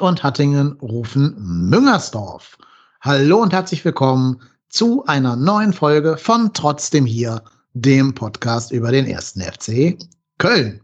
[0.00, 2.56] Und Hattingen rufen Müngersdorf.
[3.00, 7.42] Hallo und herzlich willkommen zu einer neuen Folge von Trotzdem hier,
[7.74, 9.98] dem Podcast über den ersten FC
[10.38, 10.80] Köln.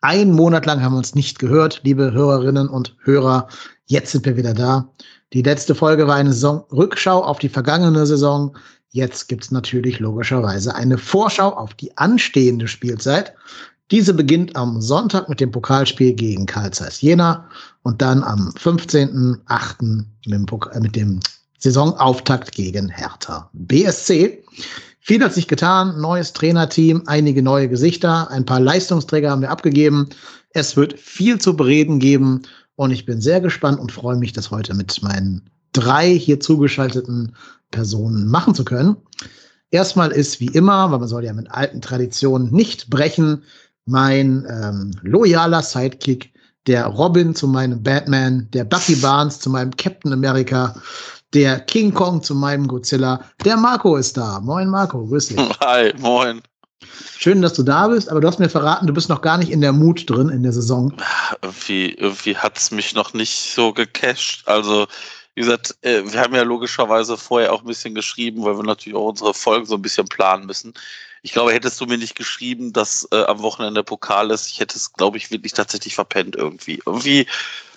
[0.00, 3.48] Ein Monat lang haben wir uns nicht gehört, liebe Hörerinnen und Hörer.
[3.86, 4.92] Jetzt sind wir wieder da.
[5.32, 8.56] Die letzte Folge war eine Saisonrückschau auf die vergangene Saison.
[8.90, 13.34] Jetzt gibt es natürlich logischerweise eine Vorschau auf die anstehende Spielzeit.
[13.92, 17.48] Diese beginnt am Sonntag mit dem Pokalspiel gegen Karl Zeiss Jena
[17.86, 20.04] und dann am 15.8.
[20.26, 21.20] Mit, äh, mit dem
[21.60, 24.42] Saisonauftakt gegen Hertha BSC.
[24.98, 30.08] Viel hat sich getan, neues Trainerteam, einige neue Gesichter, ein paar Leistungsträger haben wir abgegeben.
[30.50, 32.42] Es wird viel zu bereden geben
[32.74, 37.36] und ich bin sehr gespannt und freue mich, das heute mit meinen drei hier zugeschalteten
[37.70, 38.96] Personen machen zu können.
[39.70, 43.44] Erstmal ist wie immer, weil man soll ja mit alten Traditionen nicht brechen,
[43.84, 46.32] mein ähm, loyaler Sidekick,
[46.66, 50.74] der Robin zu meinem Batman, der Bucky Barnes zu meinem Captain America,
[51.34, 53.24] der King Kong zu meinem Godzilla.
[53.44, 54.40] Der Marco ist da.
[54.40, 55.38] Moin Marco, grüß dich.
[55.60, 56.42] Hi, moin.
[57.18, 59.50] Schön, dass du da bist, aber du hast mir verraten, du bist noch gar nicht
[59.50, 60.92] in der Mut drin in der Saison.
[61.42, 64.46] Irgendwie, irgendwie hat es mich noch nicht so gecasht.
[64.46, 64.86] Also,
[65.34, 68.96] wie gesagt, äh, wir haben ja logischerweise vorher auch ein bisschen geschrieben, weil wir natürlich
[68.96, 70.74] auch unsere Folgen so ein bisschen planen müssen.
[71.26, 74.76] Ich glaube, hättest du mir nicht geschrieben, dass äh, am Wochenende Pokal ist, ich hätte
[74.76, 76.80] es, glaube ich, wirklich tatsächlich verpennt irgendwie.
[76.86, 77.26] Irgendwie,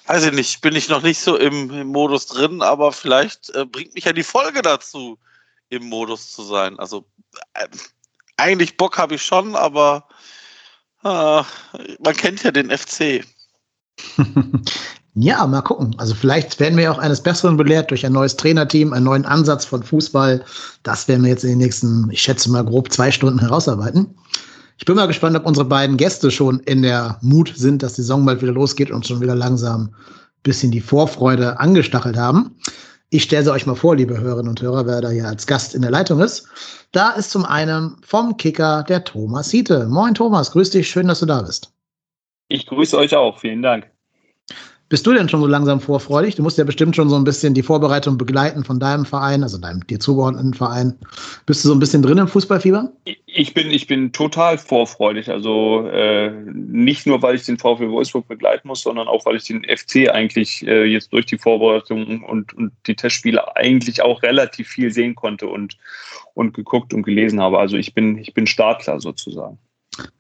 [0.06, 3.66] weiß ich nicht, bin ich noch nicht so im, im Modus drin, aber vielleicht äh,
[3.66, 5.18] bringt mich ja die Folge dazu,
[5.70, 6.78] im Modus zu sein.
[6.78, 7.08] Also
[7.56, 7.68] äh,
[8.38, 10.08] eigentlich Bock habe ich schon, aber
[11.04, 13.26] äh, man kennt ja den FC.
[15.16, 15.96] Ja, mal gucken.
[15.98, 19.66] Also vielleicht werden wir auch eines Besseren belehrt durch ein neues Trainerteam, einen neuen Ansatz
[19.66, 20.44] von Fußball.
[20.84, 24.16] Das werden wir jetzt in den nächsten, ich schätze mal grob zwei Stunden herausarbeiten.
[24.78, 28.02] Ich bin mal gespannt, ob unsere beiden Gäste schon in der Mut sind, dass die
[28.02, 32.56] Saison bald wieder losgeht und schon wieder langsam ein bisschen die Vorfreude angestachelt haben.
[33.10, 35.74] Ich stelle sie euch mal vor, liebe Hörerinnen und Hörer, wer da hier als Gast
[35.74, 36.48] in der Leitung ist.
[36.92, 39.88] Da ist zum einen vom Kicker der Thomas Hiete.
[39.90, 41.74] Moin Thomas, grüß dich, schön, dass du da bist.
[42.48, 43.88] Ich grüße euch auch, vielen Dank.
[44.90, 46.36] Bist du denn schon so langsam vorfreudig?
[46.36, 49.60] Du musst ja bestimmt schon so ein bisschen die Vorbereitung begleiten von deinem Verein, also
[49.60, 50.98] deinem dir zugeordneten Verein.
[51.46, 52.92] Bist du so ein bisschen drin im Fußballfieber?
[53.28, 55.30] Ich bin, ich bin total vorfreudig.
[55.30, 59.44] Also äh, nicht nur, weil ich den VfL Wolfsburg begleiten muss, sondern auch, weil ich
[59.44, 64.70] den FC eigentlich äh, jetzt durch die Vorbereitung und, und die Testspiele eigentlich auch relativ
[64.70, 65.78] viel sehen konnte und,
[66.34, 67.60] und geguckt und gelesen habe.
[67.60, 69.60] Also ich bin, ich bin startklar sozusagen.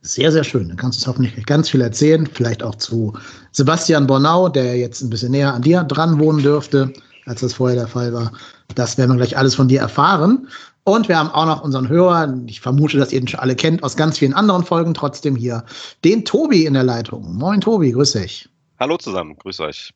[0.01, 0.67] Sehr, sehr schön.
[0.67, 2.27] Dann kannst du hoffentlich ganz viel erzählen.
[2.27, 3.13] Vielleicht auch zu
[3.51, 6.93] Sebastian Bornau, der jetzt ein bisschen näher an dir dran wohnen dürfte,
[7.25, 8.31] als das vorher der Fall war.
[8.75, 10.47] Das werden wir gleich alles von dir erfahren.
[10.83, 13.83] Und wir haben auch noch unseren Hörer, ich vermute, dass ihr ihn schon alle kennt,
[13.83, 15.63] aus ganz vielen anderen Folgen, trotzdem hier,
[16.03, 17.35] den Tobi in der Leitung.
[17.35, 18.49] Moin Tobi, grüß dich.
[18.79, 19.93] Hallo zusammen, grüß euch.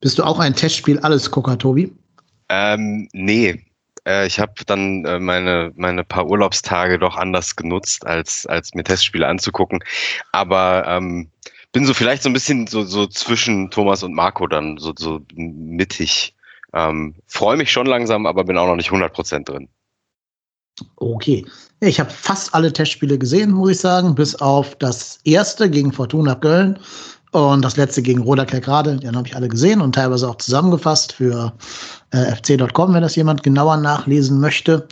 [0.00, 1.92] Bist du auch ein Testspiel alles Gucker, Tobi?
[2.48, 3.62] Ähm, nee,
[4.10, 8.84] äh, ich habe dann äh, meine, meine paar Urlaubstage doch anders genutzt, als, als mir
[8.84, 9.82] Testspiele anzugucken.
[10.32, 11.30] Aber ähm,
[11.72, 15.20] bin so vielleicht so ein bisschen so, so zwischen Thomas und Marco dann, so, so
[15.34, 16.34] mittig.
[16.72, 19.68] Ähm, Freue mich schon langsam, aber bin auch noch nicht 100% drin.
[20.96, 21.46] Okay.
[21.80, 26.34] Ich habe fast alle Testspiele gesehen, muss ich sagen, bis auf das erste gegen Fortuna
[26.34, 26.78] Köln
[27.32, 31.12] und das letzte gegen Roda Kerkrade, den habe ich alle gesehen und teilweise auch zusammengefasst
[31.12, 31.52] für
[32.10, 34.88] äh, fc.com, wenn das jemand genauer nachlesen möchte.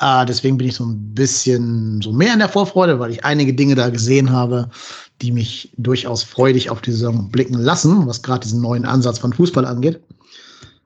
[0.00, 3.54] Äh, deswegen bin ich so ein bisschen so mehr in der Vorfreude, weil ich einige
[3.54, 4.68] Dinge da gesehen habe,
[5.22, 9.32] die mich durchaus freudig auf die Saison blicken lassen, was gerade diesen neuen Ansatz von
[9.32, 10.00] Fußball angeht.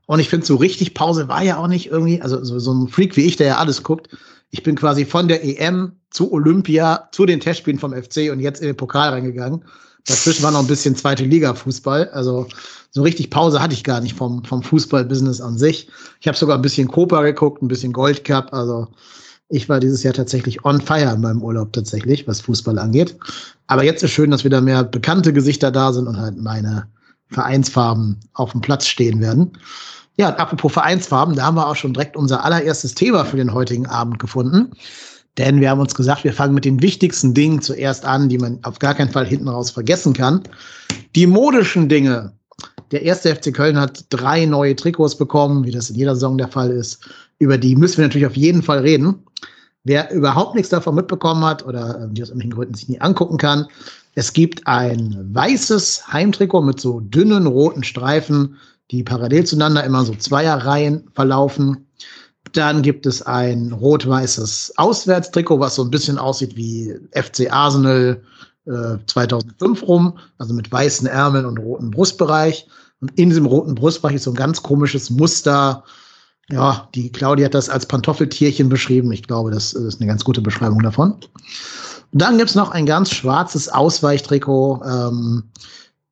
[0.07, 2.89] Und ich finde, so richtig Pause war ja auch nicht irgendwie, also so, so ein
[2.89, 4.09] Freak wie ich, der ja alles guckt.
[4.51, 8.61] Ich bin quasi von der EM zu Olympia, zu den Testspielen vom FC und jetzt
[8.61, 9.65] in den Pokal reingegangen.
[10.07, 12.11] Dazwischen war noch ein bisschen zweite Liga Fußball.
[12.11, 12.47] Also
[12.91, 15.89] so richtig Pause hatte ich gar nicht vom, vom Fußballbusiness an sich.
[16.21, 18.53] Ich habe sogar ein bisschen Copa geguckt, ein bisschen Gold Cup.
[18.53, 18.89] Also
[19.49, 23.17] ich war dieses Jahr tatsächlich on fire in meinem Urlaub tatsächlich, was Fußball angeht.
[23.67, 26.87] Aber jetzt ist schön, dass wieder mehr bekannte Gesichter da sind und halt meine
[27.31, 29.53] Vereinsfarben auf dem Platz stehen werden.
[30.17, 33.87] Ja, apropos Vereinsfarben, da haben wir auch schon direkt unser allererstes Thema für den heutigen
[33.87, 34.71] Abend gefunden.
[35.39, 38.59] Denn wir haben uns gesagt, wir fangen mit den wichtigsten Dingen zuerst an, die man
[38.63, 40.43] auf gar keinen Fall hinten raus vergessen kann.
[41.15, 42.33] Die modischen Dinge.
[42.91, 46.49] Der erste FC Köln hat drei neue Trikots bekommen, wie das in jeder Saison der
[46.49, 47.01] Fall ist.
[47.39, 49.25] Über die müssen wir natürlich auf jeden Fall reden.
[49.83, 53.37] Wer überhaupt nichts davon mitbekommen hat oder äh, die aus irgendwelchen Gründen sich nie angucken
[53.37, 53.67] kann,
[54.15, 58.57] es gibt ein weißes Heimtrikot mit so dünnen roten Streifen,
[58.91, 61.84] die parallel zueinander immer so Zweierreihen verlaufen.
[62.53, 68.23] Dann gibt es ein rot-weißes Auswärtstrikot, was so ein bisschen aussieht wie FC Arsenal
[68.67, 72.67] äh, 2005 rum, also mit weißen Ärmeln und rotem Brustbereich.
[73.01, 75.85] Und in diesem roten Brustbereich ist so ein ganz komisches Muster.
[76.51, 79.11] Ja, die Claudia hat das als Pantoffeltierchen beschrieben.
[79.13, 81.13] Ich glaube, das ist eine ganz gute Beschreibung davon.
[81.13, 85.45] Und dann gibt's noch ein ganz schwarzes Ausweichtrikot ähm,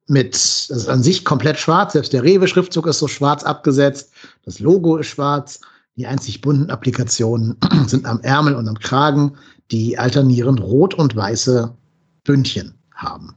[0.08, 1.92] mit, das ist an sich komplett schwarz.
[1.92, 4.10] Selbst der Rewe-Schriftzug ist so schwarz abgesetzt.
[4.44, 5.60] Das Logo ist schwarz.
[5.96, 7.56] Die einzig bunten Applikationen
[7.86, 9.36] sind am Ärmel und am Kragen,
[9.70, 11.74] die alternierend rot und weiße
[12.24, 13.34] Bündchen haben.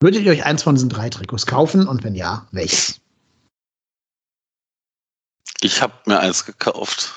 [0.00, 3.00] Würdet ihr euch eins von diesen drei Trikots kaufen und wenn ja, welches?
[5.62, 7.12] Ich habe mir eins gekauft.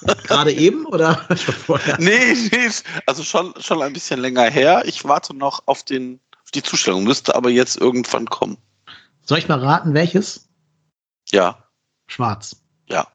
[0.24, 1.98] Gerade eben oder schon vorher?
[1.98, 2.70] Nee, nee,
[3.06, 4.84] also schon, schon ein bisschen länger her.
[4.86, 8.58] Ich warte noch auf, den, auf die Zustellung, müsste aber jetzt irgendwann kommen.
[9.24, 10.48] Soll ich mal raten, welches?
[11.30, 11.68] Ja.
[12.06, 12.61] Schwarz.
[12.86, 13.06] Ja.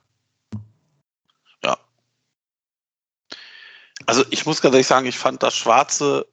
[1.64, 1.78] Ja.
[4.06, 6.28] Also ich muss ganz ehrlich sagen, ich fand das Schwarze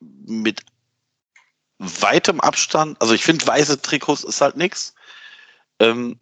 [0.00, 0.64] mit
[1.78, 4.94] weitem Abstand, also ich finde weiße Trikots ist halt nichts.
[5.78, 6.18] Ähm,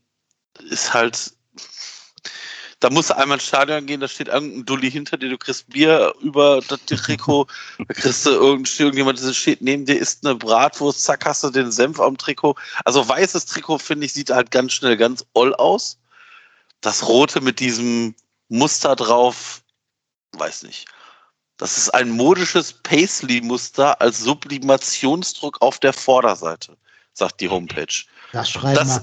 [0.69, 1.33] ist halt,
[2.81, 5.69] da musst du einmal ins Stadion gehen, da steht irgendein Dulli hinter dir, du kriegst
[5.71, 7.47] Bier über das Trikot,
[7.79, 11.73] da kriegst du irgendjemand, der steht neben dir, isst eine Bratwurst, zack, hast du den
[11.73, 12.57] Senf am Trikot.
[12.85, 15.99] Also weißes Trikot, finde ich, sieht halt ganz schnell ganz oll aus.
[16.85, 18.15] Das rote mit diesem
[18.51, 19.63] Muster drauf,
[20.33, 20.87] weiß nicht.
[21.57, 26.77] Das ist ein modisches Paisley-Muster als Sublimationsdruck auf der Vorderseite,
[27.15, 28.05] sagt die Homepage.
[28.33, 29.01] Das Das,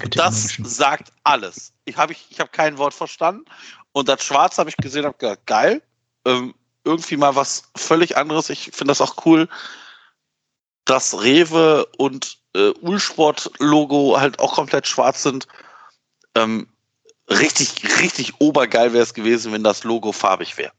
[0.59, 1.73] das sagt alles.
[1.85, 3.45] Ich habe ich, ich hab kein Wort verstanden.
[3.93, 5.81] Und das Schwarz habe ich gesehen, habe gedacht, geil.
[6.25, 8.51] Ähm, irgendwie mal was völlig anderes.
[8.51, 9.49] Ich finde das auch cool,
[10.85, 15.47] dass Rewe und äh, Ulsport-Logo halt auch komplett schwarz sind.
[16.35, 16.70] Ähm,
[17.39, 20.71] richtig, richtig obergeil wäre es gewesen, wenn das Logo farbig wäre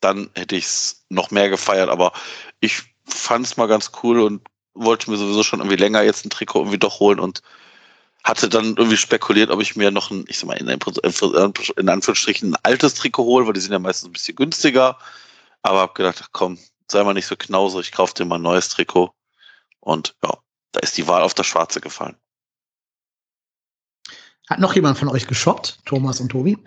[0.00, 1.88] dann hätte ich es noch mehr gefeiert.
[1.88, 2.12] Aber
[2.60, 4.42] ich fand es mal ganz cool und
[4.74, 7.42] wollte mir sowieso schon irgendwie länger jetzt ein Trikot irgendwie doch holen und
[8.24, 12.52] hatte dann irgendwie spekuliert, ob ich mir noch ein, ich sag mal, in, in Anführungsstrichen
[12.52, 14.98] ein altes Trikot hole, weil die sind ja meistens ein bisschen günstiger.
[15.62, 16.58] Aber hab gedacht, komm,
[16.90, 19.12] sei mal nicht so knauserig, ich kauf dir mal ein neues Trikot.
[19.80, 20.34] Und ja,
[20.72, 22.16] da ist die Wahl auf das Schwarze gefallen.
[24.50, 26.58] Hat noch jemand von euch geshoppt, Thomas und Tobi?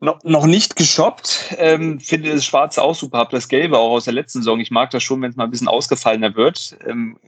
[0.00, 1.56] No, noch nicht geshoppt.
[1.58, 3.18] Ähm, finde das Schwarze auch super.
[3.18, 4.60] Hab das Gelbe auch aus der letzten Saison.
[4.60, 6.76] Ich mag das schon, wenn es mal ein bisschen ausgefallener wird.
[6.86, 7.18] Ähm,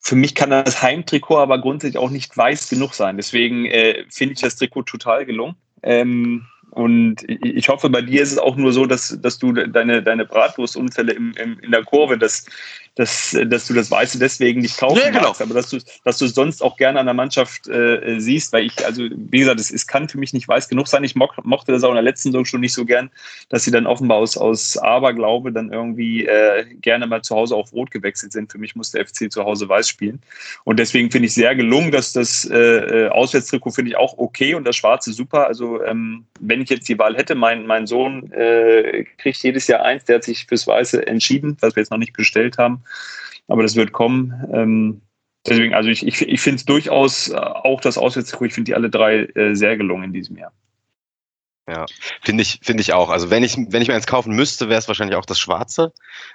[0.00, 3.16] für mich kann das Heimtrikot aber grundsätzlich auch nicht weiß genug sein.
[3.16, 5.54] Deswegen äh, finde ich das Trikot total gelungen.
[5.82, 10.02] Ähm, und ich hoffe, bei dir ist es auch nur so, dass, dass du deine,
[10.02, 12.46] deine Bratwurstunfälle im, im, in der Kurve, dass,
[12.98, 15.28] dass, dass du das Weiße deswegen nicht kaufen ja, genau.
[15.28, 18.52] magst, aber dass du, dass du es sonst auch gerne an der Mannschaft äh, siehst,
[18.52, 21.04] weil ich, also wie gesagt, es, es kann für mich nicht weiß genug sein.
[21.04, 23.10] Ich mo mochte das auch in der letzten Saison schon nicht so gern,
[23.50, 27.72] dass sie dann offenbar aus, aus Aberglaube dann irgendwie äh, gerne mal zu Hause auf
[27.72, 28.50] Rot gewechselt sind.
[28.50, 30.20] Für mich muss der FC zu Hause weiß spielen.
[30.64, 34.54] Und deswegen finde ich sehr gelungen, dass das äh, äh, Auswärtstrikot finde ich auch okay
[34.54, 35.46] und das Schwarze super.
[35.46, 39.84] Also ähm, wenn ich jetzt die Wahl hätte, mein, mein Sohn äh, kriegt jedes Jahr
[39.84, 42.82] eins, der hat sich fürs Weiße entschieden, was wir jetzt noch nicht bestellt haben
[43.46, 44.32] aber das wird kommen.
[44.52, 45.00] Ähm,
[45.46, 48.74] deswegen, also ich, ich, ich finde es durchaus äh, auch das Auswärtstrikot, ich finde die
[48.74, 50.52] alle drei äh, sehr gelungen in diesem Jahr.
[51.68, 51.84] Ja,
[52.22, 53.10] finde ich, finde ich auch.
[53.10, 55.92] Also wenn ich, wenn ich mir eins kaufen müsste, wäre es wahrscheinlich auch das Schwarze.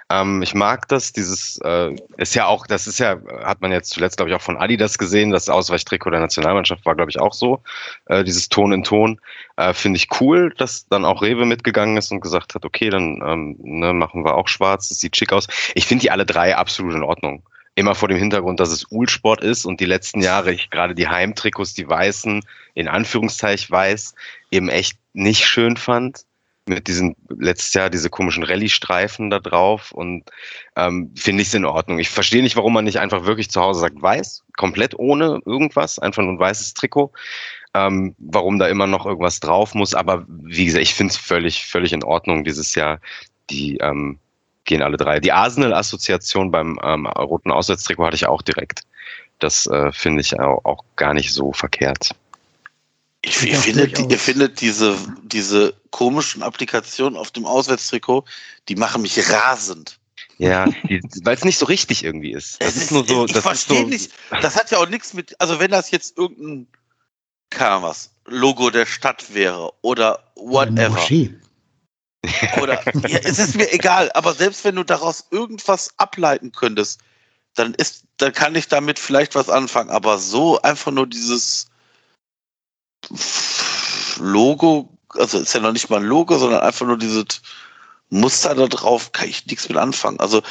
[0.08, 1.12] Ähm, ich mag das.
[1.12, 4.40] Dieses äh, ist ja auch, das ist ja, hat man jetzt zuletzt, glaube ich, auch
[4.40, 5.32] von Adidas gesehen.
[5.32, 7.64] Das Ausweichtrikot der Nationalmannschaft war, glaube ich, auch so.
[8.06, 9.20] Äh, dieses Ton in Ton.
[9.56, 13.20] Äh, finde ich cool, dass dann auch Rewe mitgegangen ist und gesagt hat, okay, dann
[13.26, 14.88] ähm, ne, machen wir auch schwarz.
[14.88, 15.48] Das sieht schick aus.
[15.74, 17.42] Ich finde die alle drei absolut in Ordnung
[17.74, 21.08] immer vor dem Hintergrund, dass es Ulsport ist und die letzten Jahre ich gerade die
[21.08, 24.14] Heimtrikots, die weißen, in Anführungszeichen weiß,
[24.52, 26.24] eben echt nicht schön fand.
[26.66, 30.24] Mit diesen letztes Jahr diese komischen Rallye-Streifen da drauf und
[30.76, 31.98] ähm, finde ich es in Ordnung.
[31.98, 35.98] Ich verstehe nicht, warum man nicht einfach wirklich zu Hause sagt, weiß, komplett ohne irgendwas,
[35.98, 37.12] einfach nur ein weißes Trikot.
[37.74, 41.66] Ähm, warum da immer noch irgendwas drauf muss, aber wie gesagt, ich finde es völlig,
[41.66, 42.98] völlig in Ordnung dieses Jahr.
[43.50, 44.18] Die ähm,
[44.64, 45.20] gehen alle drei.
[45.20, 48.82] Die Arsenal-Assoziation beim ähm, roten Auswärtstrikot hatte ich auch direkt.
[49.38, 52.14] Das äh, finde ich auch, auch gar nicht so verkehrt.
[53.26, 58.24] Ich, ihr, findet, ihr findet diese, diese komischen Applikationen auf dem Auswärtstrikot,
[58.68, 59.98] die machen mich rasend.
[60.36, 60.66] Ja,
[61.22, 62.60] weil es nicht so richtig irgendwie ist.
[62.60, 63.24] Das ist, ist nur so.
[63.24, 64.12] Ich verstehe so, nicht.
[64.42, 65.40] Das hat ja auch nichts mit.
[65.40, 66.66] Also wenn das jetzt irgendein,
[67.56, 70.98] was, Logo der Stadt wäre oder whatever.
[72.60, 77.00] Oder ja, es ist mir egal, aber selbst wenn du daraus irgendwas ableiten könntest,
[77.54, 79.90] dann ist, dann kann ich damit vielleicht was anfangen.
[79.90, 81.68] Aber so einfach nur dieses
[84.18, 87.42] Logo, also ist ja noch nicht mal ein Logo, sondern einfach nur dieses
[88.10, 90.20] Muster da drauf, kann ich nichts mit anfangen.
[90.20, 90.42] Also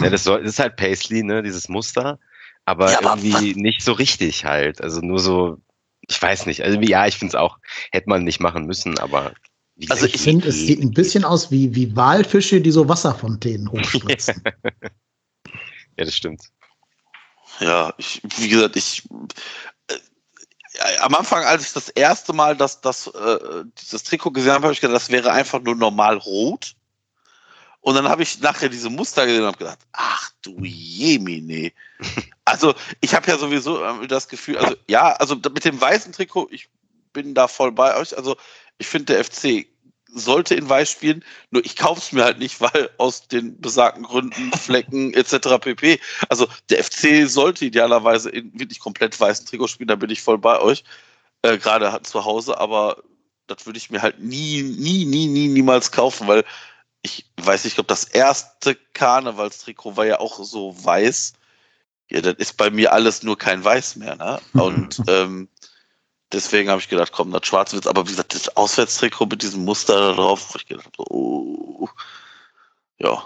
[0.00, 2.18] ja, das, soll, das ist halt Paisley, ne, dieses Muster.
[2.64, 4.80] aber Ja, aber irgendwie nicht so richtig halt.
[4.80, 5.58] Also nur so,
[6.02, 6.62] ich weiß nicht.
[6.62, 7.58] Also ja, ich finde es auch,
[7.92, 9.32] hätte man nicht machen müssen, aber
[9.76, 12.88] wie Also gesagt, Ich finde, es sieht ein bisschen aus wie, wie Walfische, die so
[12.88, 14.42] Wasserfontänen hochspritzen.
[15.98, 16.42] Ja, das stimmt.
[17.58, 19.08] Ja, ich, wie gesagt, ich
[21.00, 24.72] am Anfang, als ich das erste Mal das, das, äh, dieses Trikot gesehen habe, habe
[24.72, 26.74] ich gedacht, das wäre einfach nur normal rot.
[27.80, 31.72] Und dann habe ich nachher diese Muster gesehen und habe gedacht, ach du Jemine.
[32.48, 36.46] Also ich habe ja sowieso äh, das Gefühl, also ja, also mit dem weißen Trikot,
[36.52, 36.68] ich
[37.12, 38.16] bin da voll bei euch.
[38.16, 38.36] Also
[38.78, 39.66] ich finde, der FC
[40.18, 44.04] sollte in weiß spielen, nur ich kaufe es mir halt nicht, weil aus den besagten
[44.04, 45.58] Gründen, Flecken etc.
[45.60, 46.00] pp.
[46.28, 50.38] Also der FC sollte idealerweise in wirklich komplett weißen Trikot spielen, da bin ich voll
[50.38, 50.84] bei euch,
[51.42, 53.02] äh, gerade zu Hause, aber
[53.46, 56.44] das würde ich mir halt nie, nie, nie, nie, niemals kaufen, weil
[57.02, 61.34] ich weiß nicht, ich glaube, das erste Karnevalstrikot war ja auch so weiß.
[62.10, 64.40] Ja, das ist bei mir alles nur kein Weiß mehr, ne?
[64.60, 65.48] Und ähm,
[66.32, 67.86] deswegen habe ich gedacht, komm, das Schwarz wird's.
[67.86, 71.88] Aber wie gesagt, das Auswärtstrikot mit diesem Muster da drauf, ich gedacht, oh,
[72.98, 73.22] ja.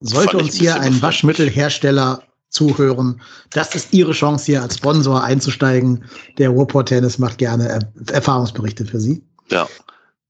[0.00, 1.02] Sollte uns ein hier ein.
[1.02, 3.20] Waschmittelhersteller zuhören,
[3.50, 6.04] das ist Ihre Chance hier als Sponsor einzusteigen.
[6.38, 9.22] Der Ruhrport Tennis macht gerne er Erfahrungsberichte für Sie.
[9.50, 9.68] Ja.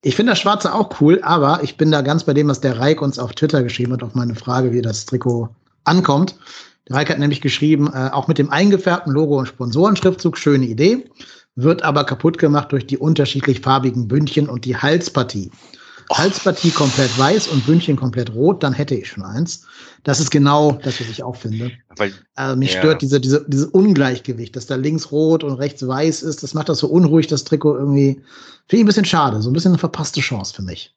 [0.03, 2.79] Ich finde das Schwarze auch cool, aber ich bin da ganz bei dem, was der
[2.79, 5.49] Reik uns auf Twitter geschrieben hat, auf meine Frage, wie das Trikot
[5.85, 6.37] ankommt.
[6.89, 11.11] Der Reik hat nämlich geschrieben, äh, auch mit dem eingefärbten Logo und Sponsorenschriftzug, schöne Idee,
[11.57, 15.51] wird aber kaputt gemacht durch die unterschiedlich farbigen Bündchen und die Halspartie.
[16.13, 19.67] Halspartie komplett weiß und Bündchen komplett rot, dann hätte ich schon eins.
[20.03, 21.71] Das ist genau das, was ich auch finde.
[21.97, 22.79] Weil, Also mich Ja.
[22.79, 26.43] stört diese, diese, dieses Ungleichgewicht, dass da links rot und rechts weiß ist.
[26.43, 28.15] Das macht das so unruhig, das Trikot irgendwie.
[28.15, 28.25] Finde
[28.77, 29.41] ich ein bisschen schade.
[29.41, 30.97] So ein bisschen eine verpasste Chance für mich.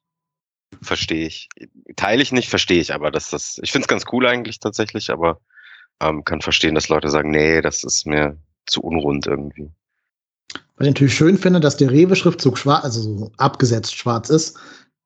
[0.81, 1.50] verstehe ich.
[1.95, 5.12] Teile ich nicht, verstehe ich, aber dass das, ich finde es ganz cool eigentlich tatsächlich,
[5.12, 5.39] aber
[6.01, 9.72] ähm, kann verstehen, dass Leute sagen, nee, das ist mir zu unrund irgendwie.
[10.77, 14.57] Was ich natürlich schön finde, dass der Rewe-Schriftzug schwarz, also so abgesetzt schwarz ist.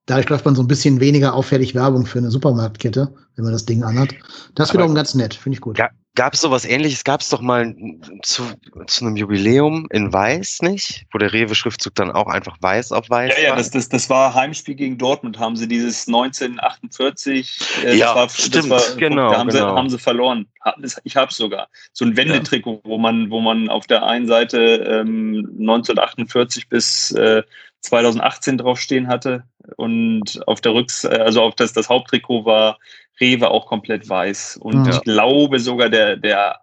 [0.07, 3.65] Dadurch läuft man so ein bisschen weniger auffällig Werbung für eine Supermarktkette, wenn man das
[3.65, 4.15] Ding anhat.
[4.55, 5.77] Das ist wiederum ganz nett, finde ich gut.
[5.77, 5.89] Ja.
[6.15, 7.03] Gab es sowas ähnliches?
[7.03, 7.75] Gab es doch mal
[8.23, 8.41] zu,
[8.87, 11.05] zu einem Jubiläum in Weiß, nicht?
[11.11, 13.57] Wo der Rewe-Schriftzug dann auch einfach weiß auf weiß Ja, ja, war?
[13.57, 18.29] das, das, das war Heimspiel gegen Dortmund, haben sie dieses 1948, äh, Ja, das war,
[18.29, 18.55] stimmt.
[18.55, 19.73] das war, Genau, da haben, genau.
[19.73, 20.47] Sie, haben sie verloren.
[21.03, 21.67] Ich habe sogar.
[21.93, 24.57] So ein Wendetrikot, wo man, wo man auf der einen Seite
[24.89, 27.43] ähm, 1948 bis äh,
[27.87, 29.43] 2018 draufstehen hatte
[29.77, 32.77] und auf der Rücks, äh, also auf das, das Haupttrikot war
[33.19, 34.57] Rewe auch komplett weiß.
[34.57, 34.91] Und Ja.
[34.93, 36.59] ich glaube sogar der, der,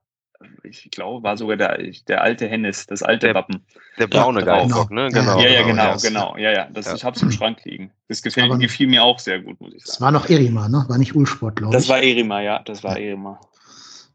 [0.63, 1.79] ich glaube, war sogar der,
[2.09, 3.65] der alte Hennis, das alte Der- Wappen.
[3.99, 5.03] Der braune Ja, Geilbock, genau.
[5.03, 5.09] ne?
[5.11, 5.41] Genau.
[5.41, 5.97] Ja, ja, genau, ja.
[5.97, 6.37] genau.
[6.37, 6.69] Ja, ja.
[6.73, 6.95] Das, Ja.
[6.95, 7.91] Ich habe es im Schrank liegen.
[8.09, 10.05] Das gefällt, Aber- gefiel mir auch sehr gut, muss ich Das sagen.
[10.05, 10.85] war noch Erima, ne?
[10.89, 11.81] War nicht Ulsport, glaube ich.
[11.81, 13.41] Das war Erima, ja, das war Erima.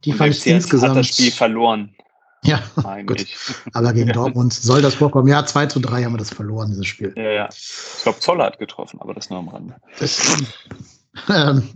[0.05, 0.91] Die Und fand ich insgesamt.
[0.91, 1.95] hat das Spiel verloren,
[2.43, 2.61] ja,
[3.05, 3.25] gut.
[3.73, 5.27] Aber gegen Dortmund soll das vorkommen.
[5.27, 7.13] Ja, 2 zu 3 haben wir das verloren, dieses Spiel.
[7.15, 7.49] Ja, ja.
[7.51, 9.75] Ich glaube, Zoller hat getroffen, aber das nur am Rande.
[9.99, 10.19] Das,
[11.29, 11.69] ähm,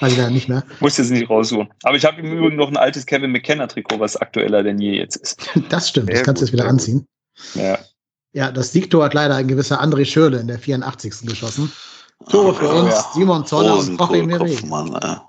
[0.00, 0.64] weiß ich leider nicht mehr.
[0.80, 1.68] Muss jetzt nicht raussuchen.
[1.82, 5.16] Aber ich habe im Übrigen noch ein altes Kevin McKenna-Trikot, was aktueller denn je jetzt
[5.16, 5.48] ist.
[5.68, 6.72] Das stimmt, das Sehr kannst du jetzt wieder gut.
[6.72, 7.06] anziehen.
[7.54, 7.78] Ja.
[8.32, 11.26] Ja, das Siegtor hat leider ein gewisser André Schürle in der 84.
[11.26, 11.72] geschossen.
[12.28, 13.10] Tore für uns, ja.
[13.14, 15.22] Simon Zoller und Jorge Mire.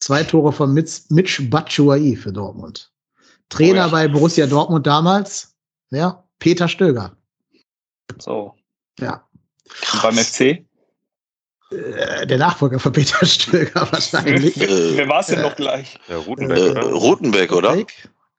[0.00, 2.90] Zwei Tore von Mitch, Mitch Batshuayi für Dortmund.
[3.50, 3.88] Trainer Oh ja.
[3.88, 5.54] bei Borussia Dortmund damals,
[5.90, 7.16] ja, Peter Stöger.
[8.18, 8.54] So.
[8.98, 9.24] Ja,
[9.92, 10.40] Und beim FC?
[11.70, 14.56] äh, der Nachfolger von Peter Stöger wahrscheinlich.
[14.60, 15.98] Äh, Wer war es denn äh, noch gleich?
[16.08, 16.92] Ja, Äh, Rutenberg, oder?
[16.92, 17.76] Rotenbeck, oder?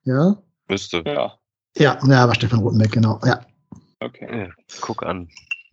[0.04, 0.36] Ja,
[0.68, 1.02] Müsste.
[1.06, 1.38] Ja.
[1.76, 3.20] ja, ja, war Stefan Rotenbeck, genau.
[3.24, 3.40] Ja.
[4.00, 4.46] Okay.
[4.46, 4.48] Ja,
[4.80, 5.28] guck an.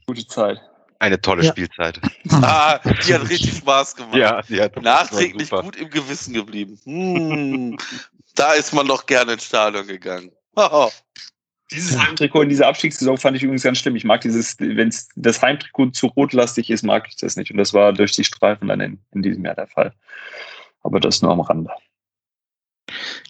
[0.08, 0.60] Gute Zeit.
[1.00, 1.51] Eine tolle Ja.
[1.51, 2.00] Spielzeit.
[2.31, 4.15] Ah, die hat richtig Spaß gemacht.
[4.15, 6.77] Ja, die hat Nachträglich gut im Gewissen geblieben.
[6.84, 7.77] Hm,
[8.39, 10.31] da ist man doch gerne ins Stadion gegangen.
[11.72, 12.00] Dieses.
[12.00, 13.96] Heimtrikot in dieser Abstiegssaison fand ich übrigens ganz schlimm.
[13.96, 17.51] Ich mag dieses, wenn das Heimtrikot zu rotlastig ist, mag ich das nicht.
[17.51, 19.93] Und das war durch die Streifen dann in, in diesem Jahr der Fall.
[20.81, 21.69] Aber das nur am Rande.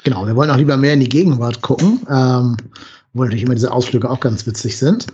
[0.06, 2.56] Genau, wir wollen auch lieber mehr in die Gegenwart gucken, ähm,
[3.12, 5.08] wo natürlich immer diese Ausflüge auch ganz witzig sind.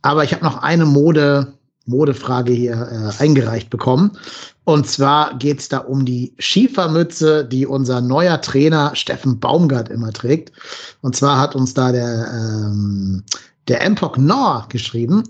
[0.00, 1.52] Aber ich habe noch eine Mode,
[1.86, 4.12] Modefrage hier äh, eingereicht bekommen.
[4.64, 10.12] Und zwar geht es da um die Schiefermütze, die unser neuer Trainer Steffen Baumgart immer
[10.12, 10.52] trägt.
[11.00, 13.24] Und zwar hat uns da der, ähm,
[13.68, 15.24] der Empok Nor geschrieben.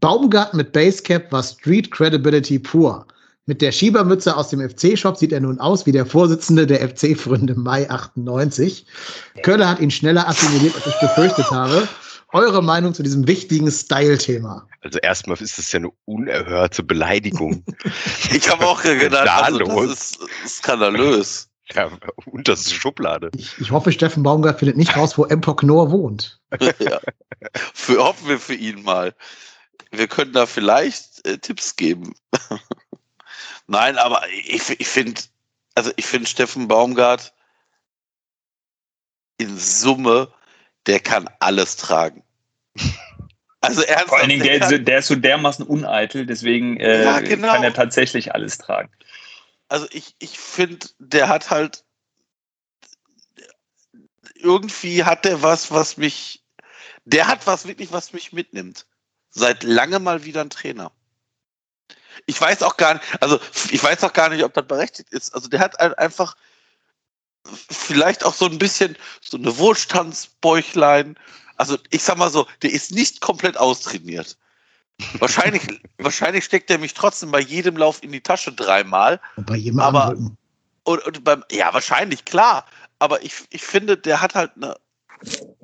[0.00, 3.06] Baumgart mit Basecap war Street Credibility pur.
[3.46, 7.54] Mit der Schiebermütze aus dem FC-Shop sieht er nun aus wie der Vorsitzende der FC-Fründe
[7.54, 8.84] Mai 98.
[9.42, 11.88] Köller hat ihn schneller assimiliert, als ich befürchtet habe.
[12.32, 14.68] Eure Meinung zu diesem wichtigen Style-Thema?
[14.82, 17.64] Also erstmal ist es ja eine unerhörte Beleidigung.
[18.32, 21.48] Ich habe auch gedacht, Da also, das ist skandalös.
[21.72, 21.90] Ja,
[22.26, 23.30] unterste Schublade.
[23.36, 26.40] Ich, ich hoffe, Steffen Baumgart findet nicht raus, wo Empok Noor wohnt.
[26.78, 27.00] ja.
[27.74, 29.14] Für, hoffen wir für ihn mal.
[29.90, 32.14] Wir können da vielleicht äh, Tipps geben.
[33.66, 35.20] Nein, aber ich, ich finde,
[35.74, 37.34] also ich finde Steffen Baumgart
[39.38, 40.32] in Summe,
[40.88, 42.24] der kann alles tragen.
[43.60, 44.08] Also ernsthaft.
[44.10, 47.52] Vor allen Dingen, der, der, der, ist so dermaßen uneitel, deswegen äh, ja, genau.
[47.52, 48.88] kann er tatsächlich alles tragen.
[49.66, 51.82] Also ich, ich finde, der hat halt
[54.36, 56.44] irgendwie hat der was, was mich,
[57.04, 58.86] der hat was wirklich, was mich mitnimmt.
[59.30, 60.92] Seit lange mal wieder ein Trainer.
[62.26, 63.40] Ich weiß auch gar nicht, also
[63.72, 65.34] ich weiß auch gar nicht, ob das berechtigt ist.
[65.34, 66.36] Also der hat einfach
[67.44, 71.16] vielleicht auch so ein bisschen so eine Wohlstandsbäuchlein.
[71.56, 74.36] Also ich sag mal so, der ist nicht komplett austrainiert.
[75.18, 75.62] Wahrscheinlich,
[75.98, 79.20] wahrscheinlich steckt er mich trotzdem bei jedem Lauf in die Tasche dreimal.
[79.36, 80.16] Und bei jedem aber,
[80.84, 82.66] und, und beim, ja, wahrscheinlich, klar.
[82.98, 84.76] Aber ich, ich finde, der hat halt eine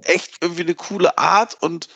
[0.02, 1.88] echt irgendwie eine coole Art und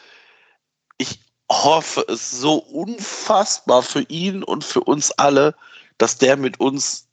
[0.97, 1.21] ich
[1.51, 5.55] hoffe es so unfassbar für ihn und für uns alle,
[5.97, 7.08] dass der mit uns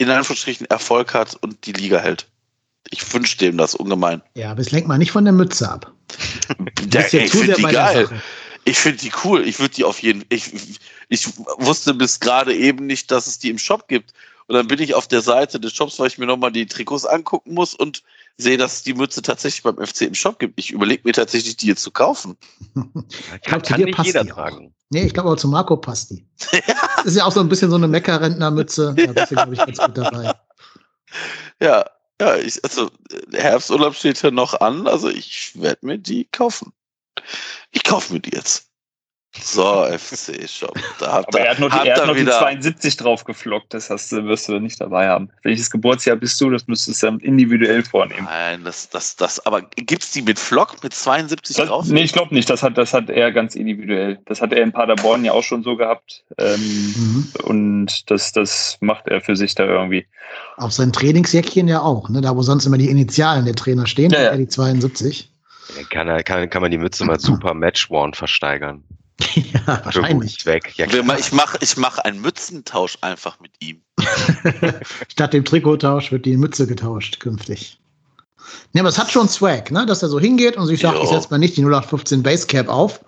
[0.00, 2.26] in Anführungsstrichen Erfolg hat und die Liga hält.
[2.88, 4.22] Ich wünsche dem das ungemein.
[4.34, 5.92] Ja, aber es lenkt mal nicht von der Mütze ab.
[6.90, 8.08] ja, ey, ich finde die geil.
[8.64, 9.46] Ich finde die cool.
[9.46, 10.78] Ich würde die auf jeden ich,
[11.10, 11.28] ich
[11.58, 14.14] wusste bis gerade eben nicht, dass es die im Shop gibt.
[14.46, 17.04] Und dann bin ich auf der Seite des Shops, weil ich mir nochmal die Trikots
[17.04, 18.02] angucken muss und
[18.40, 20.58] sehe, dass es die Mütze tatsächlich beim FC im Shop gibt.
[20.58, 22.36] Ich überlege mir tatsächlich, die jetzt zu kaufen.
[22.74, 24.74] ich glaube, zu dir passt jeder die tragen.
[24.90, 26.26] Nee, ich glaube aber zu Marco passt die.
[26.96, 28.94] das ist ja auch so ein bisschen so eine Meckerrentnermütze.
[28.96, 30.32] Da bist du, glaube ich, ganz gut dabei.
[31.60, 31.84] Ja,
[32.20, 32.90] ja, ich, also
[33.32, 36.72] Herbsturlaub steht ja noch an, also ich werde mir die kaufen.
[37.70, 38.69] Ich kaufe mir die jetzt.
[39.38, 40.76] So, FC Shop.
[40.98, 43.88] Da habt Aber er hat nur, die, er hat noch die 72 drauf geflockt, das
[43.88, 45.30] hast, wirst du nicht dabei haben.
[45.44, 46.50] Welches Geburtsjahr bist du?
[46.50, 48.26] Das müsstest du dann individuell vornehmen.
[48.28, 51.86] Nein, das, das, das, aber gibt es die mit Flock mit 72 das, drauf?
[51.86, 52.50] Nee, ich glaube nicht.
[52.50, 54.18] Das hat, das hat er ganz individuell.
[54.24, 56.24] Das hat er in Paderborn ja auch schon so gehabt.
[56.36, 56.60] Ähm,
[56.96, 57.28] mhm.
[57.44, 60.06] Und das, das macht er für sich da irgendwie.
[60.56, 62.20] Auf sein Trainingsjäckchen ja auch, ne?
[62.20, 64.36] Da, wo sonst immer die Initialen der Trainer stehen, ja, ja.
[64.36, 65.30] die 72.
[65.88, 68.82] Kann, kann, kann man die Mütze mal super Match-Worn versteigern.
[69.34, 70.46] ja, wahrscheinlich.
[70.46, 70.76] Weg.
[70.76, 73.82] Ja, ich mache ich mach einen Mützentausch einfach mit ihm.
[75.08, 77.78] Statt dem Trikottausch wird die Mütze getauscht künftig.
[78.72, 79.86] Ja, aber es hat schon Swag, ne?
[79.86, 81.04] dass er so hingeht und sich sagt, jo.
[81.04, 83.00] ich setze mal nicht die 0815 Basecap auf.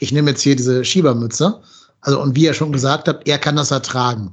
[0.00, 1.60] Ich nehme jetzt hier diese Schiebermütze.
[2.00, 4.32] Also, und wie er schon gesagt hat, er kann das ertragen.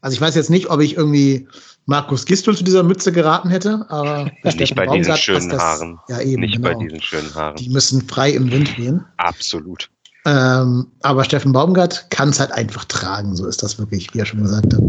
[0.00, 1.48] Also, ich weiß jetzt nicht, ob ich irgendwie
[1.86, 5.98] Markus Gistel zu dieser Mütze geraten hätte, aber nicht bei diesen schönen das, Haaren.
[6.08, 6.40] Ja, eben.
[6.40, 6.68] Nicht genau.
[6.68, 7.56] bei diesen schönen Haaren.
[7.56, 9.04] Die müssen frei im Wind gehen.
[9.16, 9.90] Absolut.
[10.24, 14.26] Ähm, aber Steffen Baumgart kann es halt einfach tragen, so ist das wirklich, wie er
[14.26, 14.82] schon gesagt hat.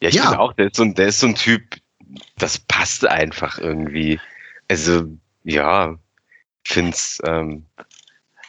[0.00, 0.22] Ja, ich ja.
[0.22, 1.76] finde auch, der ist, so ein, der ist so ein Typ,
[2.38, 4.20] das passt einfach irgendwie.
[4.68, 5.04] Also,
[5.44, 5.96] ja,
[6.64, 7.66] find's, ähm,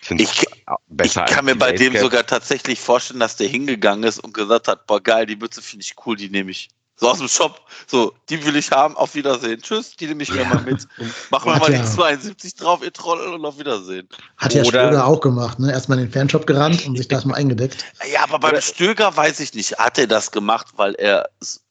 [0.01, 0.45] find's ich,
[0.87, 1.25] besser.
[1.27, 4.87] Ich kann mir bei dem sogar tatsächlich vorstellen, dass der hingegangen ist und gesagt hat,
[4.87, 6.69] boah geil, die Mütze finde ich cool, die nehme ich.
[6.99, 7.61] So aus dem Shop.
[7.87, 8.97] So, die will ich haben.
[8.97, 9.61] Auf Wiedersehen.
[9.61, 10.43] Tschüss, die nehme ich ja.
[10.43, 10.85] mal mit.
[11.31, 11.81] Machen wir mal ja.
[11.81, 14.09] die 72 drauf, ihr Troll, und auf Wiedersehen.
[14.37, 15.71] Hat ja Oder Stöger auch gemacht, ne?
[15.71, 17.85] Erstmal in den Fanshop gerannt und sich das mal eingedeckt.
[18.11, 19.77] Ja, aber beim Oder Stöger weiß ich nicht.
[19.77, 21.63] Hat er das gemacht, weil er es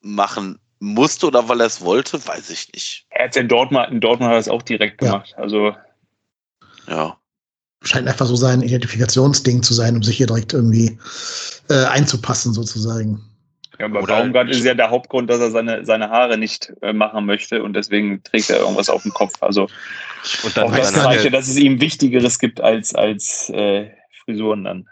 [0.00, 2.24] machen musste oder weil er es wollte?
[2.24, 3.06] Weiß ich nicht.
[3.10, 5.34] Er hat in Dortmund, in Dortmund hat er es auch direkt gemacht.
[5.36, 5.42] Ja.
[5.42, 5.74] Also.
[6.86, 7.16] Ja.
[7.82, 10.98] Scheint einfach so sein Identifikationsding zu sein, um sich hier direkt irgendwie
[11.68, 13.27] äh, einzupassen, sozusagen.
[13.78, 16.92] Ja, aber Oder Baumgart ist ja der Hauptgrund, dass er seine, seine Haare nicht äh,
[16.92, 19.34] machen möchte und deswegen trägt er irgendwas auf dem Kopf.
[19.40, 19.68] Also
[20.42, 23.90] und dann auch das Zeichen, dass es ihm Wichtigeres gibt als, als äh,
[24.24, 24.88] Frisuren dann.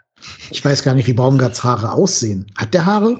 [0.49, 2.47] Ich weiß gar nicht, wie Baumgarts Haare aussehen.
[2.57, 3.19] Hat der Haare?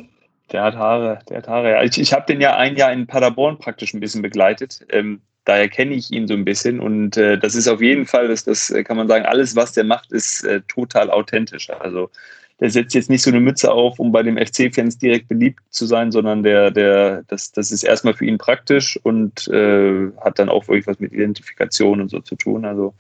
[0.52, 1.72] Der hat Haare, der hat Haare.
[1.72, 1.84] Ja.
[1.84, 4.80] Ich, ich habe den ja ein Jahr in Paderborn praktisch ein bisschen begleitet.
[4.90, 8.28] Ähm, daher kenne ich ihn so ein bisschen und äh, das ist auf jeden Fall,
[8.28, 11.70] das, das kann man sagen, alles, was der macht, ist äh, total authentisch.
[11.70, 12.10] Also
[12.60, 15.86] der setzt jetzt nicht so eine Mütze auf, um bei den FC-Fans direkt beliebt zu
[15.86, 20.50] sein, sondern der, der, das, das ist erstmal für ihn praktisch und äh, hat dann
[20.50, 22.66] auch wirklich was mit Identifikation und so zu tun.
[22.66, 22.96] Also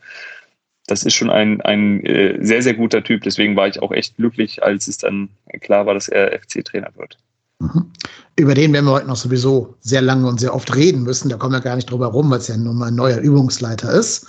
[0.85, 3.23] das ist schon ein, ein äh, sehr, sehr guter Typ.
[3.23, 5.29] Deswegen war ich auch echt glücklich, als es dann
[5.61, 7.17] klar war, dass er FC-Trainer wird.
[7.59, 7.91] Mhm.
[8.35, 11.29] Über den werden wir heute noch sowieso sehr lange und sehr oft reden müssen.
[11.29, 13.91] Da kommen wir gar nicht drüber rum, weil es ja nun mal ein neuer Übungsleiter
[13.91, 14.27] ist.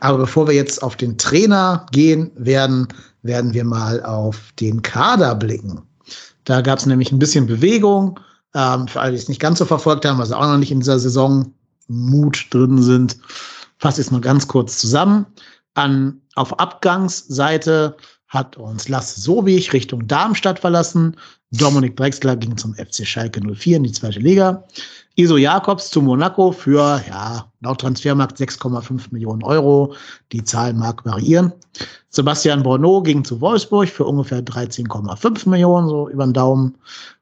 [0.00, 2.88] Aber bevor wir jetzt auf den Trainer gehen werden,
[3.22, 5.82] werden wir mal auf den Kader blicken.
[6.44, 8.18] Da gab es nämlich ein bisschen Bewegung.
[8.54, 10.80] Ähm, für alle, die es nicht ganz so verfolgt haben, also auch noch nicht in
[10.80, 11.52] dieser Saison
[11.88, 13.16] Mut drin sind,
[13.78, 15.26] fasse ich es mal ganz kurz zusammen.
[15.74, 17.96] An, auf Abgangsseite
[18.28, 21.16] hat uns Lass Sowig Richtung Darmstadt verlassen.
[21.50, 24.64] Dominik Drexler ging zum FC Schalke 04 in die zweite Liga.
[25.16, 29.94] Iso Jakobs zu Monaco für, ja, laut Transfermarkt 6,5 Millionen Euro.
[30.32, 31.52] Die Zahl mag variieren.
[32.08, 36.74] Sebastian Borneau ging zu Wolfsburg für ungefähr 13,5 Millionen, so über den Daumen.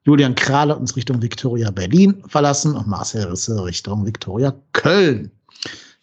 [0.04, 5.30] Julian Krahle uns Richtung Victoria Berlin verlassen und Marcel Risse Richtung Victoria Köln.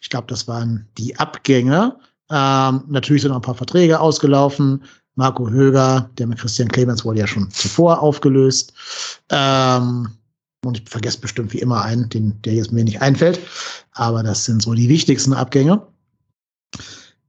[0.00, 1.96] Ich glaube, das waren die Abgänge.
[2.30, 4.82] Ähm, natürlich sind noch ein paar Verträge ausgelaufen.
[5.16, 8.72] Marco Höger, der mit Christian Clemens wurde ja schon zuvor aufgelöst.
[9.30, 10.08] Ähm,
[10.64, 13.40] und ich vergesse bestimmt wie immer einen, den, der jetzt mir nicht einfällt.
[13.92, 15.86] Aber das sind so die wichtigsten Abgänge.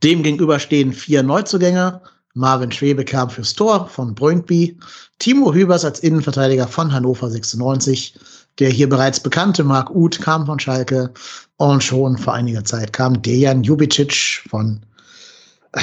[0.03, 2.01] Dem gegenüber stehen vier Neuzugänge.
[2.33, 4.77] Marvin Schwebe kam fürs Tor von Brøndby.
[5.19, 8.17] Timo Hübers als Innenverteidiger von Hannover 96.
[8.59, 11.11] Der hier bereits bekannte Marc Uth kam von Schalke.
[11.57, 14.81] Und schon vor einiger Zeit kam Dejan Jubicic von,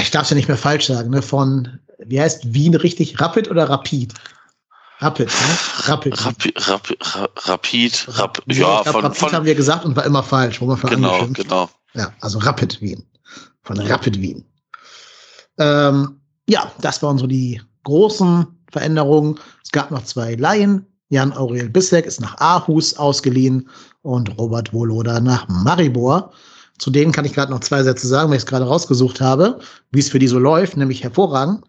[0.01, 3.21] ich darf es ja nicht mehr falsch sagen, ne, von, wie heißt Wien richtig?
[3.21, 4.15] Rapid oder Rapid?
[5.01, 5.33] Rapid, ne?
[5.89, 6.25] Rapid.
[6.25, 6.97] Rapid, Rapid,
[7.49, 10.67] Rapid, Rapid ja, glaub, von, Rapid von, haben wir gesagt und war immer falsch, wo
[10.67, 11.69] wir Genau, genau.
[11.95, 13.05] Ja, also Rapid Wien.
[13.63, 14.45] Von Rapid Wien.
[15.59, 19.39] Ähm, ja, das waren so die großen Veränderungen.
[19.63, 20.87] Es gab noch zwei Laien.
[21.09, 23.69] Jan Aurel Bissek ist nach Aarhus ausgeliehen
[24.03, 26.33] und Robert Woloda nach Maribor.
[26.79, 29.61] Zu denen kann ich gerade noch zwei Sätze sagen, weil ich es gerade rausgesucht habe,
[29.93, 31.65] wie es für die so läuft, nämlich hervorragend.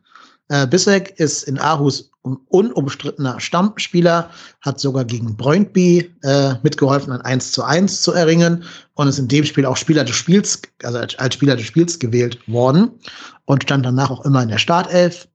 [0.50, 2.12] Äh, Bissek ist in Aarhus
[2.50, 4.30] unumstrittener Stammspieler,
[4.62, 8.64] hat sogar gegen Brøndby äh, mitgeholfen, ein 1 zu 1 zu erringen
[8.96, 12.40] und ist in dem Spiel auch Spieler des Spiels, also als Spieler des Spiels gewählt
[12.48, 12.92] worden
[13.46, 15.28] und stand danach auch immer in der Startelf.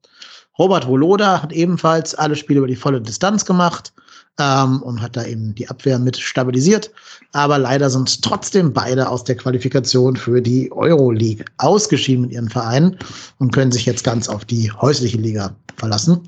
[0.59, 3.93] Robert Woloda hat ebenfalls alle Spiele über die volle Distanz gemacht
[4.39, 6.91] ähm, und hat da eben die Abwehr mit stabilisiert.
[7.33, 12.97] Aber leider sind trotzdem beide aus der Qualifikation für die Euroleague ausgeschieden mit ihren Vereinen
[13.39, 16.21] und können sich jetzt ganz auf die häusliche Liga verlassen.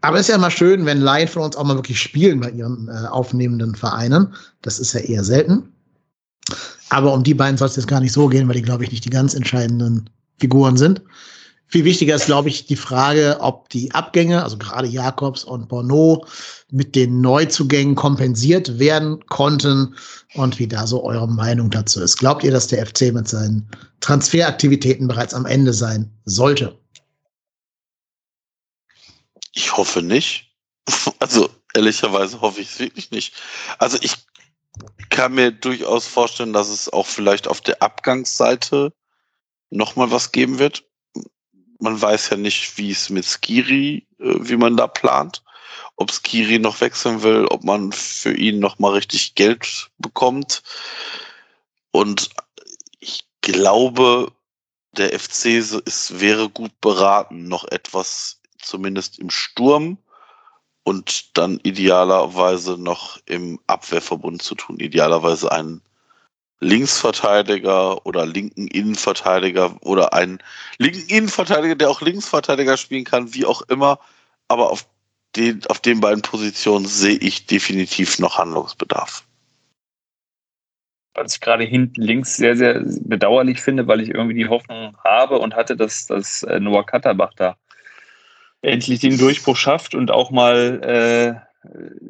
[0.00, 2.50] Aber es ist ja immer schön, wenn Laien von uns auch mal wirklich spielen bei
[2.50, 4.34] ihren äh, aufnehmenden Vereinen.
[4.62, 5.72] Das ist ja eher selten.
[6.90, 8.90] Aber um die beiden soll es jetzt gar nicht so gehen, weil die, glaube ich,
[8.90, 11.02] nicht die ganz entscheidenden Figuren sind.
[11.68, 16.24] Viel wichtiger ist, glaube ich, die Frage, ob die Abgänge, also gerade Jakobs und Bono,
[16.70, 19.96] mit den Neuzugängen kompensiert werden konnten
[20.34, 22.18] und wie da so eure Meinung dazu ist.
[22.18, 23.68] Glaubt ihr, dass der FC mit seinen
[24.00, 26.78] Transferaktivitäten bereits am Ende sein sollte?
[29.52, 30.44] Ich hoffe nicht.
[31.18, 33.34] Also ehrlicherweise hoffe ich es wirklich nicht.
[33.78, 34.14] Also ich
[35.08, 38.92] kann mir durchaus vorstellen, dass es auch vielleicht auf der Abgangsseite
[39.70, 40.84] nochmal was geben wird
[41.78, 45.42] man weiß ja nicht, wie es mit Skiri, äh, wie man da plant.
[45.96, 50.62] Ob Skiri noch wechseln will, ob man für ihn noch mal richtig Geld bekommt.
[51.90, 52.30] Und
[53.00, 54.32] ich glaube,
[54.92, 59.98] der FC ist, wäre gut beraten, noch etwas zumindest im Sturm
[60.82, 64.78] und dann idealerweise noch im Abwehrverbund zu tun.
[64.78, 65.82] Idealerweise einen
[66.60, 70.38] Linksverteidiger oder linken Innenverteidiger oder einen
[70.78, 73.98] linken Innenverteidiger, der auch Linksverteidiger spielen kann, wie auch immer.
[74.48, 74.86] Aber auf
[75.36, 79.24] den, auf den beiden Positionen sehe ich definitiv noch Handlungsbedarf.
[81.14, 85.38] Was ich gerade hinten links sehr, sehr bedauerlich finde, weil ich irgendwie die Hoffnung habe
[85.38, 87.56] und hatte, dass, dass äh, Noah Katterbach da
[88.62, 91.46] endlich den Durchbruch schafft und auch mal äh,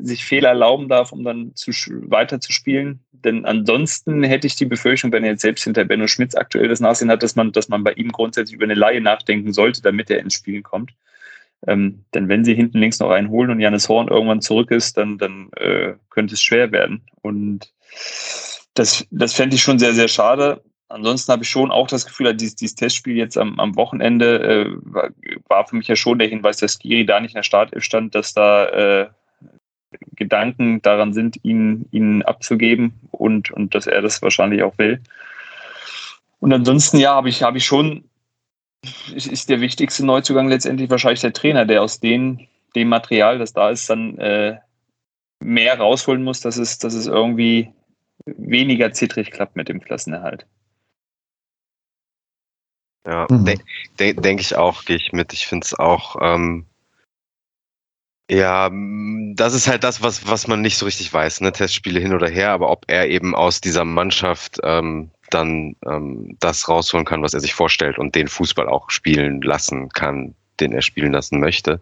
[0.00, 1.70] sich Fehler erlauben darf, um dann zu,
[2.08, 3.00] weiter zu spielen.
[3.12, 6.80] Denn ansonsten hätte ich die Befürchtung, wenn er jetzt selbst hinter Benno Schmitz aktuell das
[6.80, 10.10] Nachsehen hat, dass man, dass man bei ihm grundsätzlich über eine Laie nachdenken sollte, damit
[10.10, 10.92] er ins Spielen kommt.
[11.66, 14.96] Ähm, denn wenn sie hinten links noch einen holen und Janis Horn irgendwann zurück ist,
[14.96, 17.02] dann, dann äh, könnte es schwer werden.
[17.22, 17.72] Und
[18.74, 20.62] das, das fände ich schon sehr, sehr schade.
[20.88, 24.66] Ansonsten habe ich schon auch das Gefühl, dieses, dieses Testspiel jetzt am, am Wochenende äh,
[24.82, 25.10] war,
[25.48, 28.14] war, für mich ja schon der Hinweis, dass Skiri da nicht in der Startelf stand,
[28.14, 29.08] dass da äh,
[30.16, 35.00] Gedanken daran sind, ihn, ihn abzugeben und, und dass er das wahrscheinlich auch will.
[36.40, 38.04] Und ansonsten, ja, habe ich, habe ich schon,
[39.14, 43.70] ist der wichtigste Neuzugang letztendlich wahrscheinlich der Trainer, der aus den, dem Material, das da
[43.70, 44.58] ist, dann äh,
[45.40, 47.72] mehr rausholen muss, dass es, dass es irgendwie
[48.26, 50.46] weniger zittrig klappt mit dem Klassenerhalt.
[53.06, 53.44] Ja, mhm.
[53.98, 55.32] denke denk ich auch, gehe ich mit.
[55.32, 56.66] Ich finde es auch ähm,
[58.28, 58.70] ja,
[59.34, 61.52] das ist halt das, was, was man nicht so richtig weiß, ne?
[61.52, 66.68] Testspiele hin oder her, aber ob er eben aus dieser Mannschaft ähm, dann ähm, das
[66.68, 70.82] rausholen kann, was er sich vorstellt und den Fußball auch spielen lassen kann, den er
[70.82, 71.80] spielen lassen möchte.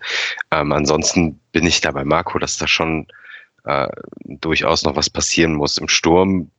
[0.51, 3.07] Ähm, ansonsten bin ich da bei Marco, dass da schon
[3.65, 3.89] äh,
[4.25, 5.79] durchaus noch was passieren muss.
[5.79, 6.51] Im Sturm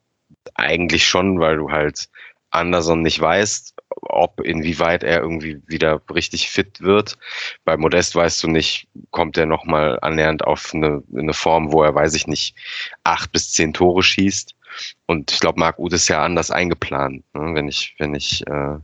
[0.55, 2.09] eigentlich schon, weil du halt
[2.49, 7.17] Anderson nicht weißt, ob inwieweit er irgendwie wieder richtig fit wird.
[7.63, 11.95] Bei Modest weißt du nicht, kommt er nochmal annähernd auf eine, eine Form, wo er,
[11.95, 12.55] weiß ich nicht,
[13.03, 14.55] acht bis zehn Tore schießt.
[15.05, 18.77] Und ich glaube, Marc Uth ist ja anders eingeplant, ne, wenn ich, wenn ich äh,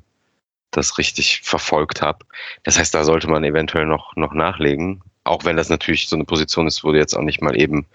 [0.72, 2.26] das richtig verfolgt habe.
[2.64, 5.02] Das heißt, da sollte man eventuell noch, noch nachlegen.
[5.24, 7.86] Auch wenn das natürlich so eine Position ist, wo du jetzt auch nicht mal eben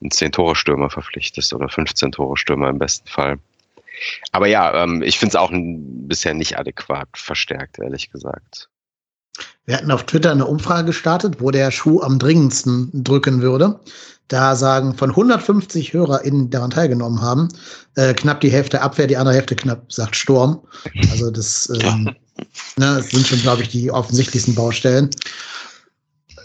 [0.00, 3.38] einen 10-Tore-Stürmer verpflichtest oder 15-Tore-Stürmer im besten Fall.
[4.32, 8.68] Aber ja, ähm, ich finde es auch bisher nicht adäquat verstärkt, ehrlich gesagt.
[9.66, 13.80] Wir hatten auf Twitter eine Umfrage gestartet, wo der Schuh am dringendsten drücken würde.
[14.28, 17.48] Da sagen von 150 HörerInnen, die daran teilgenommen haben,
[17.94, 20.60] äh, knapp die Hälfte Abwehr, die andere Hälfte knapp sagt Sturm.
[21.10, 22.04] Also das, ähm,
[22.76, 25.10] ne, das sind schon, glaube ich, die offensichtlichsten Baustellen.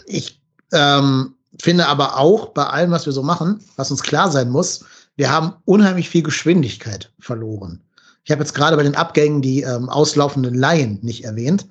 [0.06, 0.40] Ich
[0.72, 4.84] ähm, finde aber auch bei allem, was wir so machen, was uns klar sein muss,
[5.16, 7.80] wir haben unheimlich viel Geschwindigkeit verloren.
[8.24, 11.66] Ich habe jetzt gerade bei den Abgängen die ähm, auslaufenden Laien nicht erwähnt,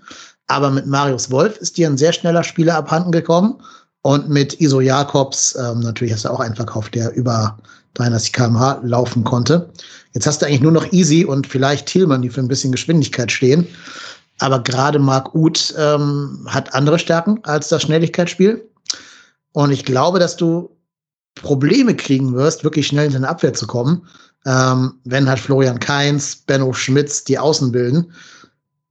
[0.47, 3.61] aber mit Marius Wolf ist dir ein sehr schneller Spieler abhanden gekommen
[4.01, 7.57] und mit Iso Jakobs, ähm, natürlich hast du auch einen verkauft, der über
[7.93, 9.69] 33 km/h laufen konnte.
[10.13, 13.31] Jetzt hast du eigentlich nur noch Easy und vielleicht Thielmann, die für ein bisschen Geschwindigkeit
[13.31, 13.67] stehen.
[14.39, 18.67] Aber gerade Marc Uth ähm, hat andere Stärken als das Schnelligkeitsspiel.
[19.53, 20.75] Und ich glaube, dass du
[21.35, 24.05] Probleme kriegen wirst, wirklich schnell in deine Abwehr zu kommen,
[24.45, 28.11] ähm, wenn halt Florian Kainz, Benno Schmitz die Außen bilden,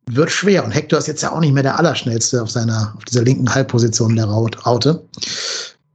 [0.07, 0.64] wird schwer.
[0.64, 3.53] Und Hector ist jetzt ja auch nicht mehr der Allerschnellste auf seiner, auf dieser linken
[3.53, 5.05] Halbposition der Raute.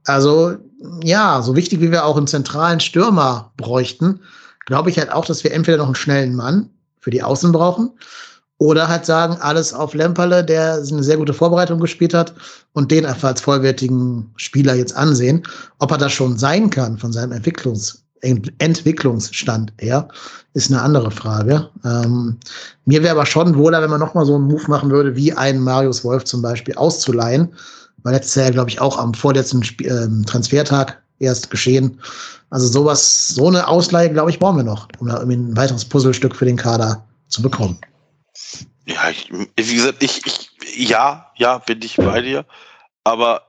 [0.04, 0.56] Also,
[1.02, 4.20] ja, so wichtig wie wir auch einen zentralen Stürmer bräuchten,
[4.66, 7.92] glaube ich halt auch, dass wir entweder noch einen schnellen Mann für die Außen brauchen
[8.58, 12.34] oder halt sagen, alles auf Lemperle, der eine sehr gute Vorbereitung gespielt hat
[12.72, 15.42] und den einfach als vollwertigen Spieler jetzt ansehen.
[15.78, 20.08] Ob er das schon sein kann von seinem Entwicklungs Entwicklungsstand her,
[20.54, 21.68] ist eine andere Frage.
[21.84, 22.38] Ähm,
[22.86, 25.60] mir wäre aber schon wohler, wenn man nochmal so einen Move machen würde, wie einen
[25.60, 27.52] Marius Wolf zum Beispiel auszuleihen.
[28.02, 32.00] Weil letztes Jahr, glaube ich, auch am vorletzten Sp äh, Transfertag erst geschehen.
[32.50, 35.84] Also sowas, so eine Ausleihe, glaube ich, brauchen wir noch, um da irgendwie ein weiteres
[35.84, 37.78] Puzzlestück für den Kader zu bekommen.
[38.86, 42.46] Ja, ich, wie gesagt, ich, ich, ja, ja, bin ich bei dir.
[43.04, 43.48] Aber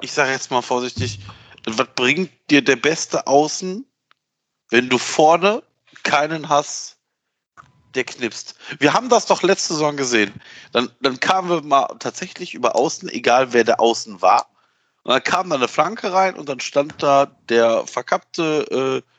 [0.00, 1.20] ich sage jetzt mal vorsichtig,
[1.66, 3.86] was bringt dir der beste Außen,
[4.70, 5.62] wenn du vorne
[6.02, 6.98] keinen hast,
[7.94, 8.54] der knipst?
[8.78, 10.32] Wir haben das doch letzte Saison gesehen.
[10.72, 14.48] Dann, dann kamen wir mal tatsächlich über Außen, egal wer der Außen war.
[15.04, 19.11] Und dann kam da eine Flanke rein und dann stand da der verkappte äh,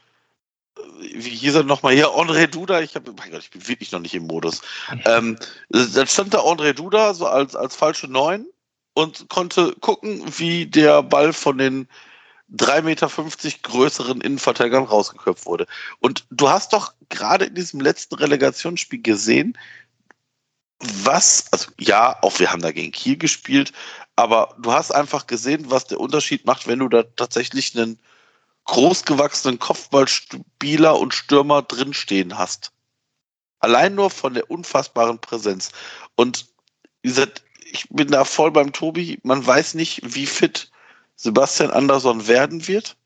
[1.01, 3.99] wie hieß er nochmal hier, André Duda, ich habe, mein Gott, ich bin wirklich noch
[3.99, 4.61] nicht im Modus.
[5.05, 5.37] Ähm,
[5.69, 8.47] dann stand da André Duda so als, als falsche Neun
[8.93, 11.87] und konnte gucken, wie der Ball von den
[12.53, 13.09] 3,50 Meter
[13.63, 15.65] größeren Innenverteidigern rausgeköpft wurde.
[15.99, 19.57] Und du hast doch gerade in diesem letzten Relegationsspiel gesehen,
[20.79, 23.71] was, also ja, auch wir haben da gegen Kiel gespielt,
[24.15, 27.99] aber du hast einfach gesehen, was der Unterschied macht, wenn du da tatsächlich einen
[28.65, 32.71] großgewachsenen Kopfballspieler und Stürmer drinstehen hast.
[33.59, 35.71] Allein nur von der unfassbaren Präsenz.
[36.15, 36.47] Und
[37.01, 39.19] wie gesagt, ich bin da voll beim Tobi.
[39.23, 40.69] Man weiß nicht, wie fit
[41.15, 42.97] Sebastian Andersson werden wird.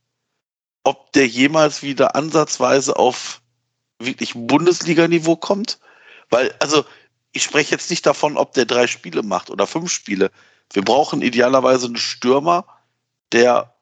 [0.83, 3.41] Ob der jemals wieder ansatzweise auf
[3.99, 5.79] wirklich Bundesliga-Niveau kommt.
[6.29, 6.85] Weil, also,
[7.31, 10.31] ich spreche jetzt nicht davon, ob der drei Spiele macht oder fünf Spiele.
[10.73, 12.65] Wir brauchen idealerweise einen Stürmer,
[13.31, 13.76] der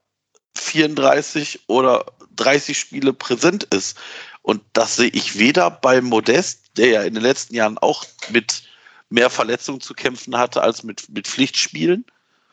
[0.58, 3.98] 34 oder 30 Spiele präsent ist.
[4.42, 8.64] Und das sehe ich weder bei Modest, der ja in den letzten Jahren auch mit
[9.10, 12.06] mehr Verletzungen zu kämpfen hatte als mit, mit Pflichtspielen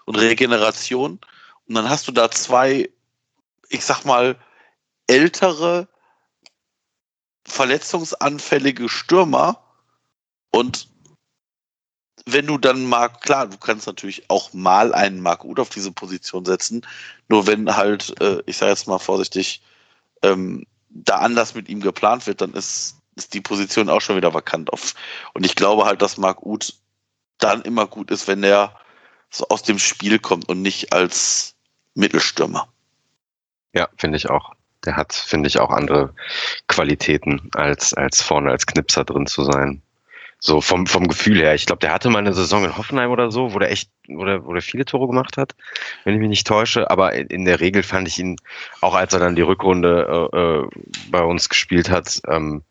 [0.05, 1.21] und Regeneration.
[1.67, 2.91] Und dann hast du da zwei,
[3.69, 4.39] ich sag mal,
[5.07, 5.89] ältere,
[7.45, 9.63] verletzungsanfällige Stürmer
[10.51, 10.89] und
[12.27, 15.93] wenn du dann mal, klar, du kannst natürlich auch mal einen Mark Uth auf diese
[15.93, 16.87] Position setzen,
[17.29, 19.63] nur wenn halt, äh, ich sage jetzt mal vorsichtig,
[20.23, 24.35] ähm, da anders mit ihm geplant wird, dann ist, ist die Position auch schon wieder
[24.35, 24.95] vakant auf.
[25.35, 26.75] Und ich glaube halt, dass Mark Uth
[27.39, 28.77] dann immer gut ist, wenn er
[29.31, 31.55] so aus dem Spiel kommt und nicht als
[31.95, 32.69] Mittelstürmer.
[33.73, 34.53] Ja, finde ich auch.
[34.85, 36.15] Der hat, finde ich, auch andere
[36.67, 39.83] Qualitäten, als, als vorne als Knipser drin zu sein.
[40.45, 41.55] So vom, vom Gefühl her.
[41.55, 44.25] Ich glaube, der hatte mal eine Saison in Hoffenheim oder so, wo der echt, wo
[44.25, 45.55] der, wo der viele Tore gemacht hat,
[46.03, 46.91] wenn ich mich nicht täusche.
[46.91, 48.37] Aber in der Regel fand ich ihn,
[48.81, 50.69] auch als er dann die Rückrunde äh, äh,
[51.13, 52.63] bei uns gespielt hat, ähm,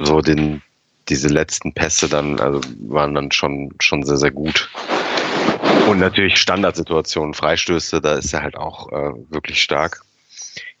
[0.00, 0.60] so den,
[1.08, 4.68] diese letzten Pässe dann, also waren dann schon, schon sehr, sehr gut.
[5.88, 10.02] Und natürlich Standardsituationen, Freistöße, da ist er halt auch äh, wirklich stark.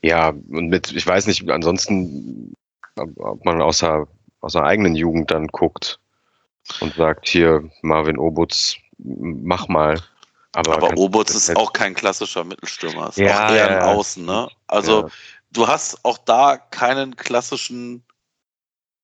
[0.02, 2.54] Ja, und mit, ich weiß nicht, ansonsten,
[2.96, 4.08] ob man außer
[4.40, 6.00] aus der eigenen Jugend dann guckt
[6.80, 10.02] und sagt, hier, Marvin Obutz, mach mal.
[10.52, 13.82] Aber, aber Obutz ist auch kein klassischer Mittelstürmer, ist Ja, auch eher ja, ein.
[13.82, 14.48] Außen, ne?
[14.66, 15.08] Also Ja.
[15.52, 18.04] du hast auch da keinen klassischen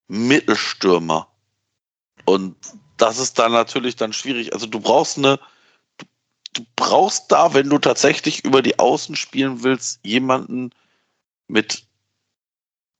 [0.09, 1.29] Mittelstürmer.
[2.25, 2.57] Und
[2.97, 4.53] das ist dann natürlich dann schwierig.
[4.53, 5.39] Also du brauchst eine,
[5.97, 6.07] du,
[6.53, 10.71] du brauchst da, wenn du tatsächlich über die Außen spielen willst, jemanden
[11.49, 11.87] mit,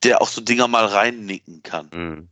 [0.03, 1.89] der auch so Dinger mal reinnicken kann.
[1.93, 2.29] Mhm.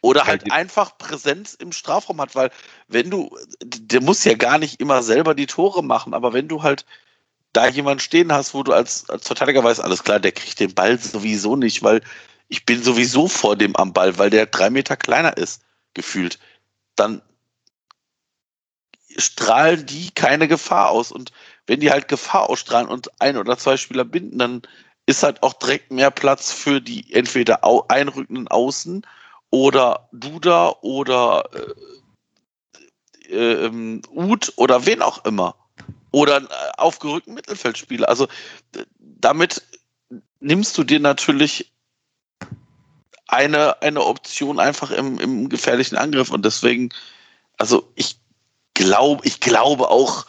[0.00, 2.50] Oder halt einfach Präsenz im Strafraum hat, weil
[2.88, 6.62] wenn du, der muss ja gar nicht immer selber die Tore machen, aber wenn du
[6.62, 6.84] halt
[7.52, 10.74] da jemanden stehen hast, wo du als, als Verteidiger weißt, alles klar, der kriegt den
[10.74, 12.02] Ball sowieso nicht, weil
[12.48, 15.62] ich bin sowieso vor dem am Ball, weil der drei Meter kleiner ist,
[15.94, 16.38] gefühlt,
[16.96, 17.22] dann
[19.16, 21.12] strahlen die keine Gefahr aus.
[21.12, 21.32] Und
[21.66, 24.62] wenn die halt Gefahr ausstrahlen und ein oder zwei Spieler binden, dann
[25.06, 29.06] ist halt auch direkt mehr Platz für die entweder einrückenden Außen
[29.54, 31.48] oder Duda oder
[33.28, 35.54] äh, äh, ähm, Uth oder wen auch immer.
[36.10, 38.08] Oder einen äh, aufgerückten Mittelfeldspieler.
[38.08, 38.26] Also
[38.98, 39.62] damit
[40.40, 41.72] nimmst du dir natürlich
[43.28, 46.30] eine, eine Option einfach im, im gefährlichen Angriff.
[46.30, 46.88] Und deswegen,
[47.56, 48.16] also ich
[48.74, 50.26] glaube, ich glaube auch,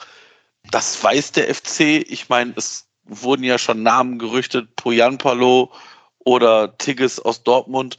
[0.69, 2.05] das weiß der FC.
[2.07, 5.73] Ich meine, es wurden ja schon Namen gerüchtet, Poyanpalo
[6.19, 7.97] oder Tigges aus Dortmund.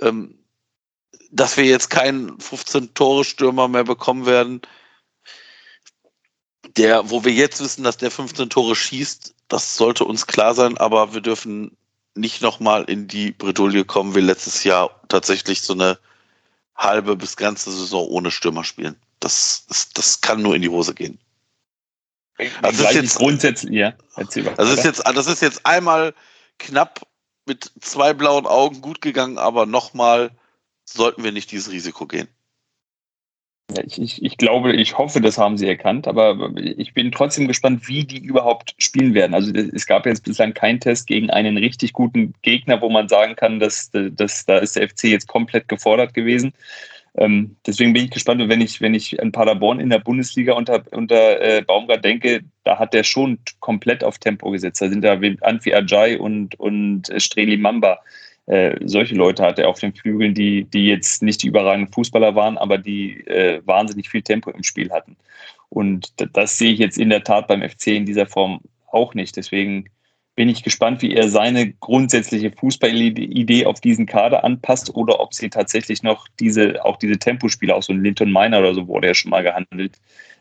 [0.00, 0.40] Ähm,
[1.34, 4.62] dass wir jetzt keinen 15-Tore-Stürmer mehr bekommen werden,
[6.76, 10.78] der, wo wir jetzt wissen, dass der 15 Tore schießt, das sollte uns klar sein,
[10.78, 11.76] aber wir dürfen
[12.14, 15.98] nicht nochmal in die Bredouille kommen, wie letztes Jahr tatsächlich so eine
[16.76, 18.96] halbe bis ganze Saison ohne Stürmer spielen.
[19.18, 21.18] Das, ist, das kann nur in die Hose gehen.
[22.62, 24.54] Also Gleich ist jetzt- grundsätzlich, ja, erzähl mal.
[24.54, 26.14] Das ist jetzt, das ist jetzt einmal
[26.58, 27.06] knapp
[27.46, 30.30] mit zwei blauen Augen gut gegangen, aber nochmal
[30.84, 32.28] sollten wir nicht dieses Risiko gehen.
[33.74, 37.48] Ja, ich, ich, ich glaube, ich hoffe, das haben sie erkannt, aber ich bin trotzdem
[37.48, 39.34] gespannt, wie die überhaupt spielen werden.
[39.34, 43.36] Also es gab jetzt bislang keinen Test gegen einen richtig guten Gegner, wo man sagen
[43.36, 46.52] kann, dass, dass da ist der FC jetzt komplett gefordert gewesen.
[47.16, 50.82] Ähm, deswegen bin ich gespannt, wenn ich, wenn ich an Paderborn in der Bundesliga unter,
[50.90, 54.82] unter äh, Baumgart denke, da hat der schon komplett auf Tempo gesetzt.
[54.82, 58.00] Da sind da Anfi Ajay und, und Streli Mamba.
[58.46, 62.34] Äh, solche Leute hat er auf den Flügeln, die, die jetzt nicht die überragenden Fußballer
[62.34, 65.16] waren, aber die äh, wahnsinnig viel Tempo im Spiel hatten.
[65.70, 69.36] Und das sehe ich jetzt in der Tat beim FC in dieser Form auch nicht.
[69.36, 69.86] Deswegen
[70.36, 75.48] bin ich gespannt, wie er seine grundsätzliche Fußballidee auf diesen Kader anpasst oder ob sie
[75.48, 79.14] tatsächlich noch diese, auch diese Tempospiele, auch so ein Linton Miner oder so wurde ja
[79.14, 80.00] schon mal gehandelt,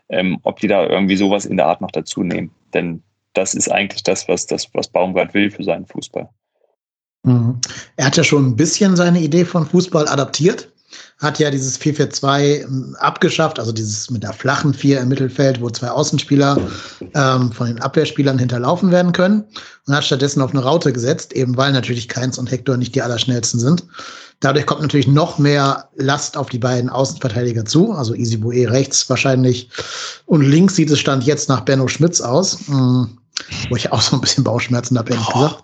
[0.09, 2.51] ähm, ob die da irgendwie sowas in der Art noch dazu nehmen.
[2.73, 6.29] Denn das ist eigentlich das, was, das, was Baumgart will für seinen Fußball.
[7.23, 7.59] Mhm.
[7.95, 10.69] Er hat ja schon ein bisschen seine Idee von Fußball adaptiert.
[11.19, 15.69] Hat ja dieses 4-4-2 ähm, abgeschafft, also dieses mit der flachen Vier im Mittelfeld, wo
[15.69, 16.57] zwei Außenspieler
[17.13, 19.43] ähm, von den Abwehrspielern hinterlaufen werden können.
[19.87, 23.01] Und hat stattdessen auf eine Raute gesetzt, eben weil natürlich Keins und Hector nicht die
[23.01, 23.85] allerschnellsten sind.
[24.41, 27.93] Dadurch kommt natürlich noch mehr Last auf die beiden Außenverteidiger zu.
[27.93, 29.69] Also Easy Bue rechts wahrscheinlich.
[30.25, 32.67] Und links sieht es Stand jetzt nach Benno Schmitz aus.
[32.67, 33.17] Mhm.
[33.69, 35.33] Wo ich auch so ein bisschen Bauchschmerzen habe, ehrlich Oh.
[35.39, 35.63] gesagt.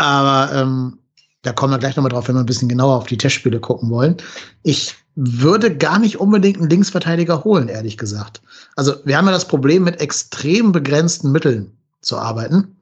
[0.00, 0.98] Aber ähm,
[1.42, 3.90] da kommen wir gleich nochmal drauf, wenn wir ein bisschen genauer auf die Testspiele gucken
[3.90, 4.16] wollen.
[4.62, 8.40] Ich würde gar nicht unbedingt einen Linksverteidiger holen, ehrlich gesagt.
[8.76, 12.76] Also wir haben ja das Problem, mit extrem begrenzten Mitteln zu arbeiten.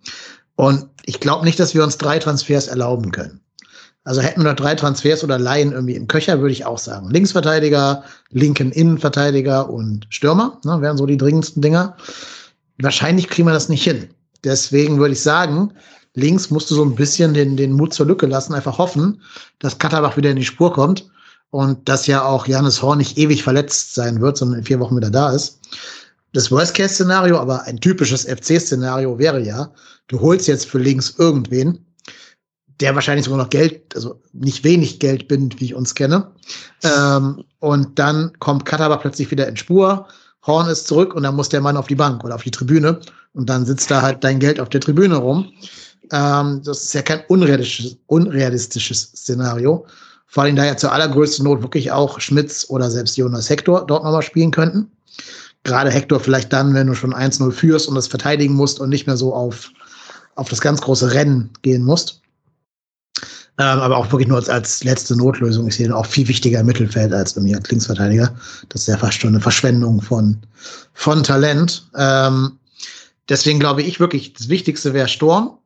[0.54, 3.40] Und ich glaube nicht, dass wir uns drei Transfers erlauben können.
[4.04, 7.10] Also hätten wir noch drei Transfers oder Laien irgendwie im Köcher, würde ich auch sagen.
[7.10, 11.96] Linksverteidiger, linken Innenverteidiger und Stürmer, ne, wären so die dringendsten Dinger.
[12.80, 14.08] Wahrscheinlich kriegen wir das nicht hin.
[14.44, 15.72] Deswegen würde ich sagen,
[16.14, 19.22] links musst du so ein bisschen den, den Mut zur Lücke lassen, einfach hoffen,
[19.58, 21.10] dass Katterbach wieder in die Spur kommt
[21.50, 24.96] und dass ja auch Janis Horn nicht ewig verletzt sein wird, sondern in vier Wochen
[24.96, 25.60] wieder da ist.
[26.32, 29.72] Das Worst-Case-Szenario, aber ein typisches FC-Szenario wäre ja,
[30.08, 31.86] du holst jetzt für links irgendwen,
[32.80, 36.30] der wahrscheinlich sogar noch Geld, also nicht wenig Geld bindet, wie ich uns kenne.
[36.82, 40.06] Ähm, und dann kommt Katterbach plötzlich wieder in Spur,
[40.46, 43.00] Horn ist zurück und dann muss der Mann auf die Bank oder auf die Tribüne
[43.32, 45.52] und dann sitzt da halt dein Geld auf der Tribüne rum.
[46.12, 49.86] Ähm, das ist ja kein unrealistisches, unrealistisches Szenario.
[50.26, 54.04] Vor allem da ja zur allergrößten Not wirklich auch Schmitz oder selbst Jonas Hector dort
[54.04, 54.90] nochmal spielen könnten.
[55.64, 59.06] Gerade Hector vielleicht dann, wenn du schon 1-0 führst und das verteidigen musst und nicht
[59.06, 59.70] mehr so auf,
[60.34, 62.20] auf das ganz große Rennen gehen musst.
[63.60, 65.68] Ähm, aber auch wirklich nur als, als letzte Notlösung.
[65.70, 68.32] Sehe ihn auch viel wichtiger im Mittelfeld als bei mir als Linksverteidiger.
[68.68, 70.38] Das ist ja fast schon eine Verschwendung von,
[70.94, 71.88] von Talent.
[71.96, 72.52] Ähm,
[73.28, 75.58] deswegen glaube ich wirklich, das Wichtigste wäre Sturm.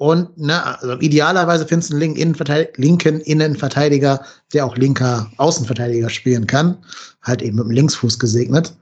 [0.00, 4.24] Und ne, also idealerweise findest du einen linken Innenverteidiger, linken Innenverteidiger,
[4.54, 6.78] der auch linker Außenverteidiger spielen kann.
[7.20, 8.72] Halt eben mit dem Linksfuß gesegnet.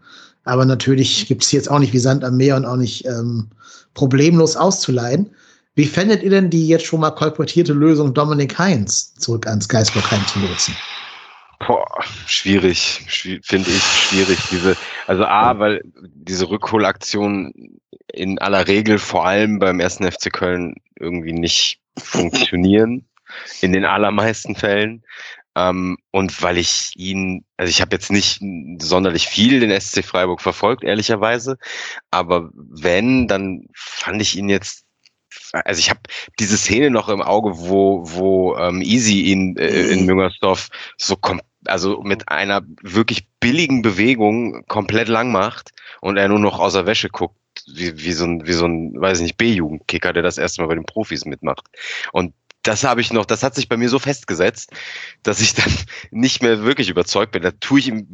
[0.44, 3.48] Aber natürlich gibt es jetzt auch nicht wie Sand am Meer und auch nicht ähm,
[3.94, 5.28] problemlos auszuleihen.
[5.74, 10.08] Wie fändet ihr denn die jetzt schon mal kolportierte Lösung Dominik Heinz zurück ans Geisburg
[10.12, 10.74] Heim zu lotsen?
[11.60, 13.04] Boah, schwierig,
[13.42, 14.38] finde ich schwierig.
[14.50, 15.82] Diese, also A, weil
[16.14, 17.80] diese Rückholaktion
[18.12, 23.04] in aller Regel vor allem beim ersten FC Köln irgendwie nicht funktionieren.
[23.60, 25.04] In den allermeisten Fällen.
[25.56, 28.40] Ähm, und weil ich ihn, also ich habe jetzt nicht
[28.78, 31.58] sonderlich viel den SC Freiburg verfolgt, ehrlicherweise.
[32.10, 34.84] Aber wenn, dann fand ich ihn jetzt
[35.64, 36.00] also ich habe
[36.38, 40.06] diese Szene noch im Auge, wo, wo ähm, Easy ihn äh, in mhm.
[40.06, 46.38] Müngersdorf so kom also mit einer wirklich billigen Bewegung komplett lang macht und er nur
[46.38, 49.36] noch aus der Wäsche guckt, wie, wie so ein, wie so ein, weiß ich nicht,
[49.36, 51.66] B-Jugendkicker, der das erste Mal bei den Profis mitmacht.
[52.12, 54.72] Und das habe ich noch, das hat sich bei mir so festgesetzt,
[55.22, 55.72] dass ich dann
[56.10, 57.42] nicht mehr wirklich überzeugt bin.
[57.42, 58.06] Da tue ich ihm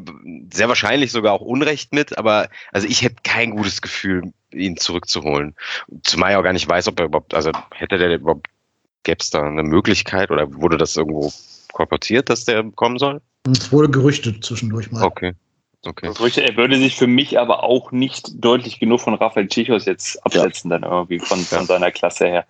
[0.52, 5.56] sehr wahrscheinlich sogar auch Unrecht mit, aber also ich hätte kein gutes Gefühl, ihn zurückzuholen.
[6.04, 8.46] Zumal ich auch gar nicht weiß, ob er überhaupt, also hätte der überhaupt,
[9.04, 11.32] gäbe es da eine Möglichkeit oder wurde das irgendwo
[11.72, 13.20] kolportiert, dass der kommen soll?
[13.50, 15.04] Es wurde gerüchtet zwischendurch mal.
[15.04, 15.34] Okay.
[15.86, 16.10] Okay.
[16.40, 20.70] er würde sich für mich aber auch nicht deutlich genug von Rafael Chichos jetzt absetzen,
[20.70, 20.78] ja.
[20.78, 22.46] dann irgendwie von, von seiner Klasse her.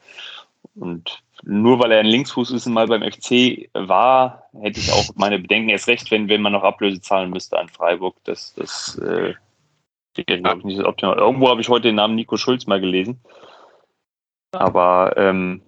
[0.76, 5.10] Und nur weil er ein Linksfuß ist und mal beim FC war, hätte ich auch
[5.16, 8.16] meine Bedenken erst recht, wenn, wenn man noch Ablöse zahlen müsste an Freiburg.
[8.24, 9.34] Das, das äh,
[10.14, 11.18] glaube ich, nicht optimal.
[11.18, 13.20] Irgendwo habe ich heute den Namen Nico Schulz mal gelesen.
[14.52, 15.60] Aber ähm,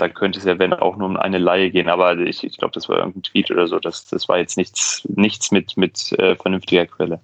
[0.00, 1.88] da könnte es ja, wenn auch nur um eine Laie gehen.
[1.88, 3.78] Aber ich, ich glaube, das war irgendein Tweet oder so.
[3.78, 7.20] Das, das war jetzt nichts, nichts mit, mit äh, vernünftiger Quelle.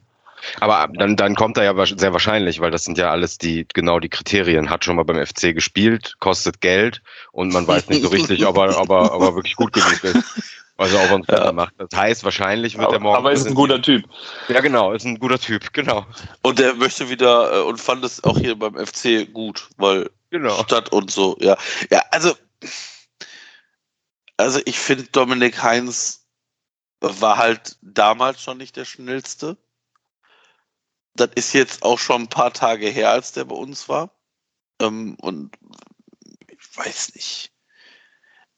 [0.61, 4.01] Aber dann, dann kommt er ja sehr wahrscheinlich, weil das sind ja alles die, genau
[4.01, 4.71] die Kriterien.
[4.71, 7.03] Hat schon mal beim FC gespielt, kostet Geld
[7.33, 10.05] und man weiß nicht so richtig, ob er, ob er, ob er wirklich gut genug
[10.05, 10.43] ist.
[10.79, 11.53] Also ob er uns ja.
[11.53, 11.73] macht.
[11.79, 13.17] Das heißt, wahrscheinlich wird aber, er morgen.
[13.17, 14.05] Aber ist ein guter Typ.
[14.49, 16.05] Ja, genau, ist ein guter Typ, genau.
[16.43, 20.55] Und er möchte wieder äh, und fand es auch hier beim FC gut, weil genau.
[20.63, 21.57] Stadt und so, ja.
[21.91, 22.35] Ja, also,
[24.37, 26.27] also ich finde Dominik Heinz
[27.01, 29.57] war halt damals schon nicht der schnellste
[31.17, 34.11] das ist jetzt auch schon ein paar Tage her, als der bei uns war.
[34.81, 35.57] Ähm, und
[36.49, 37.53] ich weiß nicht.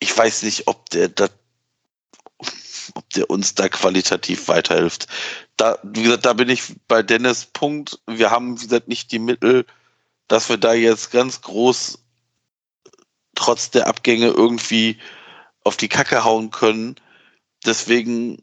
[0.01, 1.31] Ich weiß nicht, ob der das
[2.95, 5.09] ob der uns da qualitativ weiterhilft.
[5.59, 8.01] Da, wie gesagt, da bin ich bei Dennis Punkt.
[8.07, 9.67] Wir haben, wie gesagt, nicht die Mittel,
[10.27, 11.99] dass wir da jetzt ganz groß
[13.39, 14.99] trotz der Abgänge irgendwie
[15.65, 16.97] auf die Kacke hauen können.
[17.65, 18.43] Deswegen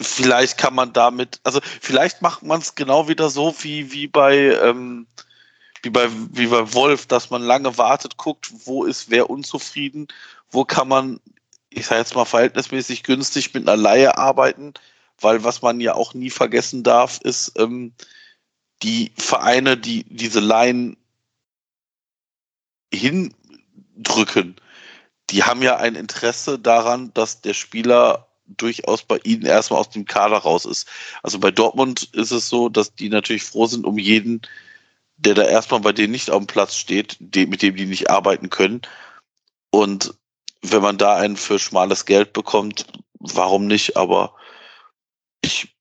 [0.00, 4.36] vielleicht kann man damit, also vielleicht macht man es genau wieder so wie, wie bei
[4.36, 5.06] ähm,
[5.82, 10.08] wie bei wie bei Wolf, dass man lange wartet, guckt, wo ist wer unzufrieden,
[10.50, 11.20] wo kann man,
[11.70, 14.74] ich sage jetzt mal verhältnismäßig günstig mit einer Laie arbeiten,
[15.20, 17.92] weil was man ja auch nie vergessen darf, ist ähm,
[18.82, 20.96] die Vereine, die diese Laien
[23.94, 24.56] hindrücken,
[25.30, 30.04] die haben ja ein Interesse daran, dass der Spieler durchaus bei ihnen erstmal aus dem
[30.04, 30.86] Kader raus ist.
[31.22, 34.42] Also bei Dortmund ist es so, dass die natürlich froh sind um jeden,
[35.16, 38.50] der da erstmal bei denen nicht auf dem Platz steht, mit dem die nicht arbeiten
[38.50, 38.82] können.
[39.70, 40.14] Und
[40.60, 42.86] wenn man da einen für schmales Geld bekommt,
[43.18, 43.96] warum nicht?
[43.96, 44.34] Aber
[45.40, 45.74] ich,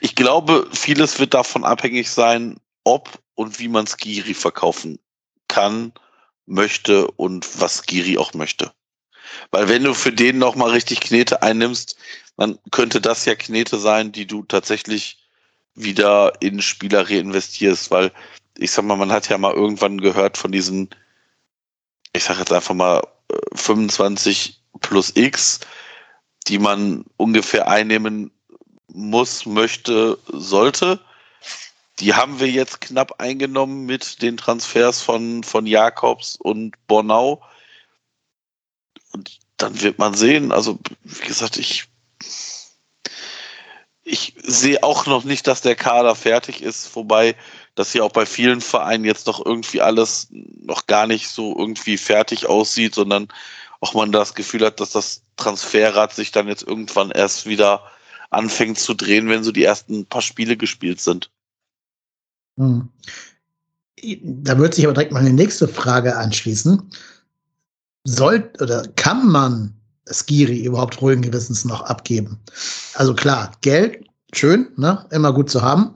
[0.00, 4.98] ich glaube, vieles wird davon abhängig sein, ob und wie man Skiri verkaufen
[5.48, 5.92] kann,
[6.46, 8.72] möchte und was Skiri auch möchte.
[9.50, 11.96] Weil wenn du für den nochmal richtig Knete einnimmst,
[12.36, 15.18] dann könnte das ja Knete sein, die du tatsächlich
[15.74, 18.12] wieder in Spieler reinvestierst, weil
[18.58, 20.90] ich sag mal, man hat ja mal irgendwann gehört von diesen,
[22.12, 23.02] ich sag jetzt einfach mal
[23.54, 25.60] 25 äh, plus X,
[26.48, 28.30] die man ungefähr einnehmen
[28.88, 31.00] muss, möchte, sollte.
[32.00, 37.42] Die haben wir jetzt knapp eingenommen mit den Transfers von, von Jakobs und Bornau.
[39.12, 40.52] Und dann wird man sehen.
[40.52, 41.84] Also, wie gesagt, ich,
[44.04, 47.36] ich sehe auch noch nicht, dass der Kader fertig ist, wobei
[47.74, 51.96] das hier auch bei vielen Vereinen jetzt doch irgendwie alles noch gar nicht so irgendwie
[51.98, 53.28] fertig aussieht, sondern
[53.80, 57.90] auch man das Gefühl hat, dass das Transferrad sich dann jetzt irgendwann erst wieder
[58.30, 61.30] anfängt zu drehen, wenn so die ersten paar Spiele gespielt sind.
[62.56, 62.88] Hm.
[64.22, 66.90] Da würde sich aber direkt mal eine nächste Frage anschließen
[68.04, 69.74] soll oder kann man
[70.10, 72.38] Skiri überhaupt ruhigen Gewissens noch abgeben?
[72.94, 75.94] Also klar, Geld, schön, ne, immer gut zu haben.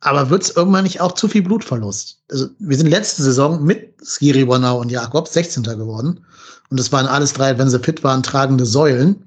[0.00, 2.22] Aber wird es irgendwann nicht auch zu viel Blutverlust?
[2.30, 5.64] Also, wir sind letzte Saison mit Skiri Bonau und Jakobs 16.
[5.64, 6.24] geworden.
[6.70, 9.24] Und das waren alles drei, wenn sie fit waren, tragende Säulen.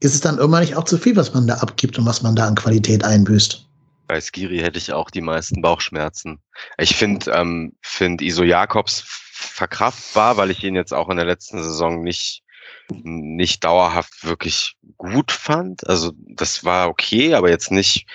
[0.00, 2.34] Ist es dann irgendwann nicht auch zu viel, was man da abgibt und was man
[2.34, 3.67] da an Qualität einbüßt?
[4.08, 6.40] Bei Skiri hätte ich auch die meisten Bauchschmerzen.
[6.78, 11.62] Ich finde ähm, find Iso Jakobs verkraftbar, weil ich ihn jetzt auch in der letzten
[11.62, 12.42] Saison nicht
[12.90, 15.86] nicht dauerhaft wirklich gut fand.
[15.86, 18.06] Also das war okay, aber jetzt nicht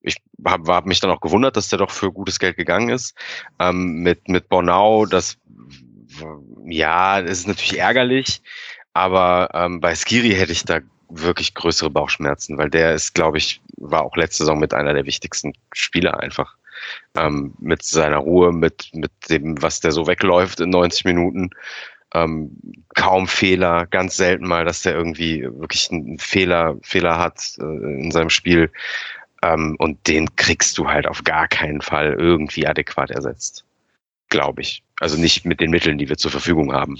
[0.00, 3.14] ich habe hab mich dann auch gewundert, dass der doch für gutes Geld gegangen ist.
[3.60, 5.36] Ähm, mit, mit Bornau, das
[6.66, 8.42] ja, das ist natürlich ärgerlich,
[8.92, 10.80] aber ähm, bei Skiri hätte ich da
[11.14, 15.06] wirklich größere Bauchschmerzen, weil der ist, glaube ich, war auch letzte Saison mit einer der
[15.06, 16.56] wichtigsten Spieler einfach.
[17.16, 21.50] Ähm, mit seiner Ruhe, mit, mit dem, was der so wegläuft in 90 Minuten.
[22.14, 22.50] Ähm,
[22.94, 28.10] kaum Fehler, ganz selten mal, dass der irgendwie wirklich einen Fehler, Fehler hat äh, in
[28.10, 28.70] seinem Spiel.
[29.42, 33.64] Ähm, und den kriegst du halt auf gar keinen Fall irgendwie adäquat ersetzt.
[34.28, 34.82] Glaube ich.
[35.00, 36.98] Also nicht mit den Mitteln, die wir zur Verfügung haben.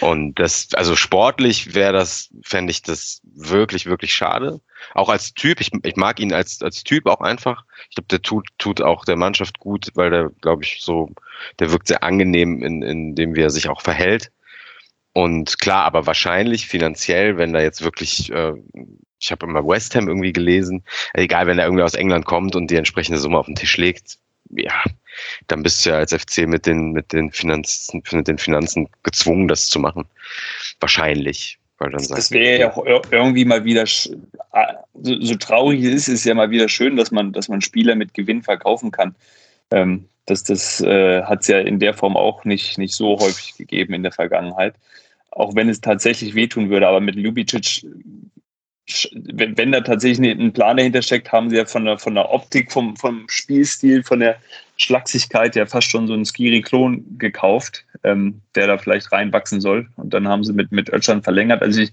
[0.00, 4.60] Und das, also sportlich wäre das, fände ich das wirklich, wirklich schade.
[4.94, 7.64] Auch als Typ, ich, ich mag ihn als, als Typ auch einfach.
[7.88, 11.10] Ich glaube, der tut, tut auch der Mannschaft gut, weil der, glaube ich, so,
[11.58, 14.32] der wirkt sehr angenehm, in, in dem, wie er sich auch verhält.
[15.12, 18.52] Und klar, aber wahrscheinlich finanziell, wenn da jetzt wirklich äh,
[19.18, 20.84] ich habe immer West Ham irgendwie gelesen,
[21.14, 24.18] egal, wenn er irgendwie aus England kommt und die entsprechende Summe auf den Tisch legt,
[24.50, 24.82] ja,
[25.48, 29.48] dann bist du ja als FC mit den, mit den Finanzen, mit den Finanzen gezwungen,
[29.48, 30.04] das zu machen.
[30.80, 31.58] Wahrscheinlich.
[31.78, 34.14] Weil dann das wäre ja auch irgendwie mal wieder, so,
[34.94, 38.14] so, traurig es ist, ist ja mal wieder schön, dass man, dass man Spieler mit
[38.14, 39.14] Gewinn verkaufen kann.
[39.70, 43.56] Ähm, das das äh, hat es ja in der Form auch nicht, nicht so häufig
[43.56, 44.74] gegeben in der Vergangenheit.
[45.30, 46.88] Auch wenn es tatsächlich wehtun würde.
[46.88, 47.84] Aber mit Ljubicic
[49.14, 52.70] wenn, da tatsächlich ein Plan dahinter steckt, haben sie ja von der, von der Optik,
[52.70, 54.36] vom, vom Spielstil, von der
[54.76, 59.88] Schlagsigkeit ja fast schon so einen Skiri-Klon gekauft, ähm, der da vielleicht reinwachsen soll.
[59.96, 61.62] Und dann haben sie mit, mit Ötschern verlängert.
[61.62, 61.92] Also, ich,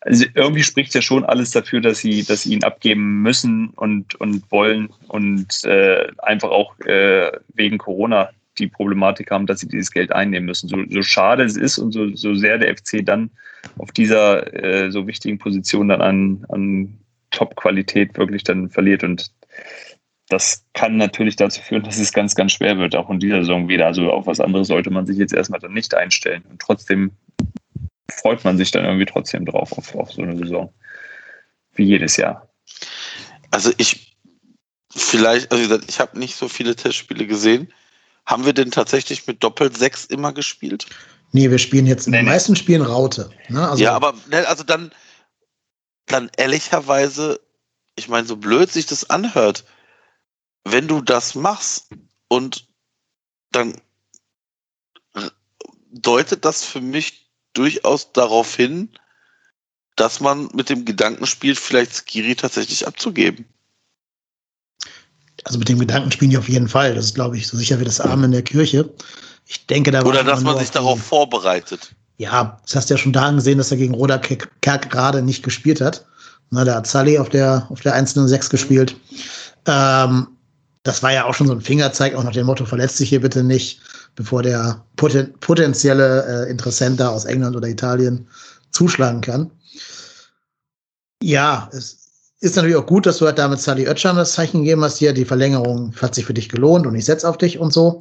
[0.00, 4.14] also irgendwie spricht ja schon alles dafür, dass sie, dass sie ihn abgeben müssen und,
[4.14, 9.90] und wollen und äh, einfach auch äh, wegen Corona die Problematik haben, dass sie dieses
[9.90, 10.68] Geld einnehmen müssen.
[10.68, 13.30] So, so schade es ist und so, so sehr der FC dann
[13.78, 16.98] auf dieser äh, so wichtigen Position dann an, an
[17.30, 19.04] Top-Qualität wirklich dann verliert.
[19.04, 19.32] Und
[20.28, 23.68] das kann natürlich dazu führen, dass es ganz, ganz schwer wird, auch in dieser Saison
[23.68, 23.86] wieder.
[23.86, 26.44] Also auf was anderes sollte man sich jetzt erstmal dann nicht einstellen.
[26.50, 27.12] Und trotzdem
[28.10, 30.72] freut man sich dann irgendwie trotzdem drauf auf, auf so eine Saison.
[31.74, 32.48] Wie jedes Jahr.
[33.50, 34.16] Also ich
[34.94, 37.72] vielleicht, also ich habe nicht so viele Testspiele gesehen.
[38.26, 40.86] Haben wir denn tatsächlich mit Doppel 6 immer gespielt?
[41.32, 42.30] Nee, wir spielen jetzt in nee, den nee.
[42.32, 43.30] meisten Spielen Raute.
[43.48, 43.68] Ne?
[43.68, 44.90] Also ja, aber ne, also dann,
[46.06, 47.40] dann ehrlicherweise,
[47.96, 49.64] ich meine, so blöd sich das anhört,
[50.64, 51.88] wenn du das machst
[52.28, 52.66] und
[53.52, 53.80] dann
[55.92, 58.90] deutet das für mich durchaus darauf hin,
[59.96, 63.44] dass man mit dem Gedanken spielt, vielleicht Skiri tatsächlich abzugeben.
[65.44, 66.94] Also mit dem Gedanken spielen die auf jeden Fall.
[66.94, 68.92] Das ist, glaube ich, so sicher wie das Arm in der Kirche.
[69.50, 71.90] Ich denke, da Oder dass man sich darauf vorbereitet.
[72.18, 75.42] Ja, das hast du ja schon da gesehen, dass er gegen Roda Kerk gerade nicht
[75.42, 76.06] gespielt hat.
[76.50, 78.94] Na, da hat Sully auf der, auf der einzelnen Sechs gespielt.
[79.66, 80.28] Ähm,
[80.84, 83.20] das war ja auch schon so ein Fingerzeig, auch nach dem Motto, verletzt sich hier
[83.20, 83.80] bitte nicht,
[84.14, 88.28] bevor der poten potenzielle äh, Interessent da aus England oder Italien
[88.70, 89.50] zuschlagen kann.
[91.24, 94.84] Ja, es ist natürlich auch gut, dass du halt damit Sally Oetschan das Zeichen gegeben
[94.84, 97.72] hast, hier, die Verlängerung hat sich für dich gelohnt und ich setze auf dich und
[97.72, 98.00] so.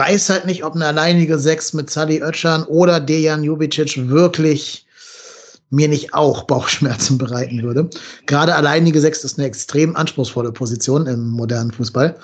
[0.00, 4.86] Weiß halt nicht, ob eine alleinige Sechs mit Sally Oetschan oder Dejan Jubicic wirklich
[5.68, 7.90] mir nicht auch Bauchschmerzen bereiten würde.
[8.24, 12.16] Gerade alleinige Sechs ist eine extrem anspruchsvolle Position im modernen Fußball.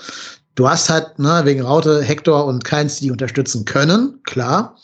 [0.55, 4.79] Du hast halt ne, wegen Raute, Hector und Keins, die unterstützen können, klar.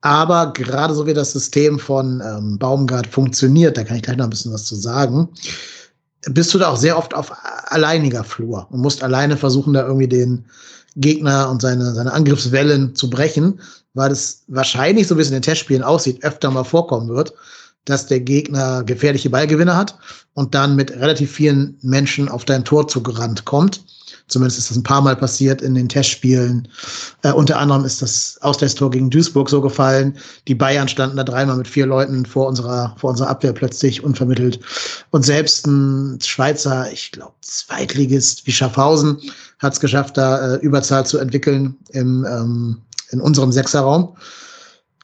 [0.00, 4.24] Aber gerade so wie das System von ähm, Baumgart funktioniert, da kann ich gleich noch
[4.24, 5.28] ein bisschen was zu sagen,
[6.30, 7.30] bist du da auch sehr oft auf
[7.66, 10.46] alleiniger Flur und musst alleine versuchen, da irgendwie den
[10.96, 13.60] Gegner und seine, seine Angriffswellen zu brechen,
[13.94, 17.32] weil es wahrscheinlich, so wie es in den Testspielen aussieht, öfter mal vorkommen wird,
[17.84, 19.98] dass der Gegner gefährliche Ballgewinne hat
[20.34, 23.82] und dann mit relativ vielen Menschen auf dein Tor zugerannt kommt
[24.32, 26.68] Zumindest ist das ein paar Mal passiert in den Testspielen.
[27.22, 30.16] Äh, unter anderem ist das Ausgleichstor gegen Duisburg so gefallen.
[30.48, 34.60] Die Bayern standen da dreimal mit vier Leuten vor unserer, vor unserer Abwehr plötzlich unvermittelt.
[35.10, 39.18] Und selbst ein Schweizer, ich glaube, Zweitligist wie Schaffhausen
[39.62, 44.16] hat es geschafft, da äh, Überzahl zu entwickeln im, ähm, in unserem Sechserraum.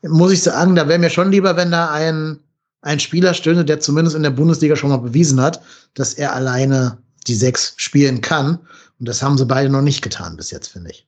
[0.03, 2.39] Muss ich sagen, da wäre mir schon lieber, wenn da ein,
[2.83, 5.61] ein Spieler stünde, der zumindest in der Bundesliga schon mal bewiesen hat,
[5.95, 8.59] dass er alleine die Sechs spielen kann
[8.99, 11.07] Und das haben sie beide noch nicht getan bis jetzt, finde ich.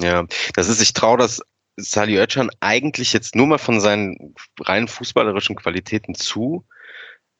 [0.00, 1.40] Ja, das ist, ich traue das
[1.76, 6.64] Sali Özcan eigentlich jetzt nur mal von seinen rein fußballerischen Qualitäten zu,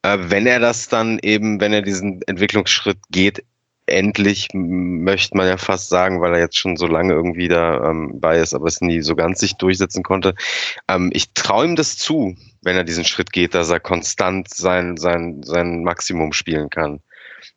[0.03, 3.45] äh, wenn er das dann eben, wenn er diesen Entwicklungsschritt geht,
[3.87, 8.21] endlich möchte man ja fast sagen, weil er jetzt schon so lange irgendwie da ähm,
[8.21, 10.35] bei ist, aber es nie so ganz sich durchsetzen konnte.
[10.89, 14.97] Ähm, ich traue ihm das zu, wenn er diesen Schritt geht, dass er konstant sein,
[14.97, 17.01] sein, sein Maximum spielen kann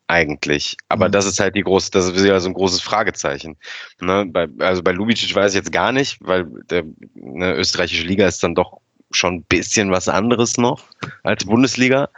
[0.08, 0.76] eigentlich.
[0.88, 1.12] Aber mhm.
[1.12, 3.56] das ist halt die große, das ist ja so ein großes Fragezeichen.
[4.00, 4.26] Ne?
[4.26, 8.42] Bei, also bei Lubicic weiß ich jetzt gar nicht, weil der ne, österreichische Liga ist
[8.42, 8.80] dann doch
[9.10, 10.84] schon ein bisschen was anderes noch
[11.22, 12.08] als Bundesliga.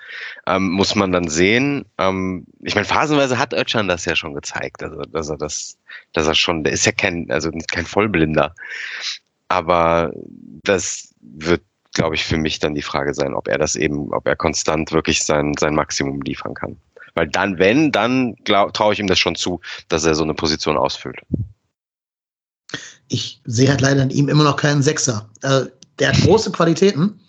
[0.46, 1.84] Ähm, muss man dann sehen.
[1.98, 5.76] Ähm, ich meine, phasenweise hat Özcan das ja schon gezeigt, also dass er das,
[6.12, 8.54] dass er schon, der ist ja kein, also kein Vollblinder.
[9.48, 10.12] Aber
[10.64, 11.62] das wird,
[11.94, 14.92] glaube ich, für mich dann die Frage sein, ob er das eben, ob er konstant
[14.92, 16.76] wirklich sein, sein Maximum liefern kann.
[17.14, 20.76] Weil dann, wenn, dann traue ich ihm das schon zu, dass er so eine Position
[20.76, 21.20] ausfüllt.
[23.08, 25.30] Ich sehe halt leider in ihm immer noch keinen Sechser.
[25.42, 25.64] Äh,
[25.98, 27.20] der hat große Qualitäten.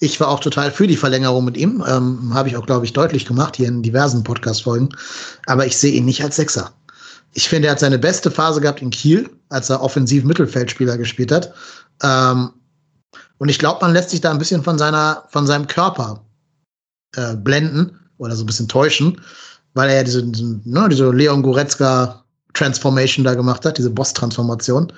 [0.00, 1.84] Ich war auch total für die Verlängerung mit ihm.
[1.86, 4.88] Ähm, Habe ich auch, glaube ich, deutlich gemacht hier in diversen Podcast-Folgen.
[5.46, 6.72] Aber ich sehe ihn nicht als Sechser.
[7.32, 11.32] Ich finde, er hat seine beste Phase gehabt in Kiel, als er offensiv Mittelfeldspieler gespielt
[11.32, 11.52] hat.
[12.02, 12.50] Ähm,
[13.38, 16.24] und ich glaube, man lässt sich da ein bisschen von seiner, von seinem Körper
[17.16, 19.20] äh, blenden oder so ein bisschen täuschen,
[19.74, 24.92] weil er ja diese, diese, ne, diese Leon Goretzka Transformation da gemacht hat, diese Boss-Transformation.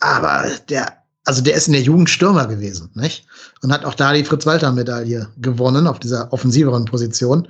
[0.00, 0.92] Aber der,
[1.26, 3.26] also der ist in der Jugend Stürmer gewesen, nicht?
[3.60, 7.48] Und hat auch da die Fritz-Walter-Medaille gewonnen auf dieser offensiveren Position.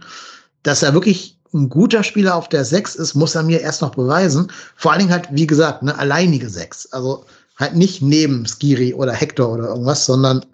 [0.62, 3.94] Dass er wirklich ein guter Spieler auf der Sechs ist, muss er mir erst noch
[3.94, 4.50] beweisen.
[4.76, 6.90] Vor allen Dingen halt, wie gesagt, eine alleinige Sechs.
[6.92, 7.26] Also
[7.58, 10.44] halt nicht neben Skiri oder Hector oder irgendwas, sondern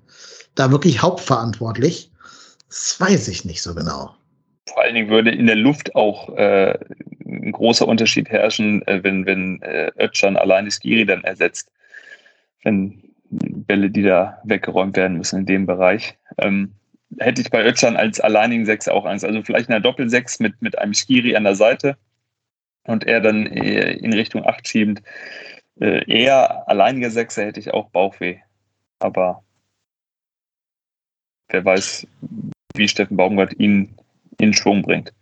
[0.56, 2.10] da wirklich hauptverantwortlich.
[2.68, 4.14] Das weiß ich nicht so genau.
[4.66, 6.76] Vor allen Dingen würde in der Luft auch äh,
[7.24, 11.70] ein großer Unterschied herrschen, äh, wenn, wenn äh, Özcan alleine Skiri dann ersetzt.
[12.64, 13.01] Wenn
[13.32, 16.18] Bälle, die da weggeräumt werden müssen in dem Bereich.
[16.38, 16.74] Ähm,
[17.18, 19.24] hätte ich bei Özcan als alleinigen Sechs auch Angst.
[19.24, 21.96] Also vielleicht eine Doppelsechs mit, mit einem Skiri an der Seite
[22.84, 25.02] und er dann in Richtung 8 schiebend.
[25.80, 28.38] Äh, eher alleinige Sechser hätte ich auch Bauchweh.
[28.98, 29.42] Aber
[31.48, 32.06] wer weiß,
[32.74, 33.94] wie Steffen Baumgart ihn
[34.38, 35.12] in Schwung bringt.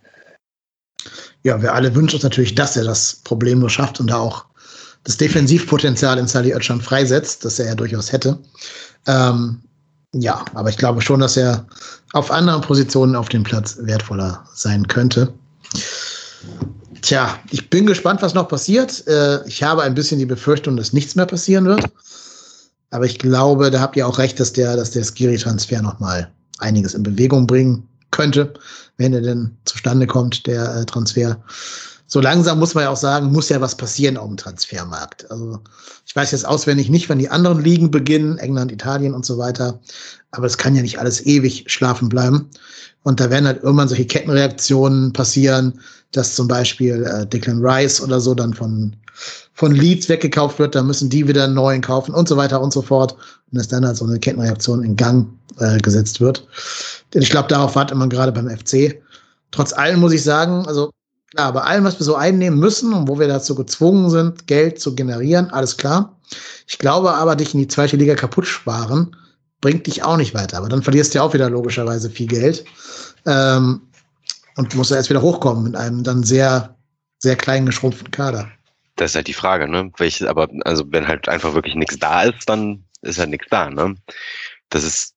[1.42, 4.49] Ja, wir alle wünschen uns natürlich, dass er das Problem nur schafft und da auch
[5.04, 8.38] das Defensivpotenzial in Sally Özcan freisetzt, das er ja durchaus hätte.
[9.06, 9.60] Ähm,
[10.12, 11.66] ja, aber ich glaube schon, dass er
[12.12, 15.32] auf anderen Positionen auf dem Platz wertvoller sein könnte.
[17.02, 19.06] Tja, ich bin gespannt, was noch passiert.
[19.06, 21.84] Äh, ich habe ein bisschen die Befürchtung, dass nichts mehr passieren wird.
[22.90, 26.94] Aber ich glaube, da habt ihr auch recht, dass der, dass der Skiri-Transfer nochmal einiges
[26.94, 28.52] in Bewegung bringen könnte,
[28.96, 31.42] wenn er denn zustande kommt, der äh, Transfer.
[32.12, 35.30] So langsam muss man ja auch sagen, muss ja was passieren auf dem Transfermarkt.
[35.30, 35.60] Also
[36.04, 39.78] ich weiß jetzt auswendig nicht, wann die anderen Ligen beginnen, England, Italien und so weiter.
[40.32, 42.50] Aber es kann ja nicht alles ewig schlafen bleiben.
[43.04, 45.80] Und da werden halt irgendwann solche Kettenreaktionen passieren,
[46.10, 48.96] dass zum Beispiel äh, Declan Rice oder so dann von,
[49.54, 52.72] von Leeds weggekauft wird, dann müssen die wieder einen neuen kaufen und so weiter und
[52.72, 53.12] so fort.
[53.12, 56.44] Und dass dann halt so eine Kettenreaktion in Gang äh, gesetzt wird.
[57.14, 59.00] Denn ich glaube, darauf wartet man gerade beim FC.
[59.52, 60.90] Trotz allem muss ich sagen, also
[61.30, 64.80] klar, bei allem, was wir so einnehmen müssen und wo wir dazu gezwungen sind, Geld
[64.80, 66.16] zu generieren, alles klar.
[66.66, 69.16] Ich glaube aber, dich in die zweite Liga kaputt sparen,
[69.60, 70.58] bringt dich auch nicht weiter.
[70.58, 72.64] Aber dann verlierst du ja auch wieder logischerweise viel Geld.
[73.26, 73.82] Ähm,
[74.56, 76.76] und musst ja erst wieder hochkommen mit einem dann sehr,
[77.18, 78.50] sehr kleinen geschrumpften Kader.
[78.96, 79.90] Das ist halt die Frage, ne?
[79.96, 83.70] Welche, aber also wenn halt einfach wirklich nichts da ist, dann ist halt nichts da,
[83.70, 83.94] ne?
[84.70, 85.16] Das ist,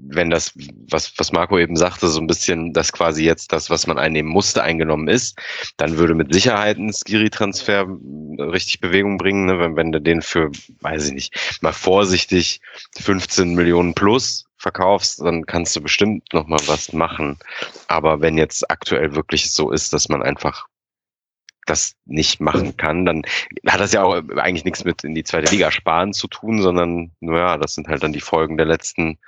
[0.00, 0.52] wenn das,
[0.90, 4.32] was, was Marco eben sagte, so ein bisschen, dass quasi jetzt das, was man einnehmen
[4.32, 5.38] musste, eingenommen ist,
[5.76, 7.86] dann würde mit Sicherheit ein Skiri-Transfer
[8.38, 9.58] richtig Bewegung bringen, ne?
[9.60, 10.50] wenn, wenn du den für,
[10.80, 12.60] weiß ich nicht, mal vorsichtig
[12.98, 17.38] 15 Millionen plus verkaufst, dann kannst du bestimmt noch mal was machen.
[17.88, 20.66] Aber wenn jetzt aktuell wirklich so ist, dass man einfach
[21.66, 23.22] das nicht machen kann, dann
[23.66, 27.12] hat das ja auch eigentlich nichts mit in die zweite Liga sparen zu tun, sondern
[27.20, 29.18] naja, das sind halt dann die Folgen der letzten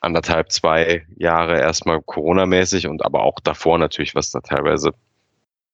[0.00, 4.94] anderthalb, zwei Jahre erstmal Corona-mäßig und aber auch davor natürlich, was da teilweise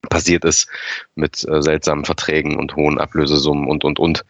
[0.09, 0.69] passiert ist
[1.15, 4.25] mit äh, seltsamen Verträgen und hohen Ablösesummen und und und.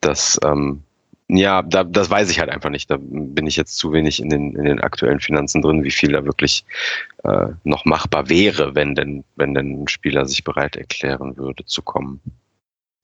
[0.00, 0.84] Das ähm,
[1.30, 2.90] ja, da, das weiß ich halt einfach nicht.
[2.90, 6.12] Da bin ich jetzt zu wenig in den, in den aktuellen Finanzen drin, wie viel
[6.12, 6.64] da wirklich
[7.24, 11.82] äh, noch machbar wäre, wenn denn, wenn denn ein Spieler sich bereit erklären würde zu
[11.82, 12.20] kommen.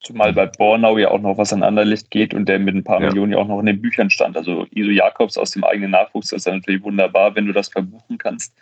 [0.01, 3.01] Zumal bei Bornau ja auch noch was an Anderlicht geht und der mit ein paar
[3.01, 3.09] ja.
[3.09, 4.37] Millionen ja auch noch in den Büchern stand.
[4.37, 8.19] Also Iso Jakobs aus dem eigenen Nachwuchs, das ist natürlich wunderbar, wenn du das verbuchen
[8.19, 8.55] kannst.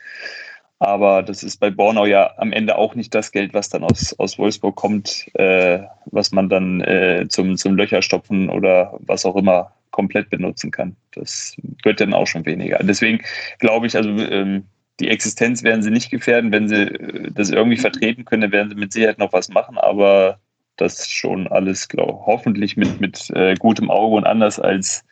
[0.83, 4.19] Aber das ist bei Bornau ja am Ende auch nicht das Geld, was dann aus,
[4.19, 9.71] aus Wolfsburg kommt, äh, was man dann äh, zum, zum Löcherstopfen oder was auch immer
[9.93, 10.97] komplett benutzen kann.
[11.13, 11.55] Das
[11.85, 12.81] wird dann auch schon weniger.
[12.83, 13.21] Deswegen
[13.61, 14.65] glaube ich, also ähm,
[14.99, 16.51] die Existenz werden sie nicht gefährden.
[16.51, 20.41] Wenn sie äh, das irgendwie vertreten können, werden sie mit Sicherheit noch was machen, aber
[20.79, 25.05] das schon alles, glaube hoffentlich mit, mit äh, gutem Auge und anders als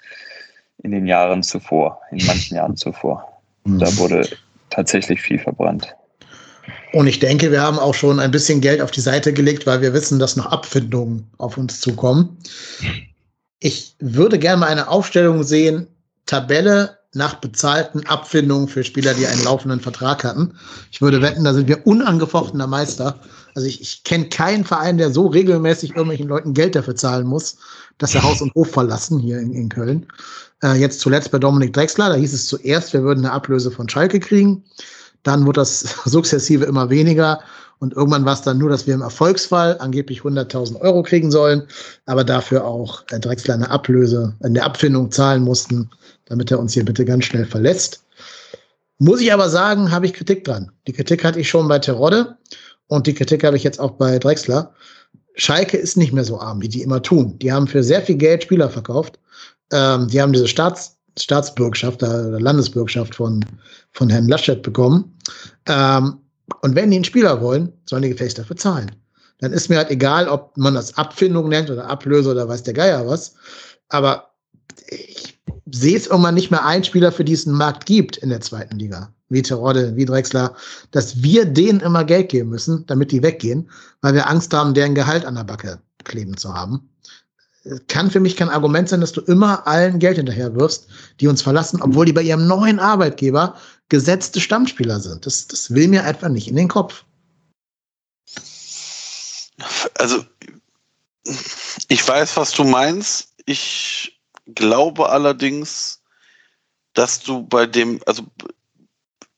[0.83, 3.41] in den Jahren zuvor, in manchen Jahren zuvor.
[3.65, 3.99] Da mhm.
[3.99, 4.29] wurde
[4.71, 5.95] tatsächlich viel verbrannt.
[6.93, 9.81] Und ich denke, wir haben auch schon ein bisschen Geld auf die Seite gelegt, weil
[9.81, 12.39] wir wissen, dass noch Abfindungen auf uns zukommen.
[13.61, 15.87] Ich würde gerne mal eine Aufstellung sehen,
[16.27, 20.55] Tabelle nach bezahlten Abfindungen für Spieler, die einen laufenden Vertrag hatten.
[20.93, 23.19] Ich würde wetten, da sind wir unangefochtener Meister.
[23.55, 27.57] Also ich, ich kenne keinen Verein, der so regelmäßig irgendwelchen Leuten Geld dafür zahlen muss,
[27.99, 30.07] dass sie Haus und Hof verlassen hier in, in Köln.
[30.63, 33.89] Äh, jetzt zuletzt bei Dominik Drexler, da hieß es zuerst, wir würden eine Ablöse von
[33.89, 34.65] Schalke kriegen.
[35.23, 37.41] Dann wurde das sukzessive immer weniger.
[37.79, 41.63] Und irgendwann war es dann nur, dass wir im Erfolgsfall angeblich 100.000 Euro kriegen sollen,
[42.05, 45.89] aber dafür auch äh, Drexler eine Ablöse, eine Abfindung zahlen mussten,
[46.27, 48.05] damit er uns hier bitte ganz schnell verlässt.
[48.99, 50.71] Muss ich aber sagen, habe ich Kritik dran.
[50.87, 52.37] Die Kritik hatte ich schon bei Terodde
[52.87, 54.75] und die Kritik habe ich jetzt auch bei Drexler.
[55.37, 57.39] Schalke ist nicht mehr so arm, wie die immer tun.
[57.39, 59.19] Die haben für sehr viel Geld Spieler verkauft
[59.73, 63.45] ähm, die haben diese Staats, Staatsbürgschaft oder Landesbürgschaft von,
[63.93, 65.17] von Herrn Laschet bekommen.
[65.67, 66.19] Ähm,
[66.63, 68.91] und wenn die einen Spieler wollen, sollen die gefälligst dafür zahlen.
[69.39, 72.75] Dann ist mir halt egal, ob man das Abfindung nennt oder Ablöse oder weiß der
[72.75, 73.35] Geier was.
[73.89, 74.31] Aber
[74.89, 75.39] ich
[75.71, 79.13] sehe es irgendwann nicht mehr ein Spieler, für diesen Markt gibt in der zweiten Liga.
[79.29, 80.55] Wie Terodde, wie Drexler,
[80.91, 83.71] dass wir denen immer Geld geben müssen, damit die weggehen,
[84.03, 86.90] weil wir Angst haben, deren Gehalt an der Backe kleben zu haben
[87.89, 90.89] kann für mich kein Argument sein, dass du immer allen Geld hinterher wirfst,
[91.21, 93.57] die uns verlassen, obwohl die bei ihrem neuen Arbeitgeber
[93.89, 95.27] gesetzte Stammspieler sind.
[95.27, 97.05] Das, das will mir einfach nicht in den Kopf.
[99.99, 100.25] Also,
[101.89, 103.35] ich weiß, was du meinst.
[103.45, 106.01] Ich glaube allerdings,
[106.95, 108.25] dass du bei dem, also,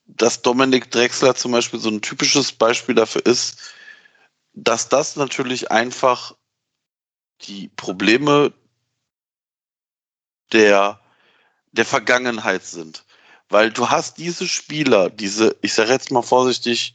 [0.06, 3.56] dass Dominik Drexler zum Beispiel so ein typisches Beispiel dafür ist,
[4.54, 6.34] dass das natürlich einfach
[7.46, 8.52] die Probleme
[10.52, 11.00] der,
[11.72, 13.04] der Vergangenheit sind.
[13.48, 16.94] Weil du hast diese Spieler, diese, ich sage jetzt mal vorsichtig,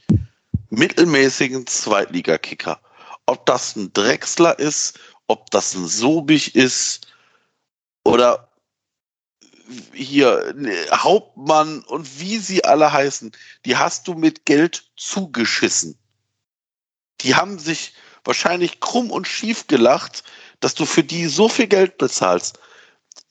[0.70, 2.80] mittelmäßigen Zweitligakicker.
[3.26, 7.06] Ob das ein Drechsler ist, ob das ein Sobich ist
[8.04, 8.48] oder
[9.92, 10.54] hier
[10.90, 13.32] Hauptmann und wie sie alle heißen,
[13.66, 15.98] die hast du mit Geld zugeschissen.
[17.20, 17.92] Die haben sich
[18.28, 20.22] wahrscheinlich krumm und schief gelacht,
[20.60, 22.58] dass du für die so viel Geld bezahlst.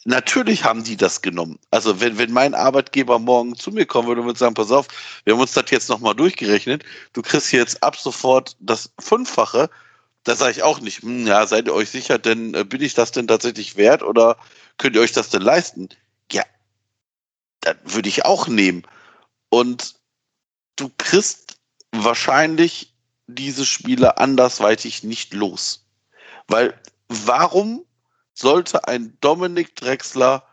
[0.05, 1.59] Natürlich haben die das genommen.
[1.69, 4.87] Also wenn, wenn mein Arbeitgeber morgen zu mir kommen würde und würde sagen, pass auf,
[5.23, 6.83] wir haben uns das jetzt nochmal durchgerechnet,
[7.13, 9.69] du kriegst jetzt ab sofort das Fünffache,
[10.23, 12.95] da sage ich auch nicht, hm, ja, seid ihr euch sicher, denn äh, bin ich
[12.95, 14.37] das denn tatsächlich wert oder
[14.77, 15.89] könnt ihr euch das denn leisten?
[16.31, 16.43] Ja,
[17.61, 18.81] das würde ich auch nehmen.
[19.49, 19.93] Und
[20.75, 21.57] du kriegst
[21.91, 22.96] wahrscheinlich
[23.28, 25.86] diese Spiele andersweitig nicht los.
[26.47, 26.73] Weil
[27.09, 27.86] warum
[28.34, 30.43] sollte ein Dominik Drexler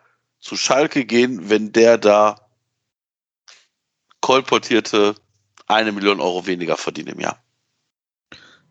[0.41, 2.41] zu Schalke gehen, wenn der da
[4.21, 5.15] kolportierte
[5.67, 7.43] eine Million Euro weniger verdient im Jahr?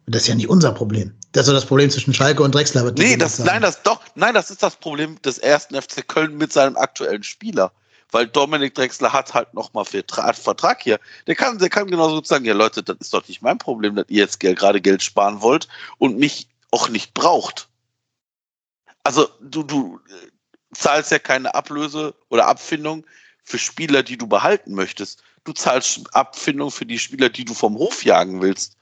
[0.05, 1.15] Das ist ja nicht unser Problem.
[1.31, 2.91] Das ist das Problem zwischen Schalke und Drexler.
[2.91, 6.51] Nee, das, nein, das doch, nein, das ist das Problem des ersten FC Köln mit
[6.51, 7.71] seinem aktuellen Spieler
[8.13, 10.99] weil Dominik Drexler hat halt nochmal Vertrag hier.
[11.27, 13.95] Der kann, der kann genauso gut sagen, ja Leute, das ist doch nicht mein Problem,
[13.95, 17.69] dass ihr jetzt gerade Geld sparen wollt und mich auch nicht braucht.
[19.03, 20.27] Also du, du äh,
[20.73, 23.05] zahlst ja keine Ablöse oder Abfindung
[23.43, 25.23] für Spieler, die du behalten möchtest.
[25.43, 28.77] Du zahlst Abfindung für die Spieler, die du vom Hof jagen willst.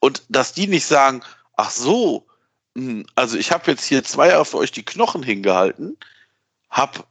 [0.00, 1.22] Und dass die nicht sagen,
[1.56, 2.26] ach so,
[2.76, 5.96] hm, also ich habe jetzt hier zwei für euch die Knochen hingehalten,
[6.70, 7.04] habe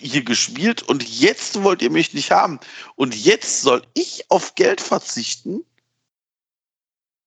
[0.00, 2.60] hier gespielt und jetzt wollt ihr mich nicht haben.
[2.96, 5.64] Und jetzt soll ich auf Geld verzichten?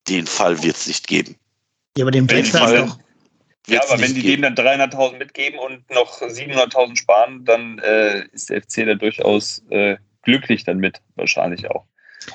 [0.08, 1.36] Den Fall wird es nicht geben.
[1.98, 3.00] Ja, aber den Fall doch.
[3.68, 4.44] Ja, aber wenn die geben.
[4.44, 9.62] dem dann 300.000 mitgeben und noch 700.000 sparen, dann äh, ist der FC da durchaus
[9.70, 11.86] äh, glücklich dann mit, wahrscheinlich auch.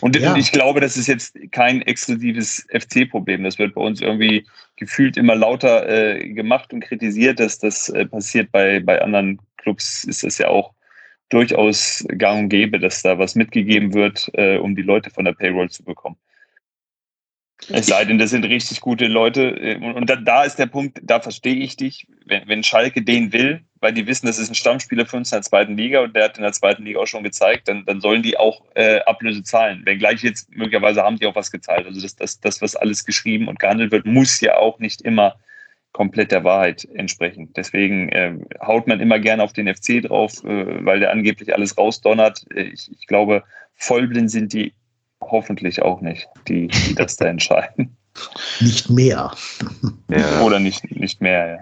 [0.01, 0.37] Und ja.
[0.37, 3.45] ich glaube, das ist jetzt kein exklusives FC-Problem.
[3.45, 4.47] Das wird bei uns irgendwie
[4.77, 8.51] gefühlt immer lauter äh, gemacht und kritisiert, dass das äh, passiert.
[8.53, 10.75] Bei, bei anderen Clubs ist das ja auch
[11.29, 15.33] durchaus gang und gäbe, dass da was mitgegeben wird, äh, um die Leute von der
[15.33, 16.17] Payroll zu bekommen.
[17.69, 19.43] Es sei denn, das sind richtig gute Leute.
[19.43, 22.07] Äh, und da, da ist der Punkt, da verstehe ich dich.
[22.27, 25.37] Wenn, wenn Schalke den will, weil die wissen, das ist ein Stammspieler für uns in
[25.37, 28.01] der zweiten Liga und der hat in der zweiten Liga auch schon gezeigt, dann, dann
[28.01, 29.83] sollen die auch äh, Ablöse zahlen.
[29.85, 31.87] Wenngleich jetzt möglicherweise haben die auch was gezahlt.
[31.87, 35.37] Also das, das, das, was alles geschrieben und gehandelt wird, muss ja auch nicht immer
[35.93, 37.53] komplett der Wahrheit entsprechen.
[37.55, 41.77] Deswegen äh, haut man immer gerne auf den FC drauf, äh, weil der angeblich alles
[41.77, 42.45] rausdonnert.
[42.55, 44.73] Äh, ich, ich glaube, vollblind sind die
[45.21, 47.97] hoffentlich auch nicht, die, die das da entscheiden.
[48.61, 49.33] Nicht mehr.
[50.09, 50.41] Ja.
[50.43, 51.59] Oder nicht, nicht mehr, ja.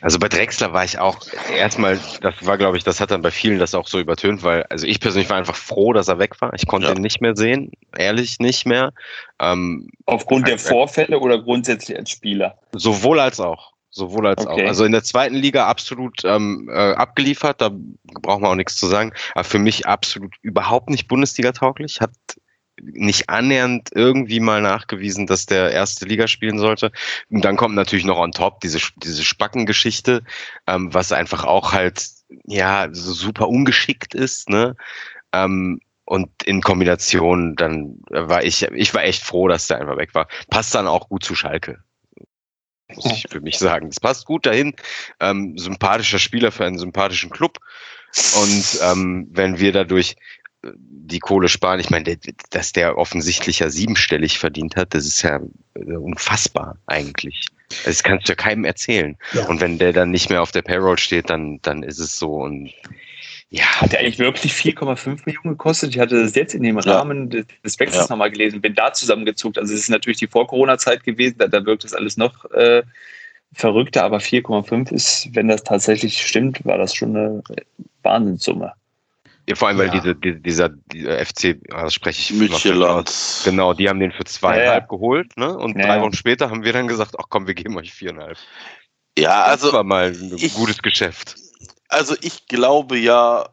[0.00, 1.18] Also bei Drexler war ich auch
[1.56, 4.64] erstmal, das war glaube ich, das hat dann bei vielen das auch so übertönt, weil,
[4.64, 6.52] also ich persönlich war einfach froh, dass er weg war.
[6.52, 6.94] Ich konnte ja.
[6.94, 8.92] ihn nicht mehr sehen, ehrlich nicht mehr.
[9.40, 12.58] Ähm, Aufgrund der Vorfälle oder grundsätzlich als Spieler?
[12.72, 13.72] Sowohl als auch.
[13.88, 14.64] Sowohl als okay.
[14.64, 14.68] auch.
[14.68, 17.70] Also in der zweiten Liga absolut ähm, äh, abgeliefert, da
[18.20, 19.12] braucht man auch nichts zu sagen.
[19.34, 22.02] Aber für mich absolut überhaupt nicht Bundesliga-tauglich.
[22.02, 22.10] Hat
[22.80, 26.92] nicht annähernd irgendwie mal nachgewiesen, dass der erste Liga spielen sollte.
[27.30, 30.22] Und dann kommt natürlich noch on top diese, diese Spackengeschichte,
[30.66, 32.08] ähm, was einfach auch halt,
[32.44, 34.76] ja, so super ungeschickt ist, ne?
[35.32, 40.14] Ähm, und in Kombination, dann war ich, ich war echt froh, dass der einfach weg
[40.14, 40.28] war.
[40.50, 41.82] Passt dann auch gut zu Schalke.
[42.94, 43.88] Muss ich für mich sagen.
[43.88, 44.74] Es passt gut dahin.
[45.18, 47.58] Ähm, sympathischer Spieler für einen sympathischen Club.
[48.36, 50.16] Und ähm, wenn wir dadurch
[50.76, 51.80] die Kohle sparen.
[51.80, 52.16] Ich meine,
[52.50, 55.40] dass der offensichtlich ja siebenstellig verdient hat, das ist ja
[55.74, 57.46] äh, unfassbar eigentlich.
[57.84, 59.16] Das kannst du ja keinem erzählen.
[59.32, 59.46] Ja.
[59.46, 62.34] Und wenn der dann nicht mehr auf der Payroll steht, dann, dann ist es so.
[62.34, 62.70] Und
[63.50, 63.64] ja.
[63.80, 65.90] Hat der eigentlich wirklich 4,5 Millionen gekostet?
[65.90, 67.42] Ich hatte das jetzt in dem Rahmen ja.
[67.64, 68.12] des Wechsels ja.
[68.12, 69.58] nochmal gelesen, bin da zusammengezuckt.
[69.58, 72.82] Also es ist natürlich die Vor-Corona-Zeit gewesen, da, da wirkt das alles noch äh,
[73.52, 77.42] verrückter, aber 4,5 ist, wenn das tatsächlich stimmt, war das schon eine
[78.02, 78.72] Wahnsinnssumme.
[79.48, 83.04] Ja, vor allem, weil diese, diese, dieser, dieser FC, das spreche ich Michelin.
[83.44, 85.56] Genau, die haben den für zweieinhalb ja, geholt, ne?
[85.56, 88.38] Und drei Wochen später haben wir dann gesagt, ach komm, wir geben euch viereinhalb.
[89.18, 89.66] Ja, also.
[89.66, 91.36] Das war mal ein ich, gutes Geschäft.
[91.88, 93.48] Also ich glaube ja,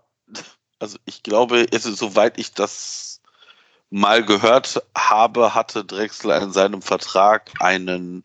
[0.80, 3.22] also ich glaube, also, soweit ich das
[3.90, 8.24] mal gehört habe, hatte Drexler in seinem Vertrag einen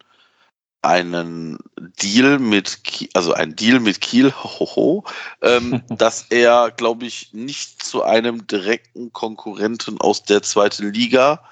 [0.87, 1.59] einen
[2.03, 2.78] Deal mit,
[3.14, 5.05] also ein Deal mit Kiel, hoho,
[5.43, 11.43] ähm, dass er, glaube ich, nicht zu einem direkten Konkurrenten aus der zweiten Liga,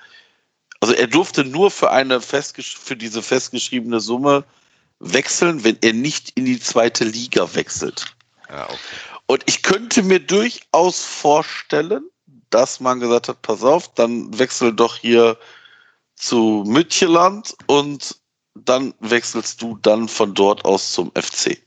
[0.81, 4.45] also er durfte nur für eine für diese festgeschriebene Summe
[4.99, 8.15] wechseln, wenn er nicht in die zweite Liga wechselt.
[8.51, 8.77] Ja, okay.
[9.27, 12.05] Und ich könnte mir durchaus vorstellen,
[12.51, 15.39] dass man gesagt hat, pass auf, dann wechsel doch hier
[16.17, 18.17] zu Mütcheland und
[18.55, 21.59] dann wechselst du dann von dort aus zum FC.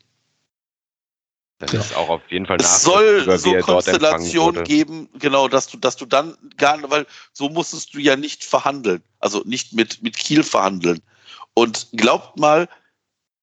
[1.60, 1.80] Das ja.
[1.80, 6.06] ist auch auf jeden Fall Es soll so Konstellationen geben, genau, dass du, dass du
[6.06, 11.02] dann gar weil so musstest du ja nicht verhandeln, also nicht mit, mit Kiel verhandeln.
[11.56, 12.70] Und glaubt mal,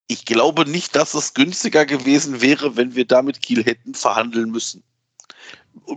[0.07, 4.51] ich glaube nicht, dass es günstiger gewesen wäre, wenn wir da mit Kiel hätten verhandeln
[4.51, 4.85] müssen.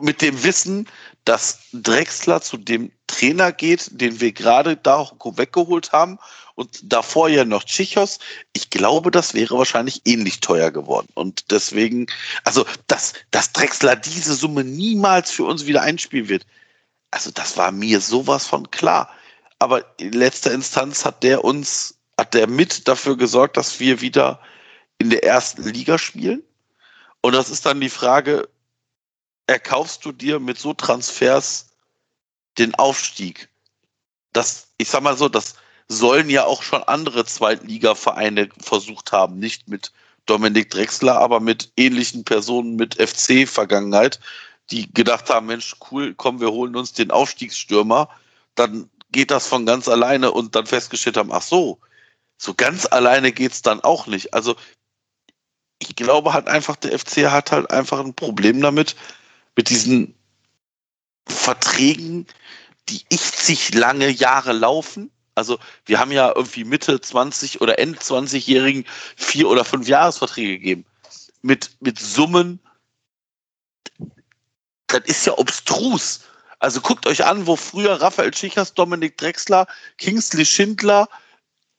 [0.01, 0.87] Mit dem Wissen,
[1.23, 6.17] dass Drexler zu dem Trainer geht, den wir gerade da weggeholt haben
[6.57, 8.17] und davor ja noch Tschichos.
[8.53, 11.07] Ich glaube, das wäre wahrscheinlich ähnlich teuer geworden.
[11.13, 12.07] Und deswegen,
[12.43, 16.47] also, dass, dass Drexler diese Summe niemals für uns wieder einspielen wird,
[17.11, 19.09] also das war mir sowas von klar.
[19.59, 24.41] Aber in letzter Instanz hat der uns, hat der mit dafür gesorgt, dass wir wieder
[24.97, 26.41] in der ersten Liga spielen.
[27.21, 28.49] Und das ist dann die Frage,
[29.45, 31.69] erkaufst du dir mit so Transfers
[32.57, 33.47] den Aufstieg?
[34.33, 35.53] Das, ich sag mal so, das
[35.87, 39.39] sollen ja auch schon andere Zweitliga-Vereine versucht haben.
[39.39, 39.91] Nicht mit
[40.25, 44.19] Dominik Drexler, aber mit ähnlichen Personen mit FC-Vergangenheit,
[44.69, 48.09] die gedacht haben, Mensch, cool, komm, wir holen uns den Aufstiegsstürmer.
[48.55, 51.79] Dann geht das von ganz alleine und dann festgestellt haben, ach so,
[52.37, 54.33] so ganz alleine geht's dann auch nicht.
[54.33, 54.55] Also
[55.79, 58.95] ich glaube halt einfach, der FC hat halt einfach ein Problem damit,
[59.55, 60.13] mit diesen
[61.27, 62.27] Verträgen,
[62.89, 67.99] die ich sich lange Jahre laufen also wir haben ja irgendwie Mitte 20 oder End
[67.99, 68.85] 20-Jährigen
[69.15, 70.85] vier oder fünf Jahresverträge gegeben.
[71.43, 72.59] Mit, mit Summen,
[74.87, 76.21] das ist ja obstrus.
[76.57, 79.67] Also guckt euch an, wo früher Raphael Schichers, Dominik Drexler,
[79.99, 81.07] Kingsley Schindler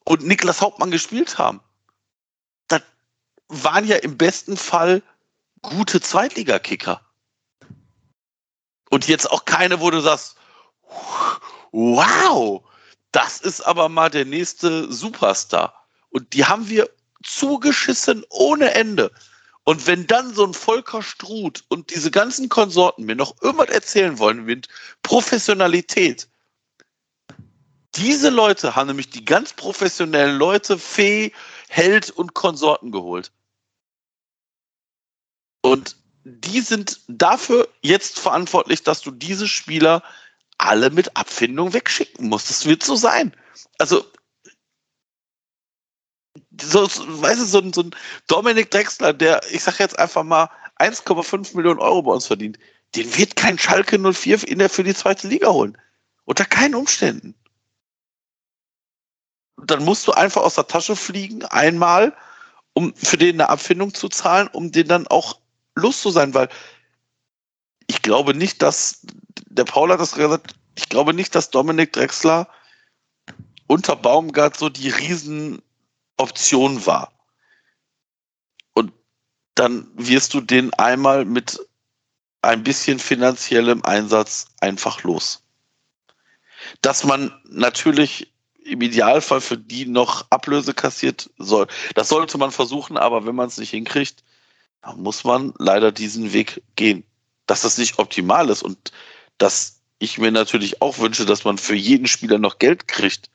[0.05, 1.61] und Niklas Hauptmann gespielt haben.
[2.69, 2.83] Das
[3.49, 5.03] waren ja im besten Fall
[5.63, 7.01] gute Zweitligakicker.
[8.89, 10.37] Und jetzt auch keine, wo du sagst,
[11.73, 12.63] wow,
[13.13, 15.87] das ist aber mal der nächste Superstar.
[16.11, 16.91] Und die haben wir
[17.23, 19.11] zugeschissen ohne Ende.
[19.65, 24.19] Und wenn dann so ein Volker Struth und diese ganzen Konsorten mir noch irgendwas erzählen
[24.19, 24.69] wollen mit
[25.03, 26.29] Professionalität,
[27.95, 31.33] diese Leute haben nämlich die ganz professionellen Leute, Fee,
[31.69, 33.33] Held und Konsorten geholt.
[35.63, 40.03] Und die sind dafür jetzt verantwortlich, dass du diese Spieler
[40.59, 42.51] alle mit Abfindung wegschicken musst.
[42.51, 43.35] Das wird so sein.
[43.79, 44.05] Also,
[46.61, 47.91] so, weißt du, so, ein, so ein
[48.27, 52.59] Dominik Drexler, der, ich sag jetzt einfach mal, 1,5 Millionen Euro bei uns verdient,
[52.95, 55.77] den wird kein Schalke 04 in der, für die zweite Liga holen.
[56.25, 57.35] Unter keinen Umständen.
[59.57, 62.17] Dann musst du einfach aus der Tasche fliegen, einmal,
[62.75, 65.41] um für den eine Abfindung zu zahlen, um den dann auch
[65.75, 66.49] los zu sein, weil
[67.89, 69.01] ich glaube nicht, dass,
[69.49, 72.49] der Paul hat das gesagt, ich glaube nicht, dass Dominik Drexler
[73.67, 77.13] unter Baumgart so die Riesenoption war.
[78.75, 78.93] Und
[79.55, 81.59] dann wirst du den einmal mit
[82.43, 85.43] ein bisschen finanziellem Einsatz einfach los.
[86.83, 88.33] Dass man natürlich
[88.65, 91.67] im Idealfall für die noch Ablöse kassiert soll.
[91.95, 94.23] Das sollte man versuchen, aber wenn man es nicht hinkriegt,
[94.83, 97.05] dann muss man leider diesen Weg gehen.
[97.49, 98.93] Dass das nicht optimal ist und
[99.39, 103.29] dass ich mir natürlich auch wünsche, dass man für jeden Spieler noch Geld kriegt.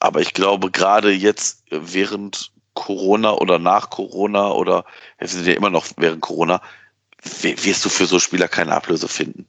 [0.00, 4.84] Aber ich glaube, gerade jetzt während Corona oder nach Corona oder
[5.18, 6.60] wir sind ja immer noch während Corona,
[7.42, 9.46] wirst du für so Spieler keine Ablöse finden.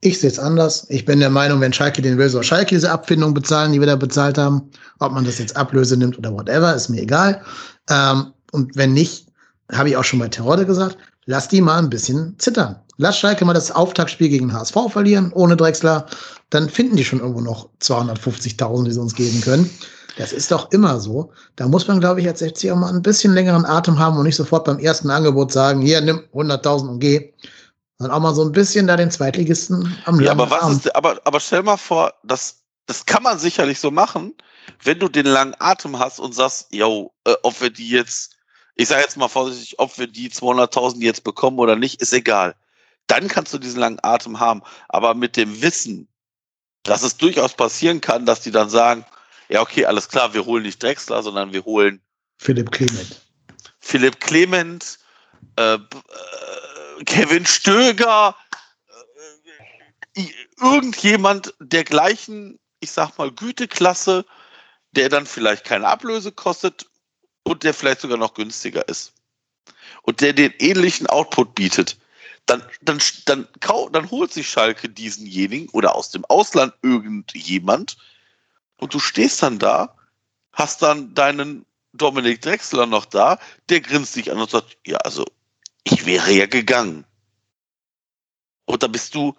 [0.00, 0.86] Ich sehe es anders.
[0.90, 3.86] Ich bin der Meinung, wenn Schalke den will, soll Schalke diese Abfindung bezahlen, die wir
[3.86, 4.70] da bezahlt haben.
[4.98, 7.42] Ob man das jetzt Ablöse nimmt oder whatever, ist mir egal.
[7.88, 9.26] Ähm, und wenn nicht,
[9.72, 12.76] habe ich auch schon bei Terrorde gesagt, lass die mal ein bisschen zittern.
[12.96, 16.06] Lass Schalke mal das Auftaktspiel gegen HSV verlieren, ohne Drexler.
[16.50, 19.70] Dann finden die schon irgendwo noch 250.000, die sie uns geben können.
[20.16, 21.32] Das ist doch immer so.
[21.56, 24.24] Da muss man, glaube ich, als FC auch mal ein bisschen längeren Atem haben und
[24.24, 27.32] nicht sofort beim ersten Angebot sagen, hier, nimm 100.000 und geh.
[27.98, 31.20] Sondern auch mal so ein bisschen da den Zweitligisten am Ja, aber was ist, aber,
[31.24, 34.34] aber stell mal vor, das, das kann man sicherlich so machen,
[34.82, 38.33] wenn du den langen Atem hast und sagst, yo, äh, ob wir die jetzt,
[38.76, 42.54] ich sage jetzt mal vorsichtig, ob wir die 200.000 jetzt bekommen oder nicht, ist egal.
[43.06, 44.62] Dann kannst du diesen langen Atem haben.
[44.88, 46.08] Aber mit dem Wissen,
[46.82, 49.04] dass es durchaus passieren kann, dass die dann sagen,
[49.48, 52.00] ja, okay, alles klar, wir holen nicht Drexler, sondern wir holen
[52.38, 53.20] Philipp Clement.
[53.78, 54.98] Philipp Clement,
[55.56, 55.78] äh, äh,
[57.04, 58.34] Kevin Stöger,
[60.14, 60.26] äh,
[60.60, 64.24] irgendjemand der gleichen, ich sag mal, Güteklasse,
[64.92, 66.86] der dann vielleicht keine Ablöse kostet
[67.44, 69.12] und der vielleicht sogar noch günstiger ist.
[70.02, 71.96] Und der den ähnlichen Output bietet.
[72.46, 73.48] Dann, dann, dann,
[73.92, 77.96] dann holt sich Schalke diesenjenigen oder aus dem Ausland irgendjemand,
[78.78, 79.96] und du stehst dann da,
[80.52, 83.38] hast dann deinen Dominik Drexler noch da,
[83.68, 85.24] der grinst dich an und sagt, ja, also
[85.84, 87.04] ich wäre ja gegangen.
[88.64, 89.34] Und da bist du,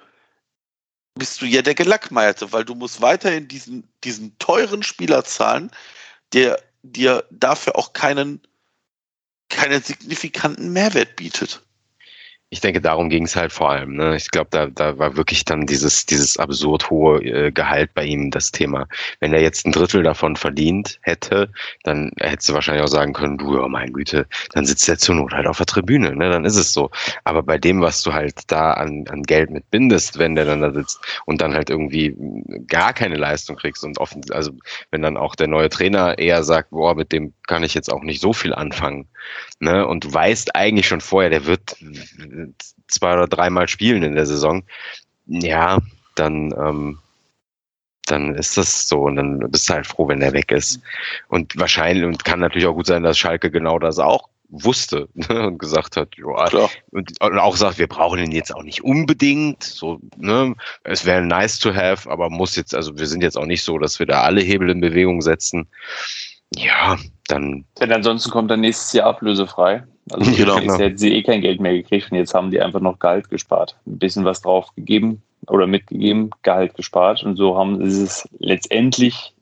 [1.15, 5.71] bist du ja der Gelackmeierte, weil du musst weiterhin diesen, diesen teuren Spieler zahlen,
[6.33, 6.61] der
[6.91, 8.41] dir dafür auch keinen,
[9.49, 11.64] keinen signifikanten Mehrwert bietet
[12.51, 13.95] ich denke, darum ging es halt vor allem.
[13.95, 14.15] Ne?
[14.15, 18.29] Ich glaube, da, da war wirklich dann dieses, dieses absurd hohe äh, Gehalt bei ihm
[18.29, 18.87] das Thema.
[19.19, 21.51] Wenn er jetzt ein Drittel davon verdient hätte,
[21.83, 25.15] dann hättest du wahrscheinlich auch sagen können, du, oh mein Güte, dann sitzt er zur
[25.15, 26.29] Not halt auf der Tribüne, ne?
[26.29, 26.91] dann ist es so.
[27.23, 30.71] Aber bei dem, was du halt da an, an Geld mitbindest, wenn der dann da
[30.71, 32.15] sitzt und dann halt irgendwie
[32.67, 34.51] gar keine Leistung kriegst und offen, also
[34.91, 38.03] wenn dann auch der neue Trainer eher sagt, boah, mit dem kann ich jetzt auch
[38.03, 39.07] nicht so viel anfangen,
[39.59, 39.87] ne?
[39.87, 41.75] und du weißt eigentlich schon vorher, der wird
[42.87, 44.63] zwei oder dreimal spielen in der Saison,
[45.27, 45.79] ja,
[46.15, 46.99] dann, ähm,
[48.05, 50.79] dann ist das so und dann bist du halt froh, wenn der weg ist.
[51.27, 55.47] Und wahrscheinlich, und kann natürlich auch gut sein, dass Schalke genau das auch wusste ne,
[55.47, 59.63] und gesagt hat, ja, und, und, auch sagt, wir brauchen ihn jetzt auch nicht unbedingt,
[59.63, 63.45] so, ne, es wäre nice to have, aber muss jetzt, also wir sind jetzt auch
[63.45, 65.67] nicht so, dass wir da alle Hebel in Bewegung setzen.
[66.55, 67.65] Ja, dann.
[67.79, 69.83] Denn ansonsten kommt dann nächstes Jahr ablösefrei.
[70.11, 70.59] Also genau.
[70.59, 73.29] jetzt hätten sie eh kein Geld mehr gekriegt und jetzt haben die einfach noch Gehalt
[73.29, 73.75] gespart.
[73.85, 79.33] Ein bisschen was drauf gegeben oder mitgegeben, Gehalt gespart und so haben sie es letztendlich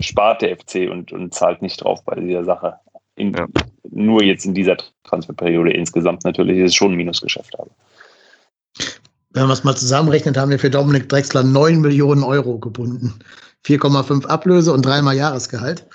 [0.00, 2.74] spart der FC und, und zahlt nicht drauf bei dieser Sache.
[3.16, 3.46] In, ja.
[3.90, 7.58] Nur jetzt in dieser Transferperiode insgesamt natürlich ist es schon ein Minusgeschäft.
[7.58, 7.70] Aber.
[9.30, 13.14] Wenn wir es mal zusammenrechnet, haben wir für Dominik Drexler 9 Millionen Euro gebunden.
[13.66, 15.86] 4,5 Ablöse und dreimal Jahresgehalt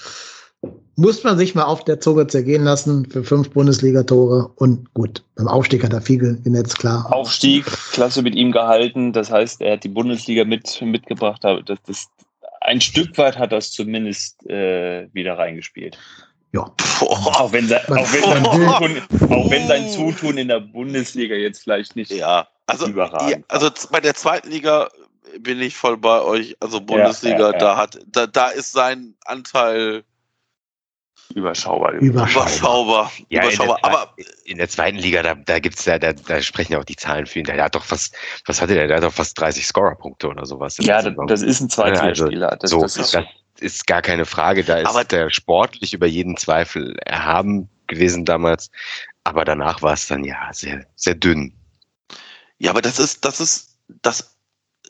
[0.99, 5.47] muss man sich mal auf der Zunge zergehen lassen für fünf Bundesligatore und gut, beim
[5.47, 7.11] Aufstieg hat er viel genetzt, klar.
[7.11, 12.07] Aufstieg, klasse mit ihm gehalten, das heißt, er hat die Bundesliga mit, mitgebracht, das, das,
[12.61, 15.97] ein Stück weit hat das zumindest äh, wieder reingespielt.
[16.51, 16.69] Ja.
[16.99, 21.95] Auch wenn, sein, auch, wenn Zutun, auch wenn sein Zutun in der Bundesliga jetzt vielleicht
[21.95, 24.89] nicht ja, also, überragend ja, Also bei der zweiten Liga
[25.39, 26.57] bin ich voll bei euch.
[26.59, 30.03] Also Bundesliga, ja, ja, da hat, da, da ist sein Anteil
[31.35, 31.93] Überschaubar.
[31.93, 32.47] Überschaubar.
[32.47, 33.11] Überschaubar.
[33.29, 33.77] Ja, Überschaubar.
[33.77, 34.13] in der, Aber
[34.45, 37.25] in der zweiten Liga, da, da gibt's ja, da, da sprechen ja auch die Zahlen
[37.27, 37.45] für ihn.
[37.45, 38.15] Der hat doch fast,
[38.45, 38.87] was hatte der?
[38.87, 40.77] Der hat doch fast 30 Scorer-Punkte oder sowas.
[40.79, 42.57] Ja, das, das ist ein Zweitligaspieler.
[42.59, 43.25] Das, so, das ist das
[43.59, 44.63] ist gar keine Frage.
[44.63, 48.71] Da ist Aber- der sportlich über jeden Zweifel erhaben gewesen damals.
[49.23, 51.53] Aber danach war es dann ja sehr, sehr dünn.
[52.57, 54.35] Ja, aber das ist, das ist, das,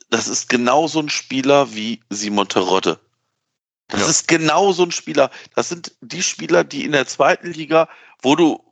[0.08, 2.98] das ist genau so ein Spieler wie Simon Terodde.
[3.90, 4.06] Das Ja.
[4.08, 5.30] ist genau so ein Spieler.
[5.54, 7.88] Das sind die Spieler, die in der zweiten Liga,
[8.22, 8.62] wo du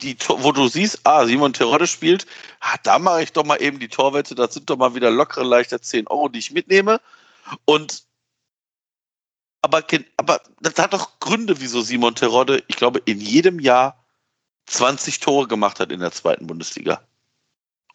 [0.00, 2.26] die, wo du siehst, ah, Simon Terodde spielt,
[2.60, 5.44] ah, da mache ich doch mal eben die Torwette, das sind doch mal wieder lockere,
[5.44, 7.00] leichter 10 Euro, die ich mitnehme.
[7.64, 8.04] Und
[9.62, 9.82] aber,
[10.18, 14.04] aber das hat doch Gründe, wieso Simon Terodde, ich glaube, in jedem Jahr
[14.66, 17.00] 20 Tore gemacht hat in der zweiten Bundesliga.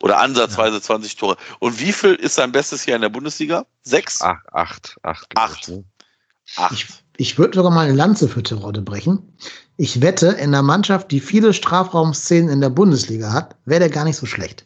[0.01, 1.37] Oder ansatzweise 20 Tore.
[1.59, 3.65] Und wie viel ist sein bestes Jahr in der Bundesliga?
[3.83, 4.21] Sechs?
[4.21, 5.27] Ach, acht, acht.
[5.35, 5.61] Acht.
[5.61, 5.83] ich, ne?
[6.55, 6.73] Acht.
[6.73, 6.87] Ich,
[7.17, 9.33] ich würde sogar mal eine Lanze für Terodde brechen.
[9.77, 14.05] Ich wette, in einer Mannschaft, die viele Strafraumszenen in der Bundesliga hat, wäre der gar
[14.05, 14.65] nicht so schlecht.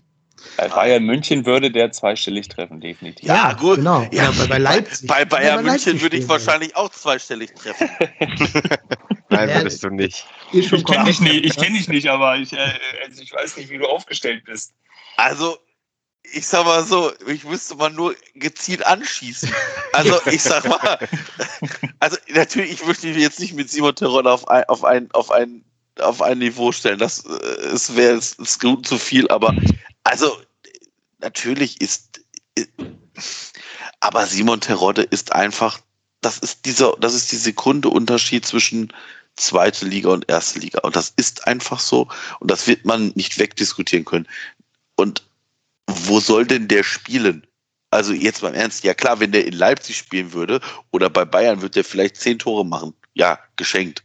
[0.58, 3.28] Bei Bayern München würde der zweistellig treffen, definitiv.
[3.28, 3.78] Ja, gut.
[3.78, 4.08] Genau.
[4.12, 5.08] Ja, bei, bei Leipzig.
[5.08, 7.90] Bei Bayern Bei München würde ich wahrscheinlich auch zweistellig treffen.
[9.30, 10.26] Nein, würdest du nicht.
[10.52, 12.58] Ich kenne dich nicht, ich kenne dich nicht, aber ich, äh,
[13.04, 14.74] also ich weiß nicht, wie du aufgestellt bist.
[15.18, 15.58] Also,
[16.32, 19.52] ich sag mal so, ich müsste mal nur gezielt anschießen.
[19.92, 21.00] Also, ich sag mal,
[22.00, 25.32] also natürlich, ich möchte mich jetzt nicht mit Simon Terodde auf ein, auf ein, auf
[25.32, 25.64] ein,
[26.00, 26.98] auf ein Niveau stellen.
[26.98, 29.56] Das äh, es wäre es gut zu viel, aber
[30.04, 30.36] also
[31.20, 32.22] natürlich ist,
[32.58, 32.66] äh,
[34.00, 35.80] aber Simon Terodde ist einfach,
[36.22, 38.92] das ist dieser, das ist die Sekunde Unterschied zwischen
[39.36, 40.80] zweite Liga und erste Liga.
[40.80, 42.08] Und das ist einfach so.
[42.40, 44.28] Und das wird man nicht wegdiskutieren können.
[44.96, 45.24] Und
[45.88, 47.46] wo soll denn der spielen?
[47.92, 50.60] Also jetzt mal im Ernst, ja klar, wenn der in Leipzig spielen würde
[50.92, 52.94] oder bei Bayern wird der vielleicht zehn Tore machen.
[53.14, 54.04] Ja, geschenkt.